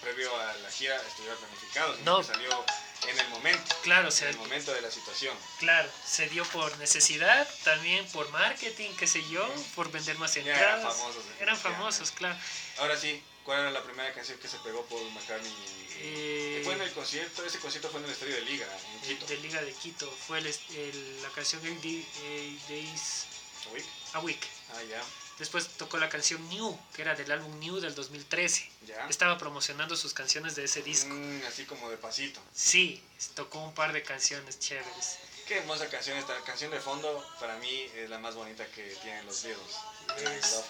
previo 0.05 0.39
a 0.39 0.55
la 0.59 0.71
gira 0.71 1.01
estuviera 1.09 1.35
planificado, 1.37 1.97
no. 2.05 2.19
que 2.19 2.25
salió 2.25 2.65
en 3.09 3.19
el 3.19 3.29
momento. 3.29 3.75
Claro, 3.83 4.09
en 4.09 4.29
el 4.29 4.37
momento 4.37 4.73
de 4.73 4.81
la 4.83 4.91
situación. 4.91 5.37
Claro, 5.59 5.91
se 6.07 6.29
dio 6.29 6.45
por 6.47 6.77
necesidad, 6.79 7.49
también 7.65 8.07
por 8.09 8.29
marketing, 8.31 8.91
qué 8.99 9.07
sé 9.07 9.23
yo, 9.31 9.47
por 9.75 9.91
vender 9.91 10.19
más 10.19 10.37
entradas. 10.37 10.61
eran 10.61 10.93
famosos. 10.93 11.25
Eran 11.41 11.57
famosos, 11.57 12.11
claro. 12.13 12.39
Ahora 12.79 12.97
sí, 12.99 13.23
¿cuál 13.45 13.61
era 13.61 13.71
la 13.71 13.83
primera 13.83 14.13
canción 14.13 14.39
que 14.39 14.49
se 14.49 14.59
pegó 14.59 14.85
por 14.87 15.03
McCartney? 15.11 15.53
Eh, 15.97 16.61
fue 16.65 16.75
en 16.75 16.83
el 16.83 16.93
concierto, 16.93 17.45
ese 17.45 17.59
concierto 17.59 17.89
fue 17.89 18.01
en 18.01 18.07
el 18.07 18.13
estadio 18.13 18.35
de 18.35 18.43
Liga, 18.43 18.67
en 18.95 19.01
Quito. 19.01 19.27
De, 19.27 19.37
Liga 19.39 19.63
de 19.63 19.73
Quito, 19.73 20.11
fue 20.11 20.39
el, 20.39 21.23
la 21.23 21.29
canción 21.31 21.63
Days... 21.63 23.27
A 23.67 23.73
Week. 23.73 23.87
A 24.13 24.19
Week. 24.21 24.41
Ah, 24.75 24.83
ya. 24.83 25.03
Después 25.39 25.69
tocó 25.77 25.99
la 25.99 26.09
canción 26.09 26.49
New, 26.49 26.79
que 26.95 27.03
era 27.03 27.15
del 27.15 27.31
álbum 27.33 27.59
New 27.59 27.81
del 27.81 27.95
2013. 27.95 28.71
¿Ya? 28.87 29.09
Estaba 29.09 29.37
promocionando 29.37 29.97
sus 29.97 30.15
canciones 30.15 30.55
de 30.55 30.65
ese 30.65 30.83
disco. 30.83 31.13
Mm, 31.13 31.43
así 31.49 31.65
como 31.65 31.91
de 31.91 31.97
pasito. 31.97 32.41
Sí, 32.53 33.03
tocó 33.35 33.61
un 33.61 33.75
par 33.75 33.93
de 33.93 34.03
canciones 34.03 34.59
chéveres. 34.59 35.19
Qué 35.47 35.59
hermosa 35.59 35.89
canción 35.89 36.17
esta. 36.17 36.41
canción 36.45 36.71
de 36.71 36.81
fondo 36.81 37.25
para 37.39 37.57
mí 37.59 37.87
es 37.97 38.09
la 38.09 38.19
más 38.19 38.35
bonita 38.35 38.65
que 38.69 38.97
tienen 39.03 39.27
los 39.27 39.43
Beatles. 39.43 40.65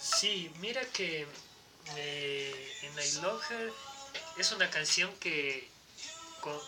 sí, 0.00 0.52
mira 0.58 0.84
que 0.86 1.26
eh, 1.96 2.76
en 2.82 2.92
I 2.92 3.22
Love 3.22 3.50
Her 3.50 3.72
es 4.36 4.52
una 4.52 4.68
canción 4.68 5.14
que 5.18 5.68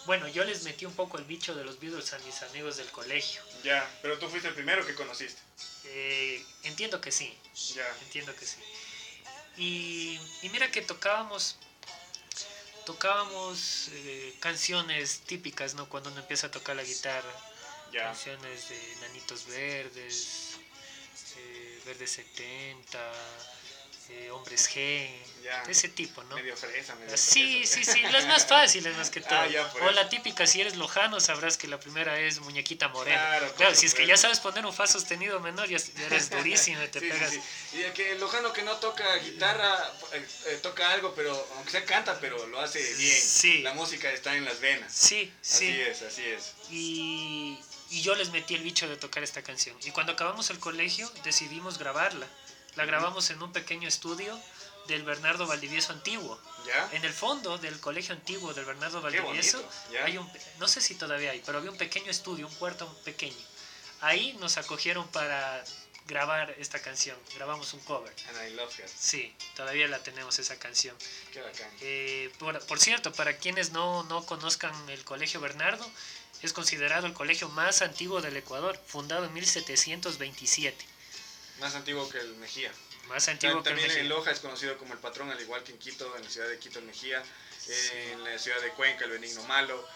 bueno, 0.07 0.29
yo 0.29 0.45
les 0.45 0.63
metí 0.65 0.87
un 0.87 0.95
poco 0.95 1.19
el 1.19 1.25
bicho 1.25 1.55
de 1.55 1.65
los 1.65 1.79
Beatles 1.79 2.13
a 2.13 2.19
mis 2.21 2.43
amigos 2.43 2.77
del 2.77 2.91
colegio. 2.91 3.43
Ya, 3.63 3.89
pero 4.03 4.19
tú 4.19 4.29
fuiste 4.29 4.49
el 4.49 4.55
primero 4.55 4.87
que 4.87 4.95
conociste. 4.95 5.41
Eh, 5.85 6.45
entiendo 6.65 7.01
que 7.01 7.13
sí. 7.13 7.37
Ya. 7.75 7.87
Entiendo 8.03 8.35
que 8.35 8.47
sí. 8.47 8.59
Y, 9.57 10.19
mira 10.51 10.71
que 10.71 10.83
tocábamos 10.83 11.57
tocábamos 12.87 13.89
eh, 13.93 14.35
canciones 14.41 15.21
típicas, 15.21 15.75
¿no? 15.75 15.89
Cuando 15.89 16.11
uno 16.11 16.21
empieza 16.21 16.49
a 16.49 16.51
tocar 16.51 16.77
la 16.77 16.83
guitarra. 16.83 17.31
Ya. 17.93 18.05
Canciones 18.05 18.69
de 18.69 18.97
Nanitos 19.01 19.47
Verdes, 19.47 20.57
eh, 21.37 21.83
Verdes 21.85 22.13
70, 22.13 23.13
eh, 24.11 24.31
Hombres 24.31 24.69
G, 24.71 25.09
Ya. 25.43 25.63
ese 25.69 25.89
tipo, 25.89 26.23
¿no? 26.25 26.35
Medio 26.37 26.55
fresa, 26.57 26.95
medio 26.97 27.17
Sí, 27.17 27.65
fresa. 27.67 27.93
sí, 27.93 28.03
sí, 28.05 28.13
las 28.13 28.27
más 28.27 28.47
fáciles 28.47 28.95
más 28.97 29.09
que 29.11 29.21
todo. 29.29 29.39
Ah, 29.39 29.47
ya, 29.49 29.67
por 29.73 29.83
o 29.83 29.91
la 29.91 30.09
típica, 30.09 30.47
si 30.47 30.61
eres 30.61 30.77
lojano, 30.77 31.19
sabrás 31.21 31.57
que 31.57 31.67
la 31.67 31.81
primera 31.81 32.19
es 32.21 32.41
muñequita 32.41 32.89
morena. 32.89 33.17
Claro, 33.39 33.55
Claro, 33.55 33.75
si 33.75 33.87
es 33.87 33.95
que 33.95 34.07
ya 34.07 34.17
sabes 34.17 34.39
poner 34.41 34.67
un 34.67 34.73
fa 34.75 34.87
sostenido 34.87 35.41
menor, 35.41 35.69
ya 35.69 35.79
eres 36.07 36.29
durísimo 36.31 36.83
y 36.83 36.89
te 36.89 37.01
Sí, 37.01 37.09
pegas. 37.09 37.31
sí. 37.31 37.41
Y 37.79 37.83
el 37.83 37.93
que 37.95 38.13
el 38.13 38.21
lojano 38.21 38.53
que 38.53 38.63
no 38.63 38.77
toca 38.77 39.17
guitarra, 39.17 39.93
eh, 40.13 40.27
eh, 40.47 40.59
toca 40.63 40.91
algo, 40.93 41.15
pero 41.15 41.33
aunque 41.57 41.71
sea 41.71 41.85
canta, 41.87 42.19
pero 42.21 42.47
lo 42.49 42.61
hace 42.61 42.79
bien. 42.95 43.21
Sí. 43.21 43.63
La 43.63 43.73
música 43.75 44.11
está 44.13 44.37
en 44.37 44.45
las 44.45 44.61
venas. 44.61 44.93
Sí, 44.93 45.33
sí. 45.41 45.71
Así 45.71 45.81
es, 45.81 46.03
así 46.03 46.23
es. 46.25 46.53
Y, 46.71 47.59
y 47.91 48.03
yo 48.03 48.15
les 48.15 48.31
metí 48.31 48.55
el 48.55 48.63
bicho 48.63 48.89
de 48.89 48.97
tocar 48.97 49.23
esta 49.23 49.43
canción. 49.43 49.77
Y 49.85 49.91
cuando 49.91 50.13
acabamos 50.13 50.51
el 50.51 50.59
colegio 50.59 51.11
decidimos 51.25 51.79
grabarla. 51.79 52.27
La 52.77 52.85
grabamos 52.85 53.31
en 53.31 53.43
un 53.43 53.53
pequeño 53.53 53.89
estudio 53.89 54.39
del 54.87 55.03
Bernardo 55.05 55.47
Valdivieso 55.47 55.93
antiguo. 55.93 56.41
¿Ya? 56.67 56.91
En 56.93 57.05
el 57.05 57.13
fondo 57.13 57.59
del 57.59 57.79
colegio 57.81 58.15
antiguo 58.15 58.53
del 58.55 58.65
Bernardo 58.65 59.01
Valdivieso 59.01 59.63
hay 60.05 60.19
un, 60.19 60.31
no 60.59 60.69
sé 60.69 60.81
si 60.81 60.95
todavía 60.95 61.31
hay, 61.31 61.43
pero 61.45 61.59
había 61.59 61.71
un 61.71 61.79
pequeño 61.79 62.11
estudio, 62.11 62.47
un 62.47 62.55
cuarto 62.55 62.93
pequeño. 63.05 63.37
Ahí 64.01 64.37
nos 64.41 64.57
acogieron 64.57 65.07
para 65.09 65.63
grabar 66.07 66.55
esta 66.59 66.81
canción. 66.81 67.17
Grabamos 67.37 67.73
un 67.73 67.81
cover. 67.81 68.13
And 68.29 68.49
I 68.49 68.55
love 68.55 68.79
her. 68.79 68.89
Sí, 68.89 69.35
todavía 69.55 69.87
la 69.89 70.03
tenemos 70.03 70.39
esa 70.39 70.59
canción. 70.59 70.97
Qué 71.33 71.41
bacán. 71.41 71.71
Eh, 71.81 72.33
por, 72.39 72.59
por 72.67 72.81
cierto, 72.81 73.13
para 73.13 73.37
quienes 73.37 73.71
no, 73.73 74.03
no 74.05 74.27
conozcan 74.27 74.73
el 74.91 75.05
Colegio 75.05 75.41
Bernardo, 75.41 75.89
es 76.43 76.53
considerado 76.53 77.07
el 77.07 77.13
colegio 77.13 77.49
más 77.51 77.83
antiguo 77.83 78.21
del 78.21 78.37
Ecuador, 78.37 78.79
fundado 78.87 79.27
en 79.27 79.33
1727. 79.35 80.85
Más 81.61 81.75
antiguo 81.75 82.09
que 82.09 82.19
el 82.19 82.35
Mejía. 82.37 82.73
Más 83.09 83.29
antiguo 83.29 83.63
que 83.63 83.71
el 83.71 83.75
También 83.77 83.91
en 83.91 83.97
Mejía. 83.97 84.09
Loja 84.17 84.31
es 84.31 84.41
conocido 84.41 84.79
como 84.79 84.95
el 84.95 85.01
patrón, 85.01 85.31
al 85.31 85.41
igual 85.41 85.63
que 85.63 85.73
en 85.73 85.79
Quito, 85.79 86.15
en 86.17 86.25
la 86.25 86.31
ciudad 86.31 86.49
de 86.49 86.59
Quito 86.59 86.79
el 86.79 86.85
Mejía, 86.87 87.23
en 87.93 88.25
la 88.25 88.39
ciudad 88.39 88.61
de 88.61 88.71
Cuenca 88.71 89.05
el 89.05 89.11
Benigno 89.13 89.43
Malo, 89.45 89.87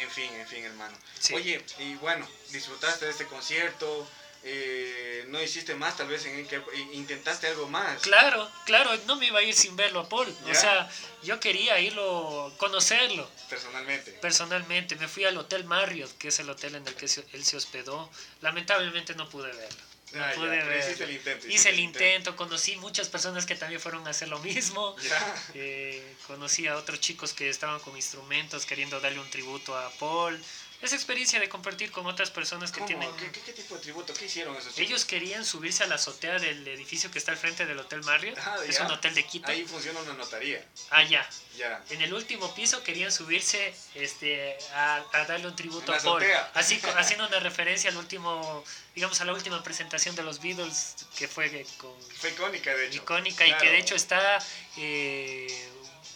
en 0.00 0.10
fin, 0.10 0.32
en 0.34 0.46
fin, 0.46 0.64
hermano. 0.64 0.96
Sí. 1.18 1.34
Oye, 1.34 1.64
y 1.78 1.94
bueno, 1.96 2.28
disfrutaste 2.50 3.04
de 3.04 3.10
este 3.12 3.26
concierto, 3.26 4.08
eh, 4.44 5.24
no 5.28 5.42
hiciste 5.42 5.74
más, 5.74 5.96
tal 5.96 6.08
vez 6.08 6.24
en 6.24 6.46
que 6.46 6.62
intentaste 6.92 7.48
algo 7.48 7.68
más. 7.68 8.00
Claro, 8.02 8.50
claro, 8.66 8.90
no 9.06 9.16
me 9.16 9.26
iba 9.26 9.40
a 9.40 9.42
ir 9.42 9.54
sin 9.54 9.76
verlo 9.76 10.00
a 10.00 10.08
Paul. 10.08 10.34
¿Ya? 10.46 10.52
O 10.52 10.54
sea, 10.54 10.90
yo 11.22 11.38
quería 11.40 11.78
irlo, 11.80 12.52
conocerlo 12.56 13.28
Personalmente. 13.50 14.12
personalmente. 14.12 14.96
Me 14.96 15.08
fui 15.08 15.24
al 15.24 15.36
Hotel 15.36 15.64
Marriott, 15.64 16.16
que 16.18 16.28
es 16.28 16.38
el 16.38 16.48
hotel 16.50 16.76
en 16.76 16.86
el 16.86 16.94
que 16.94 17.08
se- 17.08 17.24
él 17.32 17.44
se 17.44 17.56
hospedó. 17.56 18.10
Lamentablemente 18.40 19.14
no 19.16 19.28
pude 19.28 19.52
verlo. 19.52 19.87
Ah, 20.14 20.32
pude 20.34 20.48
verlo. 20.48 20.78
hiciste 20.78 21.04
el 21.04 21.10
intento, 21.10 21.48
Hice 21.48 21.68
el 21.70 21.80
intento, 21.80 22.36
conocí 22.36 22.76
muchas 22.76 23.08
personas 23.08 23.44
que 23.46 23.54
también 23.54 23.80
fueron 23.80 24.06
a 24.06 24.10
hacer 24.10 24.28
lo 24.28 24.38
mismo. 24.40 24.96
Eh, 25.54 26.14
conocí 26.26 26.66
a 26.66 26.76
otros 26.76 27.00
chicos 27.00 27.32
que 27.32 27.48
estaban 27.48 27.80
con 27.80 27.96
instrumentos 27.96 28.64
queriendo 28.66 29.00
darle 29.00 29.18
un 29.18 29.30
tributo 29.30 29.76
a 29.76 29.90
Paul. 29.92 30.40
Esa 30.80 30.94
experiencia 30.94 31.40
de 31.40 31.48
compartir 31.48 31.90
con 31.90 32.06
otras 32.06 32.30
personas 32.30 32.70
que 32.70 32.78
¿Cómo? 32.78 32.86
tienen... 32.86 33.10
¿Qué, 33.16 33.32
qué, 33.32 33.40
qué 33.40 33.52
tipo 33.52 33.74
de 33.74 33.80
tributo? 33.80 34.14
¿Qué 34.14 34.26
hicieron 34.26 34.54
esos 34.54 34.74
chicos? 34.74 34.88
Ellos 34.88 35.04
querían 35.04 35.44
subirse 35.44 35.82
a 35.82 35.88
la 35.88 35.96
azotea 35.96 36.38
del 36.38 36.66
edificio 36.68 37.10
que 37.10 37.18
está 37.18 37.32
al 37.32 37.36
frente 37.36 37.66
del 37.66 37.78
Hotel 37.78 38.02
Marriott. 38.04 38.38
Ah, 38.38 38.56
es 38.66 38.78
un 38.78 38.86
hotel 38.86 39.12
de 39.14 39.24
Quito. 39.24 39.50
Ahí 39.50 39.64
funciona 39.64 39.98
una 40.00 40.12
notaría. 40.12 40.64
Allá. 40.90 41.28
Ya. 41.56 41.82
En 41.90 42.00
el 42.02 42.14
último 42.14 42.54
piso 42.54 42.84
querían 42.84 43.10
subirse 43.10 43.74
este, 43.96 44.56
a, 44.72 45.04
a 45.12 45.24
darle 45.24 45.48
un 45.48 45.56
tributo 45.56 45.92
a 45.92 45.98
Paul. 45.98 46.22
Así, 46.54 46.80
haciendo 46.96 47.26
una 47.26 47.40
referencia 47.40 47.90
al 47.90 47.96
último, 47.96 48.62
digamos, 48.94 49.20
a 49.20 49.24
la 49.24 49.32
última 49.32 49.60
presentación 49.64 50.14
de 50.14 50.22
los 50.22 50.40
Beatles, 50.40 50.94
que 51.16 51.26
fue 51.26 51.66
con 51.78 51.92
Fue 52.20 52.30
icónica, 52.30 52.72
de 52.72 52.86
hecho. 52.86 53.02
icónica 53.02 53.44
y 53.44 53.52
que 53.58 53.70
de 53.70 53.78
hecho 53.78 53.96
está 53.96 54.38
eh, 54.76 55.68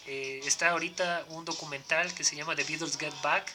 eh, 0.05 0.41
está 0.45 0.69
ahorita 0.71 1.25
un 1.29 1.45
documental 1.45 2.13
que 2.13 2.23
se 2.23 2.35
llama 2.35 2.55
The 2.55 2.63
Beatles 2.63 2.97
Get 2.97 3.13
Back 3.21 3.51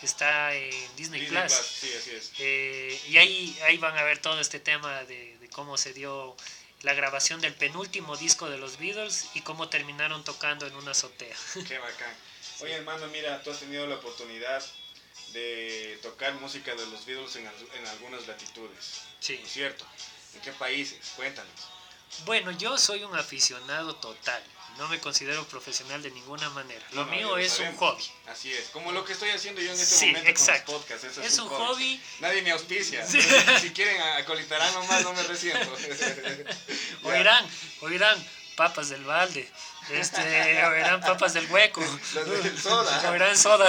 que 0.00 0.06
está 0.06 0.54
en 0.54 0.70
Disney, 0.96 1.20
Disney 1.20 1.26
Plus, 1.26 1.52
Plus, 1.52 1.66
Sí, 1.66 1.92
así 1.96 2.10
es. 2.10 2.32
Eh, 2.38 3.00
y 3.08 3.18
ahí 3.18 3.58
ahí 3.66 3.76
van 3.78 3.96
a 3.98 4.02
ver 4.02 4.18
todo 4.18 4.40
este 4.40 4.58
tema 4.60 5.04
de, 5.04 5.36
de 5.38 5.48
cómo 5.50 5.76
se 5.76 5.92
dio 5.92 6.36
la 6.82 6.94
grabación 6.94 7.40
del 7.40 7.54
penúltimo 7.54 8.16
disco 8.16 8.48
de 8.48 8.56
los 8.56 8.78
Beatles 8.78 9.26
y 9.34 9.42
cómo 9.42 9.68
terminaron 9.68 10.24
tocando 10.24 10.66
en 10.66 10.74
una 10.74 10.92
azotea. 10.92 11.36
Qué 11.68 11.78
bacán. 11.78 12.14
Oye, 12.60 12.72
hermano, 12.74 13.06
mira, 13.08 13.42
tú 13.42 13.50
has 13.50 13.58
tenido 13.60 13.86
la 13.86 13.96
oportunidad 13.96 14.64
de 15.32 15.98
tocar 16.02 16.34
música 16.34 16.74
de 16.74 16.86
los 16.86 17.04
Beatles 17.06 17.36
en, 17.36 17.46
en 17.46 17.86
algunas 17.86 18.26
latitudes, 18.26 19.02
Sí. 19.20 19.36
¿no 19.38 19.46
es 19.46 19.52
cierto? 19.52 19.86
¿En 20.34 20.40
qué 20.40 20.52
países? 20.52 20.98
Cuéntanos. 21.16 21.52
Bueno, 22.24 22.50
yo 22.52 22.76
soy 22.78 23.04
un 23.04 23.16
aficionado 23.16 23.94
total. 23.96 24.42
No 24.78 24.88
me 24.88 24.98
considero 24.98 25.44
profesional 25.46 26.02
de 26.02 26.10
ninguna 26.10 26.48
manera. 26.50 26.84
Lo 26.92 27.04
No, 27.04 27.10
mío 27.10 27.28
lo 27.30 27.38
es 27.38 27.58
un 27.58 27.76
hobby. 27.76 28.02
Así 28.28 28.52
es, 28.52 28.68
como 28.70 28.92
lo 28.92 29.04
que 29.04 29.12
estoy 29.12 29.28
haciendo 29.30 29.60
yo 29.60 29.72
en 29.72 29.78
este 29.78 29.94
Sí, 29.94 30.06
momento 30.06 30.30
exacto. 30.30 30.66
con 30.66 30.74
los 30.74 30.82
podcasts. 30.84 31.04
eso 31.18 31.22
Es 31.22 31.38
un 31.38 31.48
hobby. 31.48 32.00
Nadie 32.20 32.42
me 32.42 32.50
auspicia. 32.52 33.06
Sí. 33.06 33.20
Si 33.60 33.70
quieren 33.70 34.00
acolitarán 34.00 34.72
nomás, 34.74 35.02
no 35.02 35.12
me 35.12 35.22
resiento. 35.24 35.70
Oirán, 37.04 37.46
oirán 37.82 38.26
papas 38.60 38.90
del 38.90 39.02
balde. 39.04 39.48
Este, 39.88 40.20
oirán 40.66 41.00
papas 41.00 41.32
del 41.32 41.50
hueco. 41.50 41.80
Del 41.80 42.58
soda. 42.60 43.10
Oirán 43.10 43.36
soda. 43.36 43.66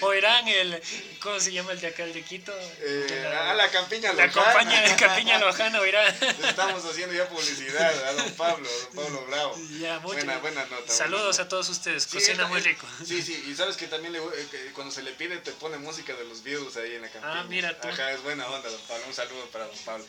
Oirán 0.00 0.48
el. 0.48 0.82
¿Cómo 1.20 1.38
se 1.38 1.52
llama 1.52 1.70
el 1.70 1.80
de 1.80 1.86
acá, 1.86 2.02
el 2.02 2.12
de 2.12 2.22
Quito? 2.22 2.52
Eh, 2.80 3.06
la, 3.22 3.52
a 3.52 3.54
la 3.54 3.70
campiña 3.70 4.12
la 4.14 4.26
local. 4.26 4.44
compañía 4.44 4.80
de 4.82 4.96
Campiña 4.96 5.38
Lojana, 5.38 5.80
oirán. 5.80 6.12
Estamos 6.42 6.84
haciendo 6.84 7.14
ya 7.14 7.28
publicidad 7.28 8.08
a 8.08 8.12
don 8.14 8.32
Pablo, 8.32 8.68
don 8.68 9.04
Pablo 9.04 9.26
Bravo. 9.26 9.56
Ya, 9.78 10.00
mucho. 10.00 10.14
Buena, 10.14 10.38
buena 10.38 10.64
nota. 10.64 10.92
Saludos 10.92 11.36
buena 11.36 11.44
a 11.44 11.48
todos 11.48 11.68
ustedes. 11.68 12.04
Cocina 12.08 12.48
muy 12.48 12.60
rico. 12.60 12.84
Sí, 13.06 13.22
sí, 13.22 13.44
y 13.48 13.54
sabes 13.54 13.76
que 13.76 13.86
también 13.86 14.12
le, 14.12 14.18
eh, 14.18 14.72
cuando 14.74 14.92
se 14.92 15.04
le 15.04 15.12
pide 15.12 15.36
te 15.38 15.52
pone 15.52 15.78
música 15.78 16.14
de 16.14 16.24
los 16.24 16.42
Beatles 16.42 16.76
ahí 16.78 16.96
en 16.96 17.02
la 17.02 17.08
campiña. 17.10 17.40
Ah, 17.40 17.44
mira 17.48 17.80
tú. 17.80 17.86
Ajá, 17.86 18.10
es 18.10 18.20
buena 18.24 18.44
onda, 18.48 18.68
don 18.68 18.80
Pablo. 18.88 19.04
Un 19.06 19.14
saludo 19.14 19.46
para 19.52 19.66
don 19.66 19.78
Pablo. 19.84 20.04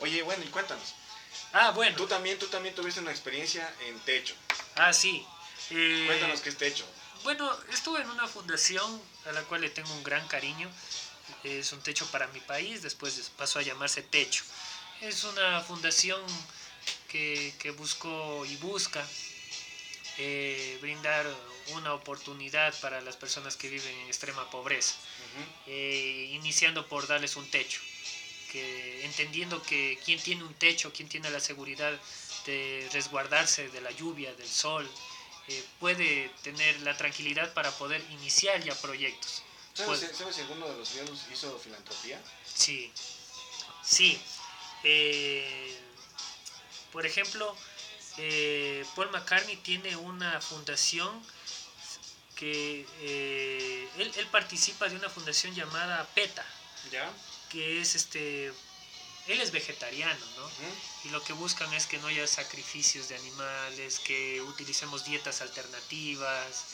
Oye, 0.00 0.20
bueno, 0.22 0.44
y 0.44 0.48
cuéntanos. 0.48 0.94
Ah, 1.52 1.70
bueno. 1.70 1.96
Tú 1.96 2.06
también, 2.06 2.38
tú 2.38 2.46
también 2.46 2.74
tuviste 2.74 3.00
una 3.00 3.10
experiencia 3.10 3.72
en 3.86 3.98
techo. 4.00 4.34
Ah, 4.76 4.92
sí. 4.92 5.24
Eh, 5.70 6.04
Cuéntanos 6.06 6.40
qué 6.40 6.48
es 6.48 6.56
techo. 6.56 6.84
Bueno, 7.22 7.50
estuve 7.72 8.00
en 8.00 8.10
una 8.10 8.26
fundación 8.26 9.00
a 9.26 9.32
la 9.32 9.42
cual 9.42 9.60
le 9.60 9.70
tengo 9.70 9.92
un 9.92 10.02
gran 10.02 10.26
cariño. 10.28 10.70
Es 11.44 11.72
un 11.72 11.80
techo 11.82 12.06
para 12.06 12.26
mi 12.28 12.40
país, 12.40 12.82
después 12.82 13.30
pasó 13.36 13.58
a 13.58 13.62
llamarse 13.62 14.02
Techo. 14.02 14.44
Es 15.00 15.24
una 15.24 15.60
fundación 15.60 16.20
que, 17.08 17.54
que 17.58 17.70
buscó 17.70 18.44
y 18.46 18.56
busca 18.56 19.06
eh, 20.18 20.78
brindar 20.80 21.26
una 21.68 21.94
oportunidad 21.94 22.74
para 22.80 23.00
las 23.00 23.16
personas 23.16 23.56
que 23.56 23.68
viven 23.68 23.94
en 24.00 24.06
extrema 24.08 24.50
pobreza, 24.50 24.94
eh, 25.66 26.28
iniciando 26.32 26.86
por 26.86 27.06
darles 27.06 27.36
un 27.36 27.48
techo, 27.50 27.80
que 28.52 29.04
entendiendo 29.06 29.62
que 29.62 29.98
quien 30.04 30.20
tiene 30.20 30.44
un 30.44 30.52
techo, 30.54 30.92
quien 30.92 31.08
tiene 31.08 31.30
la 31.30 31.40
seguridad 31.40 31.98
de 32.44 32.86
resguardarse 32.92 33.68
de 33.70 33.80
la 33.80 33.90
lluvia, 33.92 34.34
del 34.34 34.48
sol, 34.48 34.88
eh, 35.48 35.64
puede 35.80 36.30
tener 36.42 36.78
la 36.82 36.96
tranquilidad 36.96 37.52
para 37.54 37.70
poder 37.72 38.04
iniciar 38.10 38.62
ya 38.62 38.74
proyectos. 38.74 39.42
¿Sabes, 39.74 40.00
Pues- 40.00 40.16
¿Sabes 40.16 40.34
si 40.36 40.42
alguno 40.42 40.68
de 40.68 40.76
los 40.76 40.94
Beatles 40.94 41.20
hizo 41.32 41.58
filantropía? 41.58 42.22
Sí, 42.54 42.92
sí. 43.82 44.20
Eh, 44.84 45.78
por 46.92 47.06
ejemplo, 47.06 47.56
eh, 48.18 48.84
Paul 48.94 49.10
McCartney 49.10 49.56
tiene 49.56 49.96
una 49.96 50.40
fundación 50.42 51.24
que 52.36 52.80
él, 53.96 54.12
él 54.16 54.26
participa 54.26 54.88
de 54.88 54.96
una 54.96 55.08
fundación 55.08 55.54
llamada 55.54 56.04
PETA, 56.14 56.44
¿Ya? 56.90 57.10
Que 57.52 57.80
es 57.80 57.94
este, 57.94 58.46
él 58.46 59.40
es 59.40 59.52
vegetariano, 59.52 60.26
¿no? 60.36 60.50
Y 61.04 61.10
lo 61.10 61.22
que 61.22 61.32
buscan 61.34 61.72
es 61.74 61.86
que 61.86 61.98
no 61.98 62.08
haya 62.08 62.26
sacrificios 62.26 63.08
de 63.08 63.16
animales, 63.16 64.00
que 64.00 64.40
utilicemos 64.40 65.04
dietas 65.04 65.42
alternativas, 65.42 66.64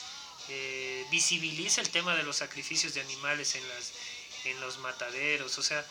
eh, 0.48 1.04
visibiliza 1.10 1.80
el 1.80 1.90
tema 1.90 2.14
de 2.14 2.22
los 2.22 2.36
sacrificios 2.36 2.94
de 2.94 3.00
animales 3.00 3.54
en, 3.56 3.68
las, 3.68 3.92
en 4.44 4.60
los 4.60 4.78
mataderos, 4.78 5.58
o 5.58 5.62
sea, 5.62 5.84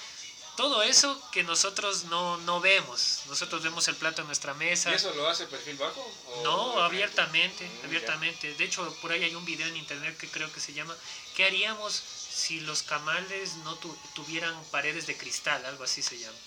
todo 0.58 0.84
eso 0.84 1.22
que 1.32 1.44
nosotros 1.44 2.04
no, 2.06 2.36
no 2.40 2.60
vemos. 2.60 3.22
Nosotros 3.28 3.64
vemos 3.64 3.88
el 3.88 3.96
plato 3.96 4.22
en 4.22 4.28
nuestra 4.28 4.54
mesa. 4.56 4.92
¿Y 4.92 4.96
eso 4.96 5.14
lo 5.14 5.30
hace 5.30 5.46
perfil 5.48 5.78
bajo? 5.78 6.02
o 6.28 6.44
No, 6.44 6.82
abiertamente, 6.82 7.64
Mm, 7.66 7.86
abiertamente. 7.86 8.54
De 8.56 8.64
hecho, 8.66 8.94
por 9.02 9.12
ahí 9.14 9.24
hay 9.24 9.36
un 9.36 9.46
video 9.46 9.68
en 9.68 9.78
internet 9.78 10.18
que 10.18 10.30
creo 10.30 10.52
que 10.52 10.60
se 10.60 10.74
llama 10.74 10.96
¿Qué 11.36 11.46
haríamos 11.46 11.94
si 11.94 12.60
los 12.62 12.82
camales 12.84 13.54
no 13.64 13.76
tu- 13.76 13.96
tuvieran 14.16 14.54
paredes 14.72 15.08
de 15.08 15.16
cristal? 15.16 15.64
Algo 15.66 15.84
así 15.86 16.02
se 16.02 16.18
llama. 16.18 16.38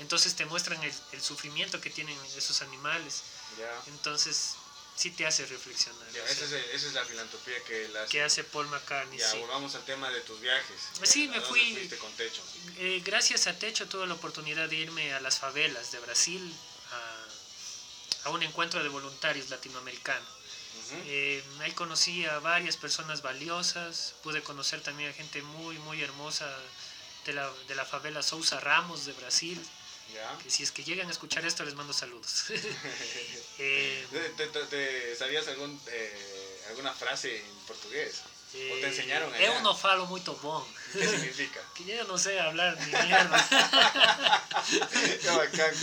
Entonces 0.00 0.34
te 0.34 0.44
muestran 0.46 0.82
el, 0.82 0.92
el 1.12 1.22
sufrimiento 1.22 1.80
que 1.80 1.90
tienen 1.90 2.18
esos 2.36 2.60
animales. 2.62 3.22
Entonces 3.88 4.54
sí 5.00 5.10
te 5.12 5.26
hace 5.26 5.46
reflexionar. 5.46 6.06
Ya, 6.12 6.22
esa, 6.24 6.44
es, 6.44 6.52
esa 6.52 6.86
es 6.88 6.92
la 6.92 7.04
filantropía 7.06 7.54
que 7.64 7.86
hace. 7.96 8.10
¿Qué 8.12 8.22
hace 8.22 8.44
Paul 8.44 8.68
McCartney? 8.68 9.18
Ya, 9.18 9.30
Sí. 9.30 9.38
volvamos 9.38 9.74
al 9.74 9.84
tema 9.86 10.10
de 10.10 10.20
tus 10.20 10.38
viajes. 10.40 10.76
Sí, 11.04 11.26
¿A 11.28 11.30
me 11.30 11.40
fui- 11.40 11.72
fuiste 11.74 11.96
con 11.96 12.12
techo? 12.12 12.42
Eh, 12.76 13.00
gracias 13.02 13.46
a 13.46 13.58
Techo 13.58 13.88
tuve 13.88 14.06
la 14.06 14.12
oportunidad 14.14 14.68
de 14.68 14.76
irme 14.76 15.14
a 15.14 15.20
las 15.20 15.38
favelas 15.38 15.90
de 15.90 16.00
Brasil, 16.00 16.54
a, 16.92 18.28
a 18.28 18.30
un 18.30 18.42
encuentro 18.42 18.82
de 18.82 18.90
voluntarios 18.90 19.48
latinoamericanos. 19.48 20.28
Ujú. 20.28 21.02
Eh, 21.06 21.42
ahí 21.60 21.72
conocí 21.72 22.26
a 22.26 22.38
varias 22.40 22.76
personas 22.76 23.22
valiosas, 23.22 24.14
pude 24.22 24.42
conocer 24.42 24.82
también 24.82 25.08
a 25.10 25.12
gente 25.14 25.40
muy, 25.40 25.78
muy 25.78 26.02
hermosa 26.02 26.46
de 27.24 27.32
la, 27.32 27.50
de 27.68 27.74
la 27.74 27.86
favela 27.86 28.22
Sousa 28.22 28.60
Ramos 28.60 29.06
de 29.06 29.12
Brasil, 29.14 29.58
Ya. 30.14 30.38
que 30.42 30.50
si 30.50 30.62
es 30.62 30.72
que 30.72 30.82
llegan 30.84 31.08
a 31.08 31.10
escuchar 31.12 31.44
esto 31.44 31.64
les 31.64 31.74
mando 31.74 31.92
saludos. 31.92 32.44
Eh, 33.62 34.06
¿Te, 34.38 34.46
te- 34.46 34.64
te- 34.66 35.16
sabías 35.16 35.46
algún, 35.48 35.78
eh, 35.88 36.60
alguna 36.70 36.94
frase 36.94 37.36
en 37.36 37.54
portugués? 37.66 38.22
¿O 38.54 38.74
te 38.80 38.86
enseñaron 38.88 39.32
allá? 39.34 39.44
Eu 39.46 39.60
não 39.60 39.76
falo 39.76 40.06
muito 40.06 40.32
bom, 40.42 40.64
¿Qué 40.94 41.06
significa? 41.06 41.60
que 41.76 41.84
yo 41.84 42.02
no 42.04 42.16
sé 42.16 42.40
hablar 42.40 42.74
ni 42.80 42.86
mierda. 42.90 43.36
Qué 45.22 45.28
bacán. 45.28 45.74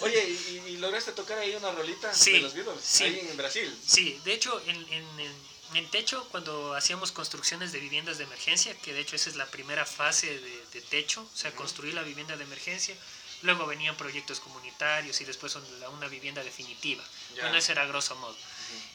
Oye, 0.00 0.28
¿y, 0.28 0.62
y 0.68 0.76
lograste 0.78 1.12
tocar 1.12 1.38
ahí 1.38 1.54
una 1.56 1.72
rolita 1.72 2.14
Sí, 2.14 2.32
de 2.34 2.40
los 2.40 2.54
Beatles? 2.54 2.80
sí. 2.82 3.04
Ahí 3.04 3.26
en 3.28 3.36
Brasil. 3.36 3.78
Sí, 3.86 4.20
de 4.24 4.32
hecho, 4.32 4.62
en, 4.66 4.76
en, 4.92 5.20
en- 5.20 5.54
en 5.74 5.90
techo, 5.90 6.24
cuando 6.30 6.74
hacíamos 6.74 7.10
construcciones 7.10 7.72
de 7.72 7.80
viviendas 7.80 8.16
de 8.18 8.24
emergencia, 8.24 8.78
que 8.78 8.92
de 8.94 9.00
hecho 9.00 9.16
esa 9.16 9.28
es 9.28 9.34
la 9.34 9.46
primera 9.46 9.84
fase 9.84 10.38
de, 10.38 10.64
de 10.72 10.80
techo, 10.82 11.20
o 11.22 11.36
sea, 11.36 11.50
Ujú. 11.50 11.58
construir 11.58 11.94
la 11.94 12.02
vivienda 12.02 12.36
de 12.36 12.44
emergencia, 12.44 12.94
luego 13.42 13.66
venían 13.66 13.96
proyectos 13.96 14.40
comunitarios 14.40 15.20
y 15.20 15.24
después 15.24 15.56
una 15.56 16.08
vivienda 16.08 16.42
definitiva. 16.42 17.04
Ya. 17.34 17.42
Bueno, 17.42 17.58
ese 17.58 17.72
era 17.72 17.86
grosso 17.86 18.16
modo. 18.16 18.36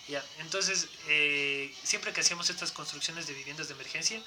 Ya, 0.07 0.25
entonces, 0.39 0.87
eh, 1.07 1.73
siempre 1.83 2.11
que 2.13 2.21
hacíamos 2.21 2.49
estas 2.49 2.71
construcciones 2.71 3.27
de 3.27 3.33
viviendas 3.33 3.67
de 3.67 3.75
emergencia, 3.75 4.21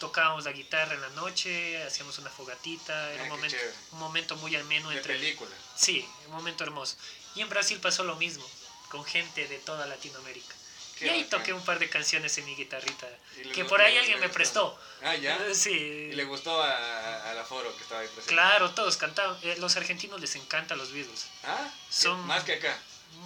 tocábamos 0.00 0.44
la 0.44 0.52
guitarra 0.52 0.94
en 0.94 1.00
la 1.00 1.10
noche, 1.10 1.80
hacíamos 1.84 2.18
una 2.18 2.30
fogatita, 2.30 3.12
era 3.12 3.22
un 3.22 3.28
momento, 3.28 3.56
un 3.92 3.98
momento 4.00 4.36
muy 4.36 4.56
ameno 4.56 4.90
De 4.90 4.96
entre... 4.96 5.14
película. 5.14 5.50
Sí, 5.76 6.04
un 6.26 6.32
momento 6.32 6.64
hermoso. 6.64 6.96
Y 7.36 7.40
en 7.40 7.48
Brasil 7.48 7.78
pasó 7.80 8.02
lo 8.02 8.16
mismo, 8.16 8.44
con 8.88 9.04
gente 9.04 9.46
de 9.46 9.58
toda 9.58 9.86
Latinoamérica. 9.86 10.54
Y 11.02 11.08
ahí 11.08 11.24
toqué 11.24 11.52
un 11.52 11.64
par 11.64 11.78
de 11.78 11.88
canciones 11.88 12.36
en 12.38 12.44
mi 12.44 12.54
guitarrita, 12.54 13.08
que 13.54 13.64
por 13.64 13.80
ahí 13.80 13.96
alguien 13.98 14.20
me 14.20 14.28
prestó. 14.28 14.78
Ah, 15.02 15.14
ya. 15.16 15.36
Eh, 15.46 15.54
Sí. 15.54 15.70
Y 15.70 16.12
le 16.12 16.24
gustó 16.24 16.62
a, 16.62 16.70
a- 16.70 17.30
al 17.30 17.38
aforo 17.38 17.74
que 17.76 17.82
estaba 17.82 18.00
ahí 18.00 18.06
presente. 18.08 18.32
Claro, 18.34 18.70
todos 18.72 18.96
cantaban. 18.96 19.36
Eh, 19.42 19.56
los 19.58 19.76
argentinos 19.76 20.20
les 20.20 20.34
encantan 20.36 20.78
los 20.78 20.92
Beatles. 20.92 21.26
Ah, 21.44 21.68
Son- 21.90 22.24
más 22.26 22.44
que 22.44 22.54
acá. 22.54 22.78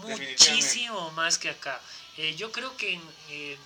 Muchísimo 0.02 1.10
más 1.12 1.38
que 1.38 1.50
acá. 1.50 1.80
Eh, 2.16 2.34
yo 2.36 2.50
creo 2.52 2.76
que 2.76 2.94
en, 2.94 3.02
eh, 3.28 3.56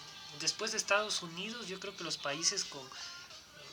después 0.40 0.72
de 0.72 0.78
Estados 0.78 1.22
Unidos, 1.22 1.66
yo 1.68 1.78
creo 1.80 1.96
que 1.96 2.02
los 2.04 2.18
países 2.18 2.64
con, 2.64 2.82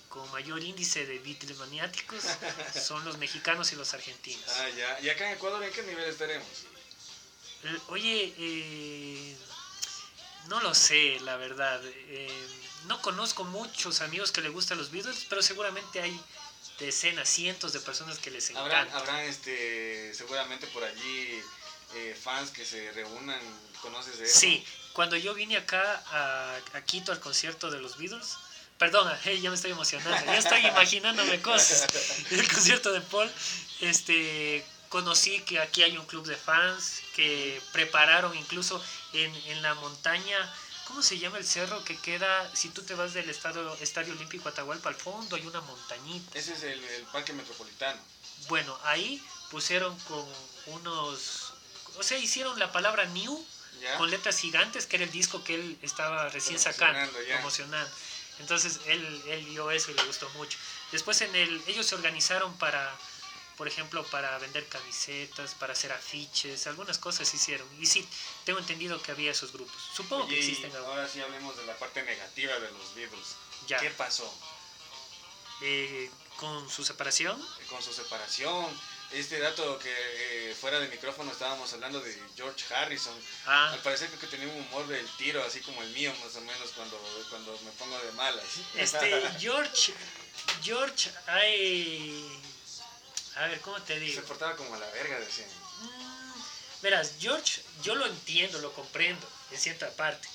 con 0.09 0.29
mayor 0.31 0.63
índice 0.63 1.05
de 1.05 1.19
Beatlemaniáticos 1.19 2.23
son 2.88 3.03
los 3.05 3.17
mexicanos 3.17 3.71
y 3.73 3.75
los 3.75 3.93
argentinos. 3.93 4.45
Ah, 4.49 4.69
ya. 4.69 4.99
¿Y 5.01 5.09
acá 5.09 5.27
en 5.29 5.33
Ecuador 5.35 5.63
en 5.63 5.71
qué 5.73 5.81
nivel 5.83 6.05
estaremos? 6.07 6.47
Oye, 7.88 8.33
eh, 8.38 9.35
no 10.48 10.60
lo 10.62 10.74
sé, 10.74 11.20
la 11.22 11.38
verdad. 11.38 11.82
Eh, 11.86 12.48
no 12.86 13.02
conozco 13.02 13.43
muchos 13.43 14.02
amigos 14.02 14.32
que 14.32 14.41
le 14.41 14.50
gustan 14.50 14.78
los 14.78 14.91
Beatles, 14.91 15.26
pero 15.30 15.41
seguramente 15.41 16.02
hay 16.02 16.20
decenas, 16.80 17.28
cientos 17.30 17.74
de 17.74 17.80
personas 17.80 18.20
que 18.20 18.32
les 18.32 18.50
Habrán, 18.52 18.88
encanta. 18.88 18.98
habrán 19.00 19.20
este, 19.26 20.14
seguramente 20.14 20.68
por 20.68 20.84
allí 20.84 21.41
eh, 21.95 22.18
fans 22.22 22.52
que 22.52 22.66
se 22.66 22.91
reúnan. 22.91 23.39
¿Conoces 23.82 24.18
de 24.18 24.26
eso? 24.26 24.39
Sí, 24.39 24.66
cuando 24.93 25.16
yo 25.18 25.34
vine 25.34 25.58
acá 25.58 26.04
a, 26.12 26.56
a 26.74 26.82
Quito 26.82 27.12
al 27.12 27.20
concierto 27.20 27.70
de 27.70 27.80
los 27.80 27.98
Beatles, 27.98 28.38
perdón, 28.78 29.12
eh, 29.26 29.39
ya 29.39 29.50
me 29.50 29.56
estoy 29.56 29.72
emocionando, 29.72 30.26
ya 30.26 30.38
estoy 30.38 30.66
imaginándome 30.66 31.41
cosas. 31.41 31.88
El 32.32 32.48
concierto 32.52 32.91
de 32.91 33.02
Paul, 33.02 33.32
este, 33.82 34.66
conocí 34.89 35.41
que 35.41 35.60
aquí 35.60 35.84
hay 35.84 35.98
un 35.98 36.06
club 36.06 36.26
de 36.26 36.36
fans 36.36 37.02
que 37.18 37.59
prepararon 37.74 38.34
incluso 38.38 38.82
en, 39.11 39.36
en 39.47 39.61
la 39.63 39.74
montaña. 39.74 40.53
¿Cómo 40.86 41.01
se 41.01 41.18
llama 41.18 41.39
el 41.39 41.45
cerro 41.45 41.84
que 41.84 41.97
queda? 41.97 42.49
Si 42.55 42.70
tú 42.70 42.84
te 42.84 42.93
vas 42.93 43.13
del 43.13 43.30
estadio, 43.30 43.74
estadio 43.82 44.13
Olímpico 44.13 44.47
Atahualpa 44.47 44.88
al 44.89 44.95
fondo, 44.95 45.36
hay 45.36 45.45
una 45.45 45.59
montañita. 45.61 46.38
Ese 46.39 46.53
es 46.53 46.63
el, 46.63 46.82
el 46.82 47.03
parque 47.07 47.34
metropolitano. 47.34 47.99
Bueno, 48.47 48.78
ahí 48.84 49.22
pusieron 49.49 49.97
con 50.01 50.26
unos. 50.68 51.53
O 51.97 52.03
sea, 52.03 52.18
hicieron 52.20 52.57
la 52.59 52.72
palabra 52.72 53.03
new 53.05 53.45
¿Ya? 53.82 53.97
con 53.97 54.09
letras 54.11 54.38
gigantes, 54.38 54.86
que 54.86 54.95
era 54.97 55.05
el 55.05 55.11
disco 55.11 55.43
que 55.43 55.55
él 55.55 55.78
estaba 55.82 56.30
recién 56.30 56.59
sacando, 56.59 56.93
Promocionando, 56.93 57.28
ya. 57.28 57.36
promocionando. 57.36 57.91
Entonces 58.39 58.80
él, 58.86 59.22
él 59.28 59.45
vio 59.45 59.72
eso 59.72 59.89
y 59.91 59.95
le 59.95 60.03
gustó 60.03 60.30
mucho. 60.38 60.57
Después 60.91 61.20
en 61.22 61.36
el, 61.36 61.61
ellos 61.68 61.88
se 61.88 61.95
organizaron 61.95 62.55
para, 62.59 62.95
por 63.58 63.68
ejemplo, 63.68 64.05
para 64.05 64.38
vender 64.38 64.68
camisetas, 64.68 65.55
para 65.55 65.74
hacer 65.74 65.91
afiches, 65.91 66.68
algunas 66.68 66.97
cosas 66.99 67.34
hicieron. 67.34 67.68
Y 67.82 67.86
sí, 67.88 68.08
tengo 68.45 68.60
entendido 68.60 69.01
que 69.01 69.12
había 69.12 69.32
esos 69.32 69.51
grupos. 69.51 69.76
Supongo 69.95 70.26
Oye, 70.26 70.36
que 70.36 70.39
existen 70.39 70.76
ahora. 70.76 70.88
ahora 70.88 71.08
sí 71.10 71.20
hablemos 71.20 71.58
de 71.58 71.66
la 71.66 71.76
parte 71.78 72.03
negativa 72.03 72.53
de 72.60 72.72
los 72.72 72.93
Beatles. 72.95 73.36
Ya. 73.68 73.80
¿Qué 73.80 73.89
pasó? 73.89 74.32
Eh, 75.62 76.10
con 76.38 76.70
su 76.70 76.84
separación, 76.86 77.43
Con 77.70 77.82
su 77.82 77.91
separación. 77.93 78.80
Este 79.12 79.39
dato 79.39 79.80
que 79.80 79.89
eh, 80.51 80.53
fuera 80.60 80.80
de 80.82 80.89
micrófono 80.89 81.32
estábamos 81.32 81.72
hablando 81.74 82.01
de 82.01 82.22
George 82.36 82.74
Harrison. 82.74 83.16
ah, 83.45 83.72
Al 83.72 83.80
parecer 83.80 84.10
creo 84.10 84.20
que 84.20 84.28
tenía 84.28 84.47
un 84.53 84.60
humor 84.64 84.86
del 84.88 85.08
tiro, 85.18 85.41
así 85.45 85.62
como 85.62 85.82
el 85.82 85.89
mío 85.91 86.14
más 86.24 86.36
o 86.36 86.41
menos 86.41 86.72
cuando, 86.76 86.97
cuando 87.30 87.58
me 87.64 87.72
pongo 87.72 87.97
de 87.99 88.12
malas. 88.12 88.43
este, 88.76 89.22
George, 89.39 89.93
George, 90.62 91.10
hay, 91.26 92.38
a 93.39 93.47
ver, 93.47 93.59
¿cómo 93.61 93.79
te 93.81 93.93
Se 93.95 93.99
digo? 93.99 94.21
portaba 94.23 94.55
como 94.55 94.73
a 94.75 94.77
la 94.79 94.88
verga, 94.91 95.19
decían. 95.19 95.47
Mm, 95.81 96.41
Verás, 96.81 97.13
George, 97.19 97.61
yo 97.83 97.95
lo 97.95 98.05
entiendo, 98.05 98.59
lo 98.59 98.71
comprendo 98.73 99.27
en 99.51 99.59
cierta 99.59 99.89
parte. 99.91 100.27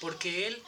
Porque 0.00 0.46
él 0.46 0.62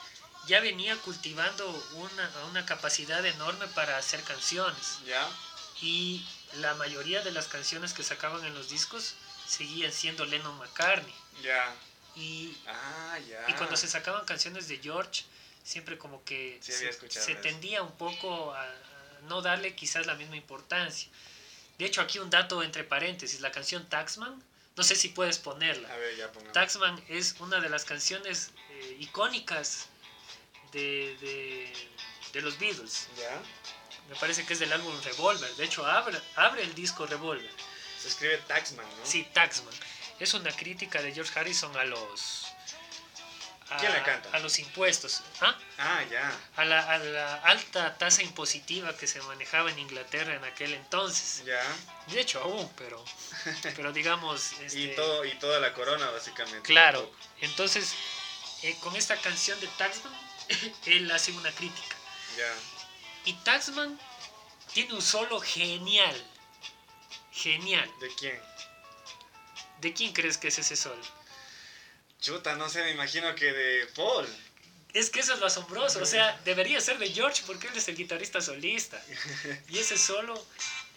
ya 0.47 0.61
venía 0.61 0.97
cultivando 0.99 1.67
una, 1.95 2.31
una 2.51 2.67
capacidad 2.67 3.25
enorme 3.25 3.67
para 3.69 3.97
hacer 3.97 4.23
canciones. 4.23 4.99
¿Ya? 5.07 5.29
Y 5.81 6.27
la 6.55 6.75
mayoría 6.75 7.23
de 7.23 7.33
las 7.33 7.47
canciones 7.47 7.93
que 7.93 8.03
sacaban 8.05 8.45
en 8.45 8.55
los 8.55 8.69
discos 8.71 9.15
seguían 9.47 9.93
siendo 9.93 10.25
Lennon 10.25 10.57
McCartney. 10.59 11.15
Ya. 11.43 11.75
Y, 12.17 12.57
Ah, 12.67 13.19
ya. 13.29 13.45
y 13.49 13.55
cuando 13.55 13.77
se 13.77 13.89
sacaban 13.89 14.25
canciones 14.25 14.69
de 14.69 14.79
George, 14.79 15.25
siempre 15.65 15.99
como 15.99 16.25
que 16.25 16.61
Sí, 16.63 16.73
se, 16.73 16.93
se 17.11 17.35
tendía 17.37 17.83
un 17.83 17.97
poco 17.97 18.53
a 18.55 18.65
no 19.29 19.43
darle 19.43 19.75
quizás 19.75 20.07
la 20.07 20.15
misma 20.15 20.37
importancia. 20.37 21.11
De 21.79 21.87
hecho, 21.87 22.01
aquí 22.01 22.19
un 22.19 22.31
dato 22.31 22.63
entre 22.63 22.85
paréntesis, 22.85 23.41
la 23.41 23.51
canción 23.51 23.89
Taxman, 23.89 24.43
no 24.77 24.83
sé 24.83 24.97
si 24.97 25.09
puedes 25.09 25.39
ponerla. 25.39 25.93
A 25.93 25.97
ver, 25.97 26.17
ya. 26.17 26.31
Taxman 26.53 27.03
es 27.09 27.37
una 27.41 27.61
de 27.61 27.69
las 27.69 27.85
canciones 27.85 28.51
eh, 28.71 28.97
icónicas 29.01 29.87
de, 30.73 31.17
de, 31.21 31.73
de 32.33 32.41
los 32.43 32.59
Beatles. 32.59 33.09
¿Ya? 33.17 33.41
Me 34.09 34.17
parece 34.17 34.45
que 34.45 34.53
es 34.53 34.59
del 34.59 34.73
álbum 34.73 34.95
Revolver. 35.03 35.55
De 35.57 35.65
hecho, 35.65 35.87
abre, 35.87 36.21
abre 36.37 36.63
el 36.63 36.75
disco 36.75 37.07
Revolver. 37.07 37.51
Se 38.01 38.09
escribe 38.09 38.37
Taxman, 38.47 38.87
¿no? 38.87 39.07
Sí, 39.07 39.27
Taxman. 39.33 39.75
Es 40.19 40.35
una 40.35 40.53
crítica 40.53 41.01
de 41.03 41.13
George 41.13 41.39
Harrison 41.39 41.77
a 41.77 41.85
los... 41.85 42.44
a- 43.71 43.77
¿Quién 43.79 43.93
la 43.93 44.03
canta? 44.03 44.29
A 44.33 44.39
los 44.41 44.59
impuestos. 44.59 45.23
¿Ah? 45.41 45.57
Ah, 45.79 46.03
ya. 46.11 46.33
A 46.57 46.65
la, 46.65 46.81
a 46.93 46.99
la 46.99 47.35
alta 47.43 47.97
tasa 47.99 48.23
impositiva 48.23 48.97
que 48.97 49.07
se 49.07 49.21
manejaba 49.23 49.71
en 49.71 49.79
Inglaterra 49.79 50.35
en 50.35 50.45
aquel 50.45 50.75
entonces. 50.75 51.45
Ya. 51.45 51.63
De 52.09 52.21
hecho, 52.21 52.41
aún, 52.43 52.71
pero, 52.77 53.03
pero 53.77 53.93
digamos... 53.93 54.53
Y, 54.61 54.65
este, 54.67 54.89
todo, 54.89 55.25
y 55.25 55.35
toda 55.39 55.61
la 55.61 55.73
corona, 55.73 56.11
básicamente. 56.11 56.63
Claro, 56.63 57.11
entonces 57.41 57.95
eh, 58.63 58.77
con 58.81 58.95
esta 58.97 59.17
canción 59.17 59.59
de 59.61 59.67
Taxman, 59.69 60.13
él 60.87 61.11
hace 61.11 61.33
una 61.33 61.51
crítica. 61.53 61.97
Ya. 62.37 62.53
Y 63.25 63.33
Taxman 63.45 63.99
tiene 64.73 64.95
un 64.95 65.03
solo 65.03 65.41
genial. 65.41 66.31
Genial. 67.33 67.91
¿De 68.01 68.09
quién? 68.15 68.41
¿De 69.81 69.93
quién 69.93 70.13
crees 70.13 70.39
que 70.39 70.49
es 70.49 70.59
ese 70.59 70.77
solo? 70.77 71.03
Chuta, 72.25 72.55
no 72.55 72.71
sé, 72.71 72.83
me 72.83 72.93
imagino 72.93 73.35
que 73.35 73.53
de 73.53 73.87
Paul. 73.95 74.27
Es 74.95 75.11
que 75.11 75.21
eso 75.21 75.35
es 75.35 75.41
lo 75.41 75.47
asombroso. 75.47 76.01
O 76.01 76.07
sea, 76.07 76.41
debería 76.47 76.81
ser 76.81 76.99
de 76.99 77.11
George 77.11 77.43
porque 77.47 77.67
él 77.67 77.77
es 77.77 77.87
el 77.89 77.97
guitarrista 77.97 78.41
solista. 78.41 78.99
Y 79.69 79.79
ese 79.79 79.99
solo 79.99 80.43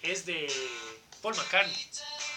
es 0.02 0.26
de 0.26 0.48
Paul 1.22 1.36
McCartney. 1.36 1.90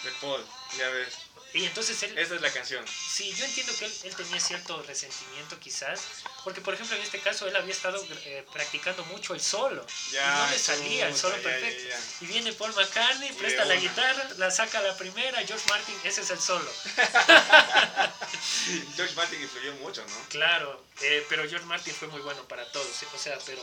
De 0.03 0.11
Paul, 0.19 0.45
ya 0.77 0.89
ves. 0.89 1.07
Y 1.53 1.63
entonces 1.63 2.03
él, 2.03 2.17
Esa 2.17 2.35
es 2.35 2.41
la 2.41 2.51
canción. 2.51 2.83
Sí, 3.21 3.35
yo 3.35 3.45
entiendo 3.45 3.71
que 3.77 3.85
él, 3.85 3.93
él 4.05 4.15
tenía 4.15 4.39
cierto 4.39 4.81
resentimiento 4.81 5.59
quizás, 5.59 5.99
porque 6.43 6.59
por 6.59 6.73
ejemplo 6.73 6.95
en 6.95 7.03
este 7.03 7.19
caso 7.19 7.47
él 7.47 7.55
había 7.55 7.71
estado 7.71 8.03
eh, 8.25 8.43
practicando 8.51 9.05
mucho 9.05 9.35
el 9.35 9.41
solo 9.41 9.85
Ya, 10.11 10.25
y 10.25 10.37
no 10.39 10.49
le 10.49 10.57
salía 10.57 11.07
el 11.07 11.15
solo 11.15 11.37
ya, 11.37 11.43
perfecto. 11.43 11.83
ya. 11.87 11.99
Y 12.21 12.25
viene 12.25 12.51
Paul 12.53 12.73
McCartney, 12.73 13.29
Y 13.29 13.33
presta 13.33 13.65
la 13.65 13.75
guitarra, 13.75 14.27
la 14.37 14.49
saca 14.49 14.79
a 14.79 14.81
la 14.81 14.97
primera, 14.97 15.37
George 15.45 15.63
Martin, 15.69 15.95
ese 16.03 16.21
es 16.21 16.31
el 16.31 16.39
solo. 16.39 16.67
George 18.95 19.13
Martin 19.13 19.39
influyó 19.39 19.75
mucho, 19.75 20.03
¿no? 20.03 20.29
Claro, 20.29 20.83
eh, 21.01 21.23
pero 21.29 21.47
George 21.47 21.67
Martin 21.67 21.93
fue 21.93 22.07
muy 22.07 22.21
bueno 22.21 22.43
para 22.47 22.65
todos, 22.71 23.03
eh, 23.03 23.07
o 23.13 23.19
sea, 23.19 23.37
pero, 23.45 23.61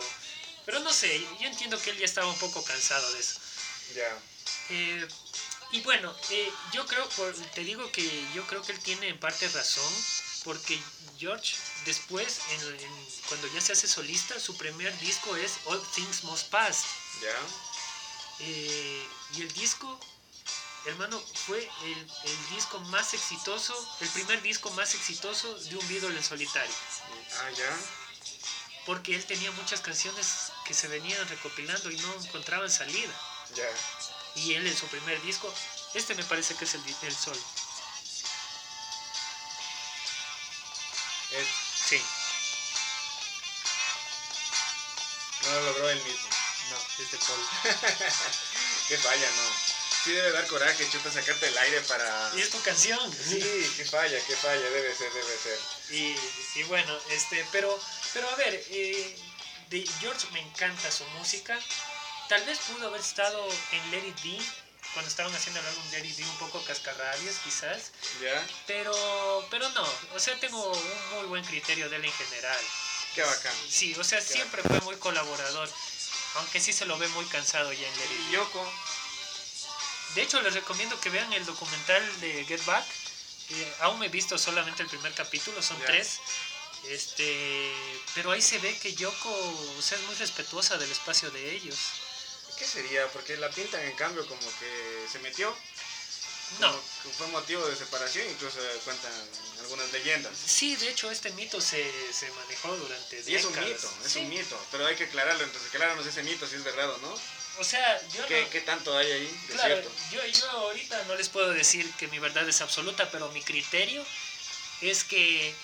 pero 0.66 0.78
no 0.78 0.92
sé, 0.92 1.18
yo 1.40 1.48
entiendo 1.48 1.82
que 1.82 1.90
él 1.90 1.98
ya 1.98 2.04
estaba 2.04 2.28
un 2.28 2.38
poco 2.38 2.62
cansado 2.62 3.12
de 3.12 3.18
eso. 3.18 3.40
Ya. 3.96 4.18
Eh, 4.70 5.08
Y 5.70 5.80
bueno, 5.82 6.14
eh, 6.30 6.52
yo 6.72 6.86
creo, 6.86 7.06
por- 7.10 7.34
te 7.34 7.62
digo 7.62 7.90
que 7.92 8.26
yo 8.34 8.46
creo 8.46 8.62
que 8.62 8.72
él 8.72 8.80
tiene 8.80 9.08
en 9.08 9.20
parte 9.20 9.46
razón, 9.48 9.92
porque 10.44 10.80
George 11.18 11.56
después, 11.84 12.40
en- 12.50 12.80
en- 12.80 13.08
cuando 13.28 13.46
ya 13.48 13.60
se 13.60 13.72
hace 13.72 13.86
solista, 13.86 14.38
su 14.40 14.56
primer 14.56 14.96
disco 15.00 15.36
es 15.36 15.52
All 15.66 15.82
Things 15.94 16.24
Must 16.24 16.48
Pass. 16.48 16.84
Ya. 17.20 17.34
Eh, 18.40 19.08
y 19.34 19.42
el 19.42 19.52
disco, 19.52 19.98
hermano, 20.86 21.20
fue 21.46 21.68
el, 21.82 22.10
el 22.24 22.48
disco 22.54 22.78
más 22.80 23.12
exitoso, 23.12 23.74
el 24.00 24.08
primer 24.10 24.40
disco 24.42 24.70
más 24.70 24.94
exitoso 24.94 25.52
de 25.58 25.76
un 25.76 25.88
Beatle 25.88 26.16
en 26.16 26.24
solitario. 26.24 26.74
Ah, 27.40 27.50
ya. 27.50 27.78
Porque 28.86 29.14
él 29.14 29.24
tenía 29.26 29.50
muchas 29.52 29.80
canciones 29.80 30.50
que 30.64 30.72
se 30.72 30.88
venían 30.88 31.28
recopilando 31.28 31.90
y 31.90 31.96
no 31.98 32.14
encontraban 32.24 32.70
salida. 32.70 33.12
Ya. 33.54 33.68
Y 34.44 34.54
él 34.54 34.66
en 34.66 34.76
su 34.76 34.86
primer 34.86 35.20
disco, 35.22 35.52
este 35.94 36.14
me 36.14 36.24
parece 36.24 36.54
que 36.54 36.64
es 36.64 36.74
el, 36.74 36.82
el 37.02 37.16
sol. 37.16 37.38
Es- 41.32 41.46
Sí, 41.88 42.02
no 45.44 45.50
lo 45.52 45.62
logró 45.62 45.88
él 45.88 46.02
mismo. 46.04 46.28
no, 46.70 47.02
es 47.02 47.10
de 47.12 47.16
Paul. 47.18 47.40
Qué 48.88 48.98
falla, 48.98 49.30
¿no? 49.30 49.68
Sí 50.04 50.12
debe 50.12 50.32
dar 50.32 50.46
coraje, 50.48 50.88
chuta, 50.90 51.10
sacarte 51.10 51.48
el 51.48 51.56
aire 51.58 51.80
para... 51.82 52.30
Y 52.36 52.40
es 52.42 52.50
tu 52.50 52.60
canción. 52.60 53.10
Sí, 53.12 53.40
qué 53.76 53.84
falla, 53.86 54.18
qué 54.26 54.36
falla, 54.36 54.60
debe 54.70 54.94
ser, 54.94 55.10
debe 55.12 55.38
ser. 55.38 55.58
Y, 55.90 56.16
y 56.60 56.62
bueno, 56.64 56.94
este, 57.10 57.44
pero, 57.52 57.78
pero 58.12 58.28
a 58.28 58.34
ver, 58.36 58.54
eh, 58.68 59.18
de 59.70 59.86
George 60.00 60.26
me 60.32 60.40
encanta 60.40 60.90
su 60.92 61.04
música. 61.18 61.58
Tal 62.28 62.44
vez 62.44 62.58
pudo 62.58 62.88
haber 62.88 63.00
estado 63.00 63.42
en 63.72 63.90
Let 63.90 64.06
It 64.06 64.22
Be, 64.22 64.38
cuando 64.92 65.08
estaban 65.08 65.34
haciendo 65.34 65.60
el 65.60 65.66
álbum 65.66 65.90
Let 65.92 66.04
It 66.04 66.18
Be, 66.18 66.24
un 66.24 66.38
poco 66.38 66.62
cascarrabias 66.62 67.36
quizás. 67.42 67.90
Pero, 68.66 69.46
pero 69.50 69.66
no, 69.70 69.86
o 70.14 70.18
sea, 70.18 70.38
tengo 70.38 70.70
un 70.70 71.10
muy 71.14 71.26
buen 71.26 71.44
criterio 71.44 71.88
de 71.88 71.96
él 71.96 72.04
en 72.04 72.12
general. 72.12 72.64
Qué 73.14 73.22
bacán. 73.22 73.54
Sí, 73.70 73.94
o 73.98 74.04
sea, 74.04 74.20
siempre 74.20 74.62
fue 74.62 74.78
muy 74.82 74.96
colaborador, 74.96 75.70
aunque 76.34 76.60
sí 76.60 76.74
se 76.74 76.84
lo 76.84 76.98
ve 76.98 77.08
muy 77.08 77.24
cansado 77.26 77.72
ya 77.72 77.88
en 77.88 77.98
Let 77.98 78.04
It 78.04 78.26
Be. 78.26 78.32
Yoko, 78.32 78.72
De 80.14 80.22
hecho, 80.22 80.40
les 80.42 80.52
recomiendo 80.52 81.00
que 81.00 81.08
vean 81.08 81.32
el 81.32 81.46
documental 81.46 82.20
de 82.20 82.44
Get 82.44 82.64
Back. 82.66 82.84
Eh, 83.50 83.74
aún 83.80 83.98
me 83.98 84.06
he 84.06 84.10
visto 84.10 84.36
solamente 84.36 84.82
el 84.82 84.88
primer 84.90 85.14
capítulo, 85.14 85.62
son 85.62 85.80
tres. 85.86 86.20
Este, 86.84 87.72
pero 88.14 88.30
ahí 88.32 88.42
se 88.42 88.58
ve 88.58 88.76
que 88.78 88.94
Yoko 88.94 89.30
o 89.78 89.82
sea, 89.82 89.96
es 89.98 90.04
muy 90.04 90.14
respetuosa 90.16 90.76
del 90.76 90.92
espacio 90.92 91.30
de 91.30 91.52
ellos. 91.56 91.78
¿Qué 92.58 92.66
sería? 92.66 93.06
Porque 93.08 93.36
la 93.36 93.50
pintan 93.50 93.82
en 93.82 93.94
cambio 93.94 94.26
como 94.26 94.40
que 94.58 95.06
se 95.10 95.18
metió. 95.20 95.54
No, 96.60 96.72
como 97.02 97.14
fue 97.14 97.26
motivo 97.28 97.66
de 97.66 97.76
separación, 97.76 98.26
incluso 98.30 98.58
cuentan 98.84 99.12
algunas 99.60 99.92
leyendas. 99.92 100.32
sí, 100.46 100.76
de 100.76 100.88
hecho 100.88 101.10
este 101.10 101.30
mito 101.32 101.60
se, 101.60 101.84
se 102.12 102.30
manejó 102.30 102.74
durante 102.76 103.22
Y 103.26 103.34
es 103.34 103.44
un 103.44 103.52
mito, 103.58 103.92
es 104.04 104.12
Sí. 104.12 104.20
un 104.20 104.30
mito, 104.30 104.58
pero 104.70 104.86
hay 104.86 104.96
que 104.96 105.04
aclararlo, 105.04 105.44
entonces 105.44 105.68
aclararnos 105.68 106.06
ese 106.06 106.22
mito 106.22 106.46
si 106.46 106.54
es 106.56 106.64
verdad 106.64 106.90
o 106.90 106.98
no. 106.98 107.14
O 107.58 107.64
sea, 107.64 108.00
yo 108.14 108.24
¿Qué, 108.26 108.40
no- 108.40 108.50
qué 108.50 108.60
tanto 108.62 108.96
hay 108.96 109.10
ahí 109.12 109.26
de 109.48 109.54
Claro, 109.54 109.74
cierto? 109.74 109.90
yo, 110.10 110.24
yo 110.24 110.50
ahorita 110.50 111.04
no 111.04 111.16
les 111.16 111.28
puedo 111.28 111.50
decir 111.50 111.92
que 111.98 112.08
mi 112.08 112.18
verdad 112.18 112.48
es 112.48 112.62
absoluta, 112.62 113.10
pero 113.10 113.28
mi 113.32 113.42
criterio 113.42 114.02
es 114.80 115.04
que 115.04 115.54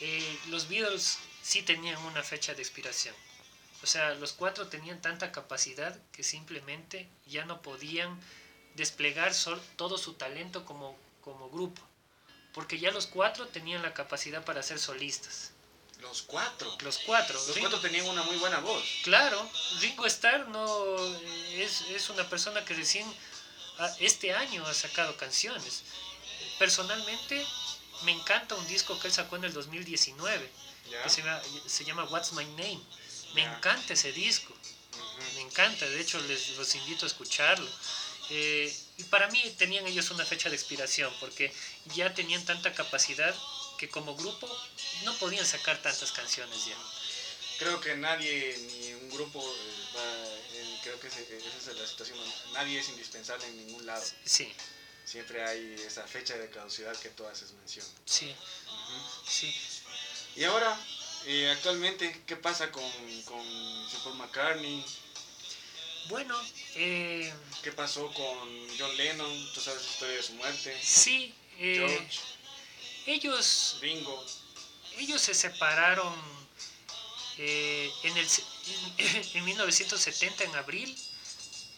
eh, 0.00 0.38
los 0.48 0.68
Beatles 0.68 1.16
sí 1.42 1.62
tenían 1.62 1.96
una 2.04 2.22
fecha 2.22 2.52
de 2.52 2.60
expiración. 2.60 3.14
O 3.86 3.88
sea, 3.88 4.14
los 4.16 4.32
cuatro 4.32 4.66
tenían 4.66 5.00
tanta 5.00 5.30
capacidad 5.30 5.96
que 6.10 6.24
simplemente 6.24 7.08
ya 7.24 7.44
no 7.44 7.62
podían 7.62 8.20
desplegar 8.74 9.32
todo 9.76 9.96
su 9.96 10.14
talento 10.14 10.64
como, 10.64 10.98
como 11.20 11.48
grupo. 11.50 11.80
Porque 12.52 12.80
ya 12.80 12.90
los 12.90 13.06
cuatro 13.06 13.46
tenían 13.46 13.82
la 13.82 13.94
capacidad 13.94 14.44
para 14.44 14.64
ser 14.64 14.80
solistas. 14.80 15.52
Los 16.00 16.22
cuatro. 16.22 16.76
Los 16.80 16.98
cuatro. 17.06 17.34
Los 17.34 17.54
Ringo- 17.54 17.60
cuatro 17.70 17.78
tenían 17.80 18.06
una 18.08 18.24
muy 18.24 18.36
buena 18.38 18.58
voz. 18.58 18.82
Claro, 19.04 19.48
Ringo 19.78 20.04
Starr 20.06 20.48
no 20.48 20.96
es, 21.52 21.82
es 21.82 22.10
una 22.10 22.28
persona 22.28 22.64
que 22.64 22.74
recién 22.74 23.06
ah, 23.78 23.88
este 24.00 24.34
año 24.34 24.66
ha 24.66 24.74
sacado 24.74 25.16
canciones. 25.16 25.84
Personalmente 26.58 27.46
me 28.02 28.10
encanta 28.10 28.56
un 28.56 28.66
disco 28.66 28.98
que 28.98 29.06
él 29.06 29.12
sacó 29.14 29.36
en 29.36 29.44
el 29.44 29.52
2019 29.52 30.50
¿Ya? 30.90 31.02
que 31.04 31.08
se 31.08 31.22
llama, 31.22 31.40
se 31.68 31.84
llama 31.84 32.04
What's 32.06 32.32
My 32.32 32.44
Name. 32.46 32.80
Me 33.36 33.42
encanta 33.42 33.92
ese 33.92 34.12
disco, 34.12 34.54
me 35.34 35.42
encanta, 35.42 35.86
de 35.86 36.00
hecho 36.00 36.18
les 36.22 36.48
los 36.56 36.74
invito 36.74 37.04
a 37.04 37.08
escucharlo. 37.08 37.70
Eh, 38.30 38.74
y 38.96 39.04
para 39.04 39.28
mí 39.28 39.54
tenían 39.58 39.86
ellos 39.86 40.10
una 40.10 40.24
fecha 40.24 40.48
de 40.48 40.56
expiración 40.56 41.12
porque 41.20 41.52
ya 41.94 42.12
tenían 42.14 42.44
tanta 42.44 42.72
capacidad 42.74 43.34
que 43.78 43.88
como 43.90 44.16
grupo 44.16 44.48
no 45.04 45.14
podían 45.18 45.44
sacar 45.46 45.80
tantas 45.82 46.12
canciones 46.12 46.64
ya. 46.64 46.76
Creo 47.58 47.78
que 47.80 47.94
nadie, 47.94 48.56
ni 48.68 48.94
un 48.94 49.10
grupo, 49.10 49.40
eh, 49.40 49.96
va, 49.96 50.02
en- 50.58 50.78
creo 50.82 50.98
que 50.98 51.08
esa 51.08 51.20
es 51.20 51.76
la 51.76 51.86
situación. 51.86 52.18
Nadie 52.52 52.80
es 52.80 52.88
indispensable 52.88 53.46
en 53.46 53.56
ningún 53.66 53.84
lado. 53.86 54.04
Sí, 54.24 54.52
Siempre 55.04 55.44
hay 55.44 55.74
esa 55.86 56.04
fecha 56.06 56.36
de 56.36 56.50
caducidad 56.50 56.96
que 56.98 57.10
tú 57.10 57.24
haces 57.26 57.52
mención. 57.52 57.86
sí, 58.06 58.34
sí. 59.28 59.54
Y 60.34 60.44
ahora, 60.44 60.76
eh, 61.26 61.50
actualmente, 61.50 62.22
¿qué 62.26 62.36
pasa 62.36 62.70
con, 62.70 62.84
con 63.24 63.42
Paul 64.04 64.16
McCartney? 64.16 64.84
Bueno, 66.08 66.36
eh, 66.76 67.32
¿Qué 67.62 67.72
pasó 67.72 68.12
con 68.14 68.68
John 68.78 68.96
Lennon? 68.96 69.52
Tú 69.52 69.60
sabes 69.60 69.82
la 69.82 69.90
historia 69.90 70.16
de 70.16 70.22
su 70.22 70.32
muerte. 70.34 70.78
sí, 70.82 71.34
eh, 71.58 71.74
George, 71.76 72.20
ellos, 73.06 73.78
Ringo. 73.80 74.24
ellos 74.98 75.20
se 75.20 75.34
separaron 75.34 76.14
eh, 77.38 77.90
en, 78.04 78.16
el, 78.16 78.26
en, 78.98 79.24
en 79.34 79.44
1970, 79.44 80.44
en 80.44 80.54
abril. 80.54 80.96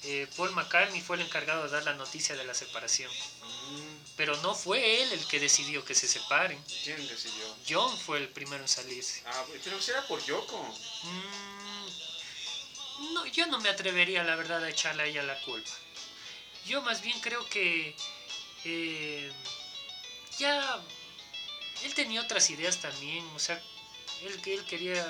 Eh, 0.05 0.29
Paul 0.37 0.53
McCartney 0.53 1.01
fue 1.01 1.17
el 1.17 1.23
encargado 1.23 1.65
de 1.65 1.71
dar 1.71 1.85
la 1.85 1.95
noticia 1.95 2.37
de 2.37 2.45
la 2.45 2.55
separación. 2.55 3.11
Mm, 3.11 3.97
Pero 4.17 4.37
no 4.39 4.55
fue 4.55 5.03
él 5.03 5.13
el 5.13 5.27
que 5.27 5.41
decidió 5.41 5.85
que 5.85 5.95
se 5.95 6.07
separen. 6.09 6.63
¿Quién 6.85 7.07
decidió? 7.09 7.45
John 7.69 7.99
fue 7.99 8.19
el 8.19 8.29
primero 8.29 8.63
en 8.63 8.69
salirse. 8.69 9.23
Ah, 9.27 9.45
pero 9.65 9.81
será 9.81 10.07
por 10.07 10.25
Yoko. 10.25 10.63
Mm, 11.03 11.87
no, 13.15 13.27
yo 13.27 13.47
no 13.47 13.61
me 13.61 13.69
atrevería, 13.69 14.23
la 14.25 14.37
verdad, 14.37 14.63
a 14.63 14.69
echarle 14.71 15.03
a 15.03 15.07
ella 15.07 15.23
la 15.23 15.41
culpa. 15.43 15.71
Yo 16.67 16.83
más 16.83 17.01
bien 17.03 17.19
creo 17.21 17.49
que 17.49 17.95
eh, 18.65 19.33
ya 20.39 20.81
él 21.85 21.95
tenía 21.95 22.21
otras 22.21 22.51
ideas 22.51 22.81
también, 22.81 23.25
o 23.35 23.39
sea, 23.39 23.61
él, 24.23 24.41
él 24.47 24.65
quería, 24.65 25.05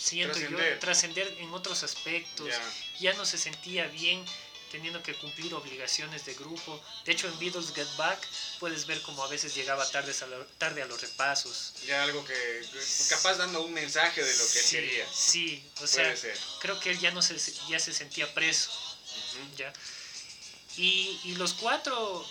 siento 0.00 0.38
yo, 0.38 0.48
Trascender. 0.48 0.78
trascender 0.80 1.36
en 1.40 1.52
otros 1.52 1.82
aspectos, 1.82 2.48
Ya. 2.48 2.74
ya 3.00 3.12
no 3.14 3.24
se 3.24 3.38
sentía 3.38 3.86
bien 3.86 4.24
teniendo 4.70 5.02
que 5.02 5.14
cumplir 5.14 5.52
obligaciones 5.54 6.24
de 6.24 6.34
grupo. 6.34 6.80
De 7.04 7.12
hecho, 7.12 7.26
en 7.26 7.36
Beatles 7.40 7.74
Get 7.74 7.88
Back 7.96 8.24
puedes 8.60 8.86
ver 8.86 9.02
como 9.02 9.24
a 9.24 9.28
veces 9.28 9.54
llegaba 9.54 9.88
tarde 9.90 10.12
a, 10.12 10.58
tarde 10.58 10.82
a 10.82 10.86
los 10.86 11.00
repasos. 11.00 11.72
Ya 11.86 12.04
algo 12.04 12.24
que, 12.24 12.62
capaz 13.08 13.34
dando 13.34 13.62
un 13.62 13.72
mensaje 13.72 14.22
de 14.22 14.32
lo 14.36 14.46
que 14.48 14.58
él 14.60 14.64
sí, 14.64 14.76
quería. 14.76 15.06
Sí, 15.12 15.70
o 15.82 15.86
sea, 15.88 16.14
creo 16.60 16.78
que 16.78 16.90
él 16.92 17.00
ya 17.00 17.10
no 17.10 17.20
se, 17.20 17.36
ya 17.68 17.80
se 17.80 17.92
sentía 17.92 18.32
preso. 18.32 18.70
¿ya? 19.56 19.72
Y, 20.76 21.18
y 21.24 21.34
los 21.34 21.54
cuatro 21.54 22.24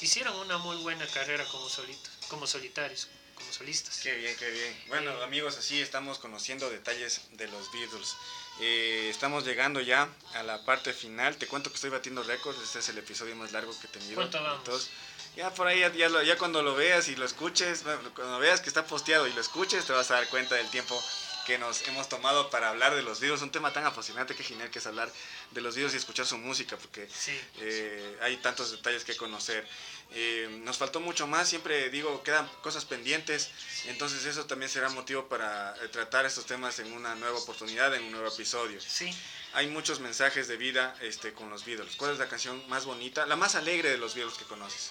hicieron 0.00 0.34
una 0.38 0.58
muy 0.58 0.76
buena 0.78 1.06
carrera 1.06 1.44
como 1.46 1.68
solitos, 1.68 2.10
como 2.28 2.46
solitarios, 2.48 3.06
solistas. 3.54 3.98
Qué 4.02 4.14
bien, 4.16 4.36
qué 4.36 4.50
bien. 4.50 4.76
Bueno, 4.88 5.10
Eh, 5.20 5.24
amigos, 5.24 5.56
así 5.56 5.80
estamos 5.80 6.18
conociendo 6.18 6.68
detalles 6.70 7.22
de 7.32 7.48
los 7.48 7.70
Beatles. 7.72 8.16
Eh, 8.60 9.08
estamos 9.10 9.44
llegando 9.44 9.80
ya 9.80 10.08
a 10.34 10.42
la 10.42 10.64
parte 10.64 10.92
final. 10.92 11.36
Te 11.36 11.46
cuento 11.46 11.70
que 11.70 11.76
estoy 11.76 11.90
batiendo 11.90 12.22
récords. 12.22 12.60
Este 12.62 12.78
es 12.80 12.88
el 12.88 12.98
episodio 12.98 13.34
más 13.36 13.52
largo 13.52 13.72
que 13.80 13.86
he 13.86 13.90
tenido. 13.90 14.16
¿Cuánto 14.16 14.42
vamos? 14.42 14.58
Entonces, 14.58 14.90
ya 15.36 15.52
por 15.54 15.66
ahí, 15.66 15.80
ya, 15.80 15.92
ya 15.92 16.08
lo- 16.08 16.22
ya 16.22 16.36
cuando 16.38 16.62
lo 16.62 16.74
veas 16.74 17.08
y 17.08 17.16
lo 17.16 17.24
escuches, 17.24 17.82
cuando 18.14 18.38
veas 18.38 18.60
que 18.60 18.68
está 18.68 18.86
posteado 18.86 19.26
y 19.26 19.32
lo 19.32 19.40
escuches, 19.40 19.84
te 19.84 19.92
vas 19.92 20.10
a 20.10 20.14
dar 20.14 20.28
cuenta 20.28 20.54
del 20.54 20.68
tiempo 20.70 21.02
que 21.46 21.58
nos 21.58 21.82
hemos 21.88 22.08
tomado 22.08 22.48
para 22.48 22.70
hablar 22.70 22.94
de 22.94 23.02
los 23.02 23.20
Beatles. 23.20 23.42
Un 23.42 23.50
tema 23.50 23.70
tan 23.72 23.84
apasionante, 23.84 24.34
que 24.34 24.42
genial 24.42 24.70
que 24.70 24.78
es 24.78 24.86
hablar 24.86 25.12
de 25.50 25.60
los 25.60 25.74
Beatles 25.74 25.92
y 25.94 25.98
escuchar 25.98 26.24
su 26.24 26.38
música, 26.38 26.76
porque 26.78 27.06
Sí, 27.12 27.38
eh, 27.58 28.16
hay 28.22 28.36
tantos 28.38 28.70
detalles 28.70 29.04
que 29.04 29.14
conocer. 29.16 29.66
Eh, 30.12 30.60
nos 30.62 30.78
faltó 30.78 31.00
mucho 31.00 31.26
más, 31.26 31.48
siempre 31.48 31.90
digo, 31.90 32.22
quedan 32.22 32.46
cosas 32.62 32.84
pendientes, 32.84 33.50
entonces 33.86 34.24
eso 34.26 34.46
también 34.46 34.70
será 34.70 34.88
motivo 34.90 35.26
para 35.28 35.74
eh, 35.82 35.88
tratar 35.88 36.24
estos 36.24 36.46
temas 36.46 36.78
en 36.78 36.92
una 36.92 37.14
nueva 37.16 37.38
oportunidad, 37.38 37.92
en 37.94 38.04
un 38.04 38.12
nuevo 38.12 38.28
episodio. 38.28 38.80
sí. 38.80 39.10
Hay 39.56 39.68
muchos 39.68 40.00
mensajes 40.00 40.48
de 40.48 40.56
vida 40.56 40.96
este, 41.00 41.32
con 41.32 41.48
los 41.48 41.64
Beatles. 41.64 41.94
¿Cuál 41.94 42.10
es 42.10 42.18
la 42.18 42.28
canción 42.28 42.68
más 42.68 42.86
bonita, 42.86 43.24
la 43.24 43.36
más 43.36 43.54
alegre 43.54 43.88
de 43.88 43.98
los 43.98 44.16
Beatles 44.16 44.36
que 44.36 44.44
conoces? 44.46 44.90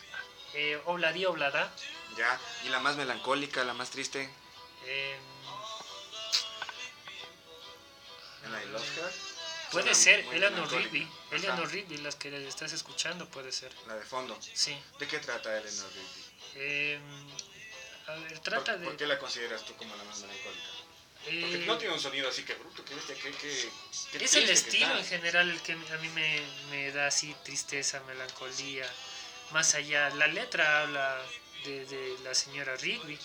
Eh, 0.53 0.79
Obladí, 0.85 1.25
Oblada. 1.25 1.69
¿Ya? 2.15 2.39
¿Y 2.63 2.69
la 2.69 2.79
más 2.79 2.95
melancólica, 2.95 3.65
la 3.65 3.73
más 3.73 3.89
triste? 3.89 4.29
eh, 4.85 5.17
I 8.45 8.71
Lost 8.71 8.97
Her. 8.97 9.32
Puede 9.73 9.95
ser 9.95 10.19
Eleanor. 10.31 10.71
Rigby. 10.71 11.07
Eleanor 11.31 11.69
Rigby, 11.71 11.97
las 11.97 12.15
que 12.15 12.29
estás 12.47 12.71
escuchando, 12.73 13.27
puede 13.29 13.51
ser. 13.51 13.71
La 13.87 13.95
de 13.95 14.05
fondo. 14.05 14.37
Sí. 14.53 14.77
¿De 14.99 15.07
qué 15.07 15.19
trata 15.19 15.57
Eleanor 15.57 15.89
Rigby? 15.91 16.23
Eh, 16.55 16.99
a 18.07 18.15
ver, 18.15 18.39
trata 18.39 18.73
¿Por, 18.73 18.79
de. 18.79 18.85
por 18.85 18.97
qué 18.97 19.07
la 19.07 19.17
consideras 19.19 19.65
tú 19.65 19.73
como 19.75 19.95
la 19.95 20.03
más 20.03 20.19
melancólica? 20.21 20.67
Porque 21.23 21.55
eh, 21.55 21.63
no 21.65 21.77
tiene 21.77 21.93
un 21.93 21.99
sonido 22.01 22.29
así 22.29 22.43
que 22.43 22.53
bruto, 22.55 22.83
que 22.83 22.93
bestia, 22.95 23.15
que, 23.15 23.31
que, 23.31 23.69
que 24.11 24.25
es 24.25 24.35
el 24.35 24.49
estilo 24.49 24.97
en 24.97 25.05
general 25.05 25.49
el 25.49 25.61
que 25.61 25.71
a 25.71 25.97
mí 26.01 26.09
me, 26.09 26.41
me 26.69 26.91
da 26.91 27.07
así 27.07 27.33
tristeza, 27.43 28.01
melancolía. 28.01 28.85
Más 29.51 29.73
allá, 29.73 30.09
la 30.11 30.27
letra 30.27 30.81
habla 30.81 31.21
de, 31.63 31.85
de 31.85 32.17
la 32.23 32.35
señora 32.35 32.75
Rigby, 32.75 33.17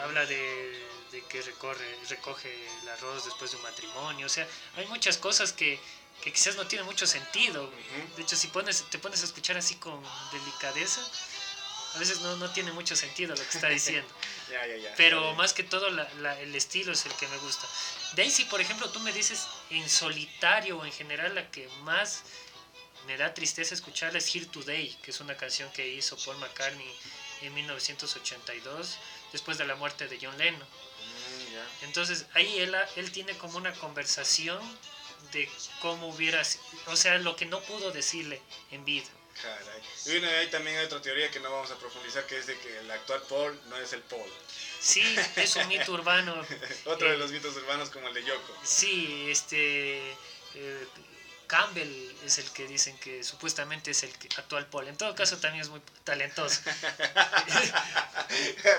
habla 0.00 0.26
de, 0.26 0.86
de 1.12 1.22
que 1.26 1.42
recorre, 1.42 1.98
recoge 2.08 2.52
el 2.82 2.88
arroz 2.88 3.24
después 3.24 3.50
de 3.50 3.56
un 3.56 3.62
matrimonio. 3.62 4.26
O 4.26 4.28
sea, 4.28 4.46
hay 4.76 4.86
muchas 4.86 5.16
cosas 5.18 5.52
que, 5.52 5.78
que 6.22 6.32
quizás 6.32 6.56
no 6.56 6.66
tienen 6.66 6.86
mucho 6.86 7.06
sentido. 7.06 7.70
De 8.16 8.22
hecho, 8.22 8.36
si 8.36 8.48
pones, 8.48 8.84
te 8.90 8.98
pones 8.98 9.22
a 9.22 9.24
escuchar 9.24 9.56
así 9.56 9.74
con 9.76 10.02
delicadeza, 10.32 11.00
a 11.94 11.98
veces 11.98 12.20
no, 12.20 12.36
no 12.36 12.50
tiene 12.52 12.70
mucho 12.72 12.94
sentido 12.94 13.34
lo 13.34 13.42
que 13.42 13.56
está 13.56 13.68
diciendo. 13.80 14.12
Ya, 14.50 14.66
ya, 14.66 14.76
ya. 14.76 14.94
Pero 14.96 15.34
más 15.34 15.52
que 15.52 15.64
todo 15.64 15.90
la- 15.90 16.08
la- 16.14 16.38
el 16.40 16.54
estilo 16.54 16.92
es 16.92 17.04
el 17.06 17.12
que 17.14 17.26
me 17.28 17.36
gusta. 17.38 17.66
Daisy, 18.14 18.44
por 18.44 18.60
ejemplo, 18.60 18.88
tú 18.90 19.00
me 19.00 19.12
dices 19.12 19.46
en 19.70 19.88
solitario 19.88 20.78
o 20.78 20.84
en 20.84 20.92
general 20.92 21.34
la 21.34 21.50
que 21.50 21.68
más 21.82 22.22
me 23.06 23.16
da 23.16 23.32
tristeza 23.32 23.74
escuchar 23.74 24.14
es 24.16 24.34
Here 24.34 24.46
Today, 24.46 24.96
que 25.02 25.10
es 25.12 25.20
una 25.20 25.36
canción 25.36 25.70
que 25.72 25.86
hizo 25.88 26.16
Paul 26.24 26.36
McCartney 26.38 26.94
en 27.42 27.54
1982, 27.54 28.98
después 29.32 29.58
de 29.58 29.66
la 29.66 29.74
muerte 29.74 30.08
de 30.08 30.18
John 30.20 30.36
Lennon. 30.38 30.60
Mm. 30.60 31.84
Entonces 31.84 32.26
ahí 32.34 32.58
él, 32.58 32.76
él 32.96 33.12
tiene 33.12 33.36
como 33.38 33.58
una 33.58 33.72
conversación 33.74 34.60
de 35.32 35.48
cómo 35.80 36.08
hubiera, 36.08 36.42
o 36.86 36.96
sea, 36.96 37.18
lo 37.18 37.36
que 37.36 37.46
no 37.46 37.60
pudo 37.62 37.90
decirle 37.90 38.40
en 38.70 38.84
vida. 38.84 39.08
Caray. 39.42 39.82
Y 40.06 40.10
bueno, 40.10 40.28
ahí 40.28 40.48
también 40.48 40.78
hay 40.78 40.86
otra 40.86 41.00
teoría 41.00 41.30
que 41.30 41.38
no 41.38 41.50
vamos 41.50 41.70
a 41.70 41.78
profundizar, 41.78 42.26
que 42.26 42.38
es 42.38 42.46
de 42.46 42.58
que 42.58 42.78
el 42.78 42.90
actual 42.90 43.22
Paul 43.28 43.60
no 43.68 43.76
es 43.76 43.92
el 43.92 44.02
Paul. 44.02 44.28
Sí, 44.80 45.02
es 45.36 45.56
un 45.56 45.68
mito 45.68 45.92
urbano 45.92 46.34
Otro 46.86 47.08
Eh, 47.08 47.12
de 47.12 47.18
los 47.18 47.30
mitos 47.30 47.54
urbanos 47.56 47.90
como 47.90 48.08
el 48.08 48.14
de 48.14 48.24
Yoko. 48.24 48.54
Sí, 48.64 49.26
este 49.28 50.10
eh, 50.54 50.86
Campbell 51.48 52.14
es 52.24 52.38
el 52.38 52.48
que 52.52 52.66
dicen 52.68 52.96
que 52.98 53.24
supuestamente 53.24 53.90
es 53.90 54.02
el 54.04 54.16
que- 54.18 54.28
actual 54.36 54.66
Paul. 54.66 54.86
En 54.88 54.96
todo 54.96 55.14
caso 55.16 55.38
también 55.38 55.62
es 55.62 55.68
muy 55.70 55.80
talentoso. 56.04 56.60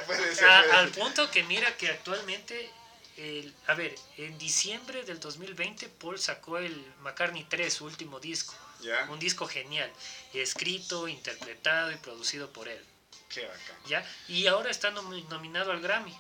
puede 0.06 0.36
ser. 0.36 0.46
A- 0.50 0.62
puede 0.62 0.72
al 0.74 0.94
ser. 0.94 1.00
punto 1.04 1.30
que 1.32 1.44
mira 1.44 1.76
que 1.78 1.90
actualmente, 1.90 2.72
el- 3.18 3.54
a 3.68 3.74
ver, 3.74 3.94
en 4.18 4.38
diciembre 4.38 5.04
del 5.04 5.20
2020 5.20 5.90
Paul 5.90 6.20
sacó 6.20 6.58
el 6.58 6.76
McCartney 7.02 7.44
3, 7.46 7.74
su 7.74 7.86
último 7.86 8.20
disco. 8.20 8.56
Ya, 8.82 9.06
Un 9.10 9.20
disco 9.20 9.46
genial, 9.46 9.92
escrito, 10.34 11.10
interpretado 11.10 11.92
y 11.92 11.98
producido 11.98 12.50
por 12.54 12.70
él. 12.70 12.82
qué 13.28 13.46
bacán. 13.46 13.76
¿ya? 13.88 14.06
Y 14.30 14.48
ahora 14.48 14.72
está 14.72 14.90
nomi- 14.92 15.28
nominado 15.28 15.72
al 15.72 15.82
Grammy 15.82 16.18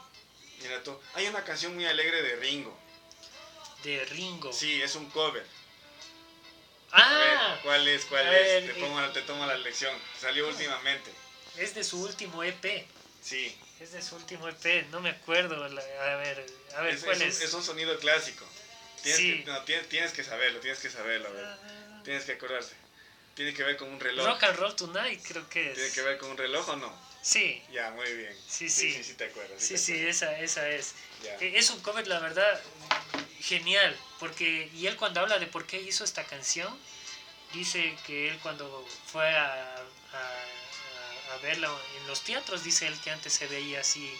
Mira 0.61 0.83
tú, 0.83 0.99
hay 1.13 1.25
una 1.27 1.43
canción 1.45 1.73
muy 1.73 1.85
alegre 1.85 2.21
de 2.21 2.35
Ringo. 2.35 2.77
de 3.83 4.03
Ringo. 4.05 4.51
Sí, 4.51 4.81
es 4.81 4.93
un 4.95 5.09
cover. 5.09 5.45
¡Ah! 6.91 7.51
ver, 7.53 7.61
¿cuál 7.63 7.87
es? 7.87 8.05
¿Cuál 8.05 8.25
ver, 8.29 8.63
es? 8.63 8.73
Te, 8.73 8.79
eh. 8.79 8.83
pongo, 8.83 9.09
te 9.11 9.21
tomo 9.23 9.45
la 9.45 9.57
lección. 9.57 9.95
Salió 10.19 10.47
últimamente. 10.47 11.11
Es 11.57 11.75
de 11.75 11.83
su 11.83 12.01
último 12.01 12.43
EP. 12.43 12.85
Sí. 13.21 13.55
Es 13.79 13.91
de 13.93 14.01
su 14.01 14.15
último 14.15 14.47
EP, 14.49 14.85
no 14.91 14.99
me 15.01 15.09
acuerdo. 15.09 15.67
la- 15.67 15.81
a 15.81 16.15
ver, 16.17 16.45
a 16.75 16.81
ver, 16.81 16.93
Es, 16.95 17.03
¿cuál 17.03 17.21
es 17.21 17.35
es? 17.35 17.37
un, 17.37 17.43
es 17.47 17.53
un 17.53 17.63
sonido 17.63 17.97
clásico. 17.99 18.45
Tienes, 19.03 19.19
Sí. 19.19 19.43
que, 19.43 19.51
no, 19.51 19.61
tienes, 19.63 19.87
tienes 19.89 20.11
que 20.11 20.23
saberlo, 20.23 20.59
tienes 20.59 20.79
que 20.79 20.89
saberlo. 20.89 21.29
a 21.29 21.31
ver. 21.31 21.45
Ah, 21.45 22.01
Tienes 22.03 22.23
que 22.25 22.33
acordarte. 22.33 22.73
Tiene 23.35 23.53
que 23.53 23.63
ver 23.63 23.77
con 23.77 23.89
un 23.89 23.99
reloj. 23.99 24.25
Rock 24.25 24.43
and 24.43 24.57
Roll 24.57 24.75
Tonight, 24.75 25.21
creo 25.25 25.47
que 25.49 25.63
¿Tiene 25.69 25.85
es. 25.87 25.93
que 25.93 26.01
ver 26.01 26.17
con 26.17 26.31
un 26.31 26.37
reloj 26.37 26.67
o 26.69 26.75
no? 26.75 27.09
Sí, 27.21 27.61
Ya, 27.71 27.91
muy 27.91 28.11
bien. 28.13 28.33
Sí, 28.47 28.69
Sí, 28.69 28.91
sí. 28.91 28.93
sí, 28.93 29.03
sí 29.03 29.13
te 29.13 29.25
acuerdas. 29.25 29.61
sí, 29.61 29.73
te 29.73 29.77
sí, 29.77 29.91
acuerdas. 29.93 30.15
esa, 30.15 30.39
esa 30.39 30.69
es. 30.69 30.93
Ya. 31.23 31.35
Eh, 31.35 31.53
Es 31.57 31.69
un 31.69 31.79
cover, 31.81 32.07
la 32.07 32.19
verdad, 32.19 32.61
genial. 33.41 33.97
Porque, 34.19 34.69
y 34.73 34.87
él 34.87 34.95
cuando 34.97 35.21
habla 35.21 35.39
de 35.39 35.47
por 35.47 35.65
qué 35.65 35.81
hizo 35.81 36.03
esta 36.03 36.23
canción, 36.25 36.77
dice 37.53 37.97
que 38.05 38.29
él 38.29 38.39
cuando 38.43 38.85
fue 39.11 39.29
a, 39.35 39.75
a, 39.75 39.77
a- 41.33 41.37
verla 41.41 41.69
en 42.01 42.07
los 42.07 42.21
teatros, 42.21 42.63
dice 42.63 42.87
él 42.87 42.99
que 43.01 43.11
antes 43.11 43.31
se 43.33 43.47
veía 43.47 43.79
así 43.81 44.11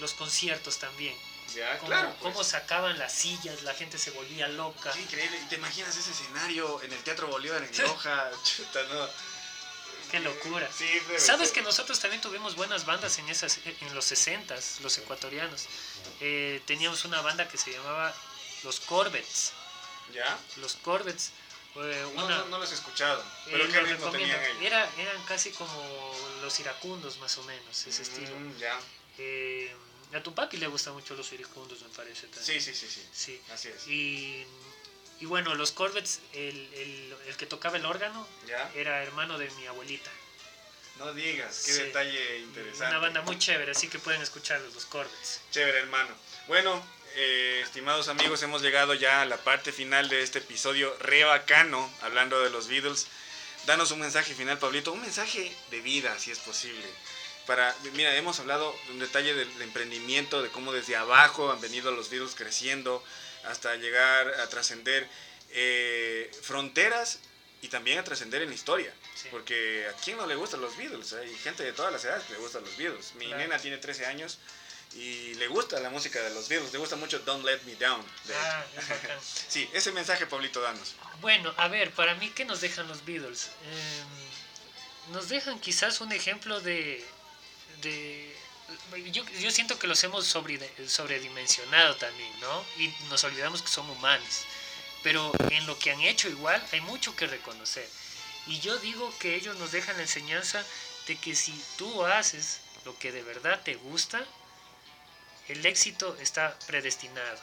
los 0.00 0.12
conciertos 0.14 0.78
también. 0.78 1.14
Ya, 1.54 1.78
Cómo, 1.78 1.88
claro. 1.88 2.08
pues. 2.20 2.32
cómo 2.32 2.44
sacaban 2.44 2.98
las 2.98 3.12
sillas, 3.12 3.62
la 3.62 3.74
gente 3.74 3.98
se 3.98 4.10
volvía 4.12 4.46
loca. 4.48 4.92
Qué 4.92 5.00
increíble. 5.00 5.40
¿Y 5.42 5.48
te 5.48 5.54
imaginas 5.56 5.96
ese 5.96 6.10
escenario 6.12 6.80
en 6.82 6.92
el 6.92 7.02
Teatro 7.02 7.26
Bolívar 7.28 7.62
en 7.62 7.76
Loja? 7.82 8.30
Chuta, 8.44 8.82
no. 8.84 9.08
Qué 10.10 10.20
locura. 10.20 10.68
Sí, 10.76 10.86
Sabes 11.18 11.48
ser. 11.48 11.54
que 11.56 11.62
nosotros 11.62 11.98
también 12.00 12.20
tuvimos 12.20 12.56
buenas 12.56 12.84
bandas 12.84 13.16
en 13.18 13.28
esas 13.28 13.58
en 13.64 13.94
los 13.94 14.04
60 14.04 14.56
los 14.82 14.98
ecuatorianos. 14.98 15.66
Eh, 16.20 16.60
teníamos 16.66 17.04
una 17.04 17.20
banda 17.20 17.46
que 17.48 17.56
se 17.56 17.72
llamaba 17.72 18.12
Los 18.64 18.80
Corvettes. 18.80 19.52
¿Ya? 20.12 20.38
Los 20.56 20.74
Corvettes. 20.76 21.30
eh, 21.76 22.10
No, 22.14 22.24
una, 22.26 22.38
no, 22.38 22.44
no 22.46 22.58
los 22.58 22.70
he 22.72 22.74
escuchado. 22.74 23.20
eh, 23.22 23.50
¿Pero 23.52 23.66
qué 23.68 23.80
lo 23.80 23.86
ritmo 23.86 24.10
tenían 24.10 24.42
ellos? 24.44 24.56
Era, 24.62 24.90
eran 24.98 25.22
casi 25.24 25.50
como 25.52 26.16
los 26.42 26.58
iracundos, 26.60 27.18
más 27.18 27.36
o 27.38 27.44
menos, 27.44 27.86
ese 27.86 28.02
estilo. 28.02 28.34
Mm, 28.36 28.58
ya. 28.58 28.78
Eh, 29.18 29.74
a 30.14 30.20
tu 30.22 30.34
papi 30.34 30.56
le 30.56 30.66
gustan 30.66 30.94
mucho 30.94 31.14
los 31.14 31.32
iracundos, 31.32 31.80
me 31.82 31.88
parece. 31.90 32.26
También. 32.28 32.44
Sí, 32.44 32.60
sí, 32.60 32.74
sí, 32.74 32.88
sí. 32.90 33.08
Sí. 33.12 33.42
Así 33.52 33.68
es. 33.68 33.86
Y, 33.86 34.44
y 35.20 35.26
bueno, 35.26 35.54
los 35.54 35.70
Corvettes, 35.70 36.20
el, 36.32 36.56
el, 36.74 37.16
el 37.28 37.36
que 37.36 37.46
tocaba 37.46 37.76
el 37.76 37.86
órgano, 37.86 38.26
¿Ya? 38.48 38.70
era 38.74 39.02
hermano 39.02 39.38
de 39.38 39.48
mi 39.52 39.66
abuelita. 39.66 40.10
No 40.98 41.14
digas, 41.14 41.62
qué 41.64 41.72
Sí. 41.72 41.82
detalle 41.84 42.38
interesante. 42.40 42.86
Una 42.88 42.98
banda 42.98 43.22
muy 43.22 43.38
chévere, 43.38 43.70
así 43.70 43.88
que 43.88 43.98
pueden 44.00 44.20
escucharlos, 44.20 44.74
los 44.74 44.84
Corvettes. 44.86 45.40
Chévere, 45.52 45.78
hermano. 45.78 46.14
Bueno, 46.48 46.82
eh, 47.16 47.60
estimados 47.64 48.08
amigos, 48.08 48.42
hemos 48.42 48.62
llegado 48.62 48.94
ya 48.94 49.22
a 49.22 49.26
la 49.26 49.36
parte 49.38 49.72
final 49.72 50.08
de 50.08 50.22
este 50.22 50.38
episodio 50.38 50.94
re 51.00 51.24
bacano, 51.24 51.92
hablando 52.02 52.40
de 52.42 52.50
los 52.50 52.68
Beatles. 52.68 53.06
Danos 53.66 53.90
un 53.90 54.00
mensaje 54.00 54.34
final, 54.34 54.58
Pablito, 54.58 54.92
un 54.92 55.00
mensaje 55.02 55.54
de 55.70 55.80
vida, 55.80 56.18
si 56.18 56.30
es 56.30 56.38
posible. 56.38 56.84
Para, 57.46 57.74
mira, 57.94 58.14
hemos 58.16 58.38
hablado 58.40 58.74
en 58.88 58.98
detalle 59.00 59.34
del 59.34 59.48
emprendimiento, 59.62 60.42
de 60.42 60.48
cómo 60.50 60.72
desde 60.72 60.96
abajo 60.96 61.50
han 61.52 61.60
venido 61.60 61.90
los 61.90 62.10
Beatles 62.10 62.34
creciendo 62.34 63.02
hasta 63.44 63.74
llegar 63.76 64.28
a 64.40 64.48
trascender 64.48 65.06
eh, 65.50 66.30
fronteras 66.42 67.18
y 67.62 67.68
también 67.68 67.98
a 67.98 68.04
trascender 68.04 68.42
en 68.42 68.48
la 68.50 68.54
historia. 68.54 68.92
Sí. 69.14 69.28
Porque 69.30 69.86
a 69.88 69.92
quién 70.02 70.16
no 70.16 70.26
le 70.26 70.34
gustan 70.36 70.60
los 70.60 70.76
Beatles, 70.76 71.12
hay 71.12 71.34
gente 71.36 71.62
de 71.62 71.72
todas 71.72 71.92
las 71.92 72.04
edades 72.04 72.24
que 72.24 72.34
le 72.34 72.38
gustan 72.38 72.64
los 72.64 72.76
Beatles. 72.76 73.14
Mi 73.16 73.26
Claro. 73.26 73.42
nena 73.42 73.58
tiene 73.58 73.78
13 73.78 74.06
años 74.06 74.38
y 74.94 75.34
le 75.34 75.46
gusta 75.46 75.78
la 75.78 75.90
música 75.90 76.20
de 76.20 76.30
los 76.30 76.48
Beatles, 76.48 76.72
le 76.72 76.78
gusta 76.78 76.96
mucho 76.96 77.20
Don't 77.20 77.44
Let 77.44 77.62
Me 77.64 77.76
Down. 77.76 78.04
de. 78.24 78.34
Ah. 78.34 78.64
Sí, 79.48 79.68
ese 79.72 79.92
mensaje, 79.92 80.26
Pablito, 80.26 80.60
danos. 80.60 80.94
Bueno, 81.20 81.52
a 81.56 81.68
ver, 81.68 81.92
para 81.92 82.14
mí, 82.16 82.30
¿qué 82.30 82.44
nos 82.44 82.60
dejan 82.60 82.88
los 82.88 83.04
Beatles? 83.04 83.46
Eh, 83.64 84.02
nos 85.12 85.28
dejan 85.28 85.60
quizás 85.60 86.00
un 86.00 86.12
ejemplo 86.12 86.60
de... 86.60 87.04
de 87.82 88.36
yo, 89.12 89.24
yo 89.40 89.50
siento 89.50 89.78
que 89.78 89.86
los 89.86 90.02
hemos 90.04 90.26
sobre, 90.26 90.58
sobredimensionado 90.88 91.96
también, 91.96 92.40
¿no? 92.40 92.64
Y 92.78 92.92
nos 93.08 93.22
olvidamos 93.24 93.62
que 93.62 93.68
son 93.68 93.88
humanos. 93.90 94.44
Pero 95.02 95.32
en 95.50 95.66
lo 95.66 95.78
que 95.78 95.90
han 95.90 96.00
hecho 96.00 96.28
igual 96.28 96.64
hay 96.72 96.80
mucho 96.82 97.16
que 97.16 97.26
reconocer. 97.26 97.88
Y 98.46 98.60
yo 98.60 98.76
digo 98.78 99.12
que 99.18 99.34
ellos 99.34 99.56
nos 99.58 99.72
dejan 99.72 99.96
la 99.96 100.02
enseñanza 100.02 100.64
de 101.06 101.16
que 101.16 101.34
si 101.34 101.52
tú 101.76 102.04
haces 102.04 102.60
lo 102.84 102.96
que 102.98 103.12
de 103.12 103.22
verdad 103.22 103.60
te 103.64 103.74
gusta, 103.74 104.24
el 105.52 105.64
éxito 105.66 106.16
está 106.20 106.56
predestinado. 106.66 107.38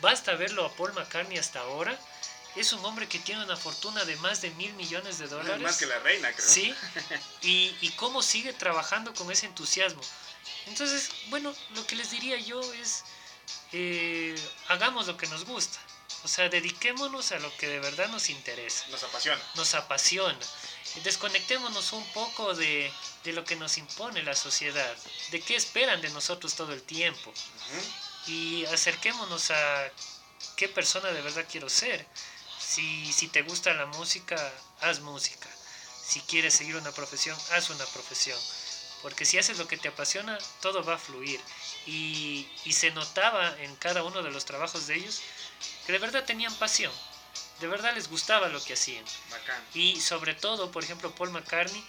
Basta 0.00 0.34
verlo 0.34 0.66
a 0.66 0.72
Paul 0.74 0.92
McCartney 0.92 1.38
hasta 1.38 1.60
ahora. 1.60 1.98
Es 2.54 2.72
un 2.72 2.84
hombre 2.84 3.06
que 3.06 3.18
tiene 3.18 3.44
una 3.44 3.56
fortuna 3.56 4.04
de 4.04 4.16
más 4.16 4.40
de 4.40 4.50
mil 4.50 4.72
millones 4.74 5.18
de 5.18 5.28
dólares. 5.28 5.62
Más 5.62 5.76
que 5.76 5.86
la 5.86 5.98
reina, 6.00 6.32
creo. 6.32 6.48
Sí, 6.48 6.74
y, 7.42 7.74
y 7.80 7.90
cómo 7.96 8.22
sigue 8.22 8.52
trabajando 8.52 9.12
con 9.14 9.30
ese 9.30 9.46
entusiasmo. 9.46 10.02
Entonces, 10.66 11.10
bueno, 11.28 11.54
lo 11.74 11.86
que 11.86 11.96
les 11.96 12.10
diría 12.10 12.38
yo 12.38 12.60
es, 12.74 13.04
eh, 13.72 14.34
hagamos 14.68 15.06
lo 15.06 15.16
que 15.16 15.26
nos 15.28 15.44
gusta. 15.44 15.78
O 16.24 16.28
sea, 16.28 16.48
dediquémonos 16.48 17.30
a 17.32 17.38
lo 17.38 17.54
que 17.56 17.68
de 17.68 17.78
verdad 17.78 18.08
nos 18.08 18.30
interesa, 18.30 18.86
Nos 18.88 19.02
apasiona. 19.04 19.40
nos 19.54 19.74
apasiona. 19.74 20.38
Desconectémonos 21.04 21.92
un 21.92 22.04
poco 22.12 22.54
de, 22.54 22.90
de 23.24 23.32
lo 23.32 23.44
que 23.44 23.54
nos 23.56 23.76
impone 23.78 24.22
la 24.22 24.34
sociedad, 24.34 24.96
de 25.30 25.40
qué 25.40 25.54
esperan 25.56 26.00
de 26.00 26.08
nosotros 26.10 26.54
todo 26.54 26.72
el 26.72 26.82
tiempo 26.82 27.30
Ujú. 27.30 28.30
y 28.32 28.64
acerquémonos 28.66 29.50
a 29.50 29.90
qué 30.56 30.68
persona 30.68 31.08
de 31.10 31.20
verdad 31.22 31.44
quiero 31.50 31.68
ser. 31.68 32.06
Si, 32.58 33.12
si 33.12 33.28
te 33.28 33.42
gusta 33.42 33.72
la 33.74 33.86
música, 33.86 34.36
haz 34.80 35.00
música. 35.00 35.48
Si 36.04 36.20
quieres 36.22 36.54
seguir 36.54 36.76
una 36.76 36.92
profesión, 36.92 37.38
haz 37.52 37.70
una 37.70 37.84
profesión. 37.86 38.38
Porque 39.02 39.24
si 39.24 39.38
haces 39.38 39.58
lo 39.58 39.68
que 39.68 39.76
te 39.76 39.88
apasiona, 39.88 40.38
todo 40.62 40.82
va 40.82 40.94
a 40.94 40.98
fluir. 40.98 41.40
Y, 41.86 42.48
y 42.64 42.72
se 42.72 42.90
notaba 42.90 43.54
en 43.60 43.76
cada 43.76 44.02
uno 44.02 44.22
de 44.22 44.30
los 44.30 44.44
trabajos 44.46 44.86
de 44.86 44.96
ellos 44.96 45.20
que 45.86 45.92
de 45.92 45.98
verdad 45.98 46.24
tenían 46.24 46.54
pasión. 46.54 46.92
de 47.60 47.68
verdad 47.68 47.94
les 47.94 48.08
gustaba 48.08 48.48
lo 48.48 48.62
que 48.62 48.74
hacían. 48.74 49.04
Y 49.72 50.00
sobre 50.00 50.34
todo, 50.34 50.70
por 50.70 50.84
ejemplo, 50.84 51.14
Paul 51.14 51.30
McCartney, 51.30 51.82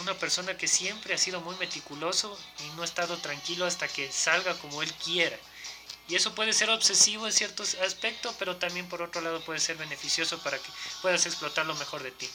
una 0.00 0.14
persona 0.14 0.56
que 0.56 0.66
siempre 0.68 1.14
ha 1.14 1.18
sido 1.18 1.40
muy 1.40 1.54
meticuloso 1.56 2.36
y 2.60 2.76
no 2.76 2.82
ha 2.82 2.84
estado 2.84 3.16
tranquilo 3.18 3.64
hasta 3.64 3.86
que 3.88 4.10
salga 4.10 4.54
como 4.58 4.82
él 4.82 4.92
quiera. 4.94 5.38
Y 6.08 6.16
eso 6.16 6.34
puede 6.34 6.52
ser 6.52 6.70
obsesivo 6.70 7.26
en 7.26 7.32
ciertos 7.32 7.74
aspectos, 7.74 8.34
pero 8.38 8.56
también 8.56 8.88
por 8.88 9.02
otro 9.02 9.20
lado 9.20 9.40
puede 9.44 9.60
ser 9.60 9.76
beneficioso 9.76 10.38
para 10.38 10.58
que 10.58 10.70
puedas 11.02 11.26
explotar 11.26 11.66
lo 11.66 11.74
mejor 11.74 12.02
de 12.02 12.10
ti. 12.12 12.28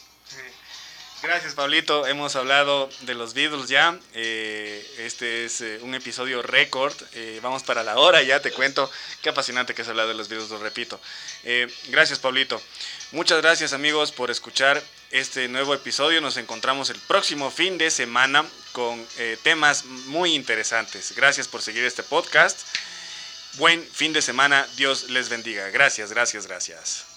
Gracias, 1.24 1.54
Pablito. 1.54 2.06
Hemos 2.06 2.36
hablado 2.36 2.90
de 3.04 3.14
los 3.14 3.34
Beatles 3.34 3.70
ya. 3.70 3.98
Eh, 4.14 4.86
este 4.98 5.46
es 5.46 5.62
eh, 5.62 5.80
un 5.82 5.96
episodio 5.96 6.42
récord. 6.42 6.94
Eh, 7.14 7.40
vamos 7.42 7.64
para 7.64 7.82
la 7.82 7.98
hora 7.98 8.22
ya, 8.24 8.42
te 8.42 8.52
cuento. 8.52 8.92
Qué 9.22 9.30
apasionante 9.30 9.74
que 9.74 9.84
es 9.84 9.88
hablar 9.88 10.10
de 10.10 10.16
los 10.16 10.28
Beatles, 10.28 10.50
lo 10.50 10.60
repito. 10.60 11.00
gracias, 11.88 12.20
Pablito. 12.20 12.62
Muchas 13.14 13.42
gracias, 13.42 13.72
amigos, 13.72 14.12
por 14.12 14.32
escuchar 14.32 14.84
este 15.12 15.48
nuevo 15.48 15.74
episodio. 15.74 16.20
Nos 16.20 16.36
encontramos 16.36 16.90
el 16.90 17.00
próximo 17.08 17.52
fin 17.52 17.78
de 17.78 17.90
semana 17.90 18.44
con 18.74 19.08
temas 19.44 19.86
muy 19.86 20.36
interesantes. 20.36 21.14
Gracias 21.16 21.48
por 21.48 21.62
seguir 21.62 21.86
este 21.86 22.04
podcast. 22.04 22.60
Buen 23.54 23.82
fin 23.82 24.12
de 24.12 24.22
semana. 24.22 24.68
Dios 24.76 25.10
les 25.10 25.30
bendiga. 25.30 25.70
Gracias, 25.70 26.12
gracias, 26.12 26.48
gracias. 26.48 27.13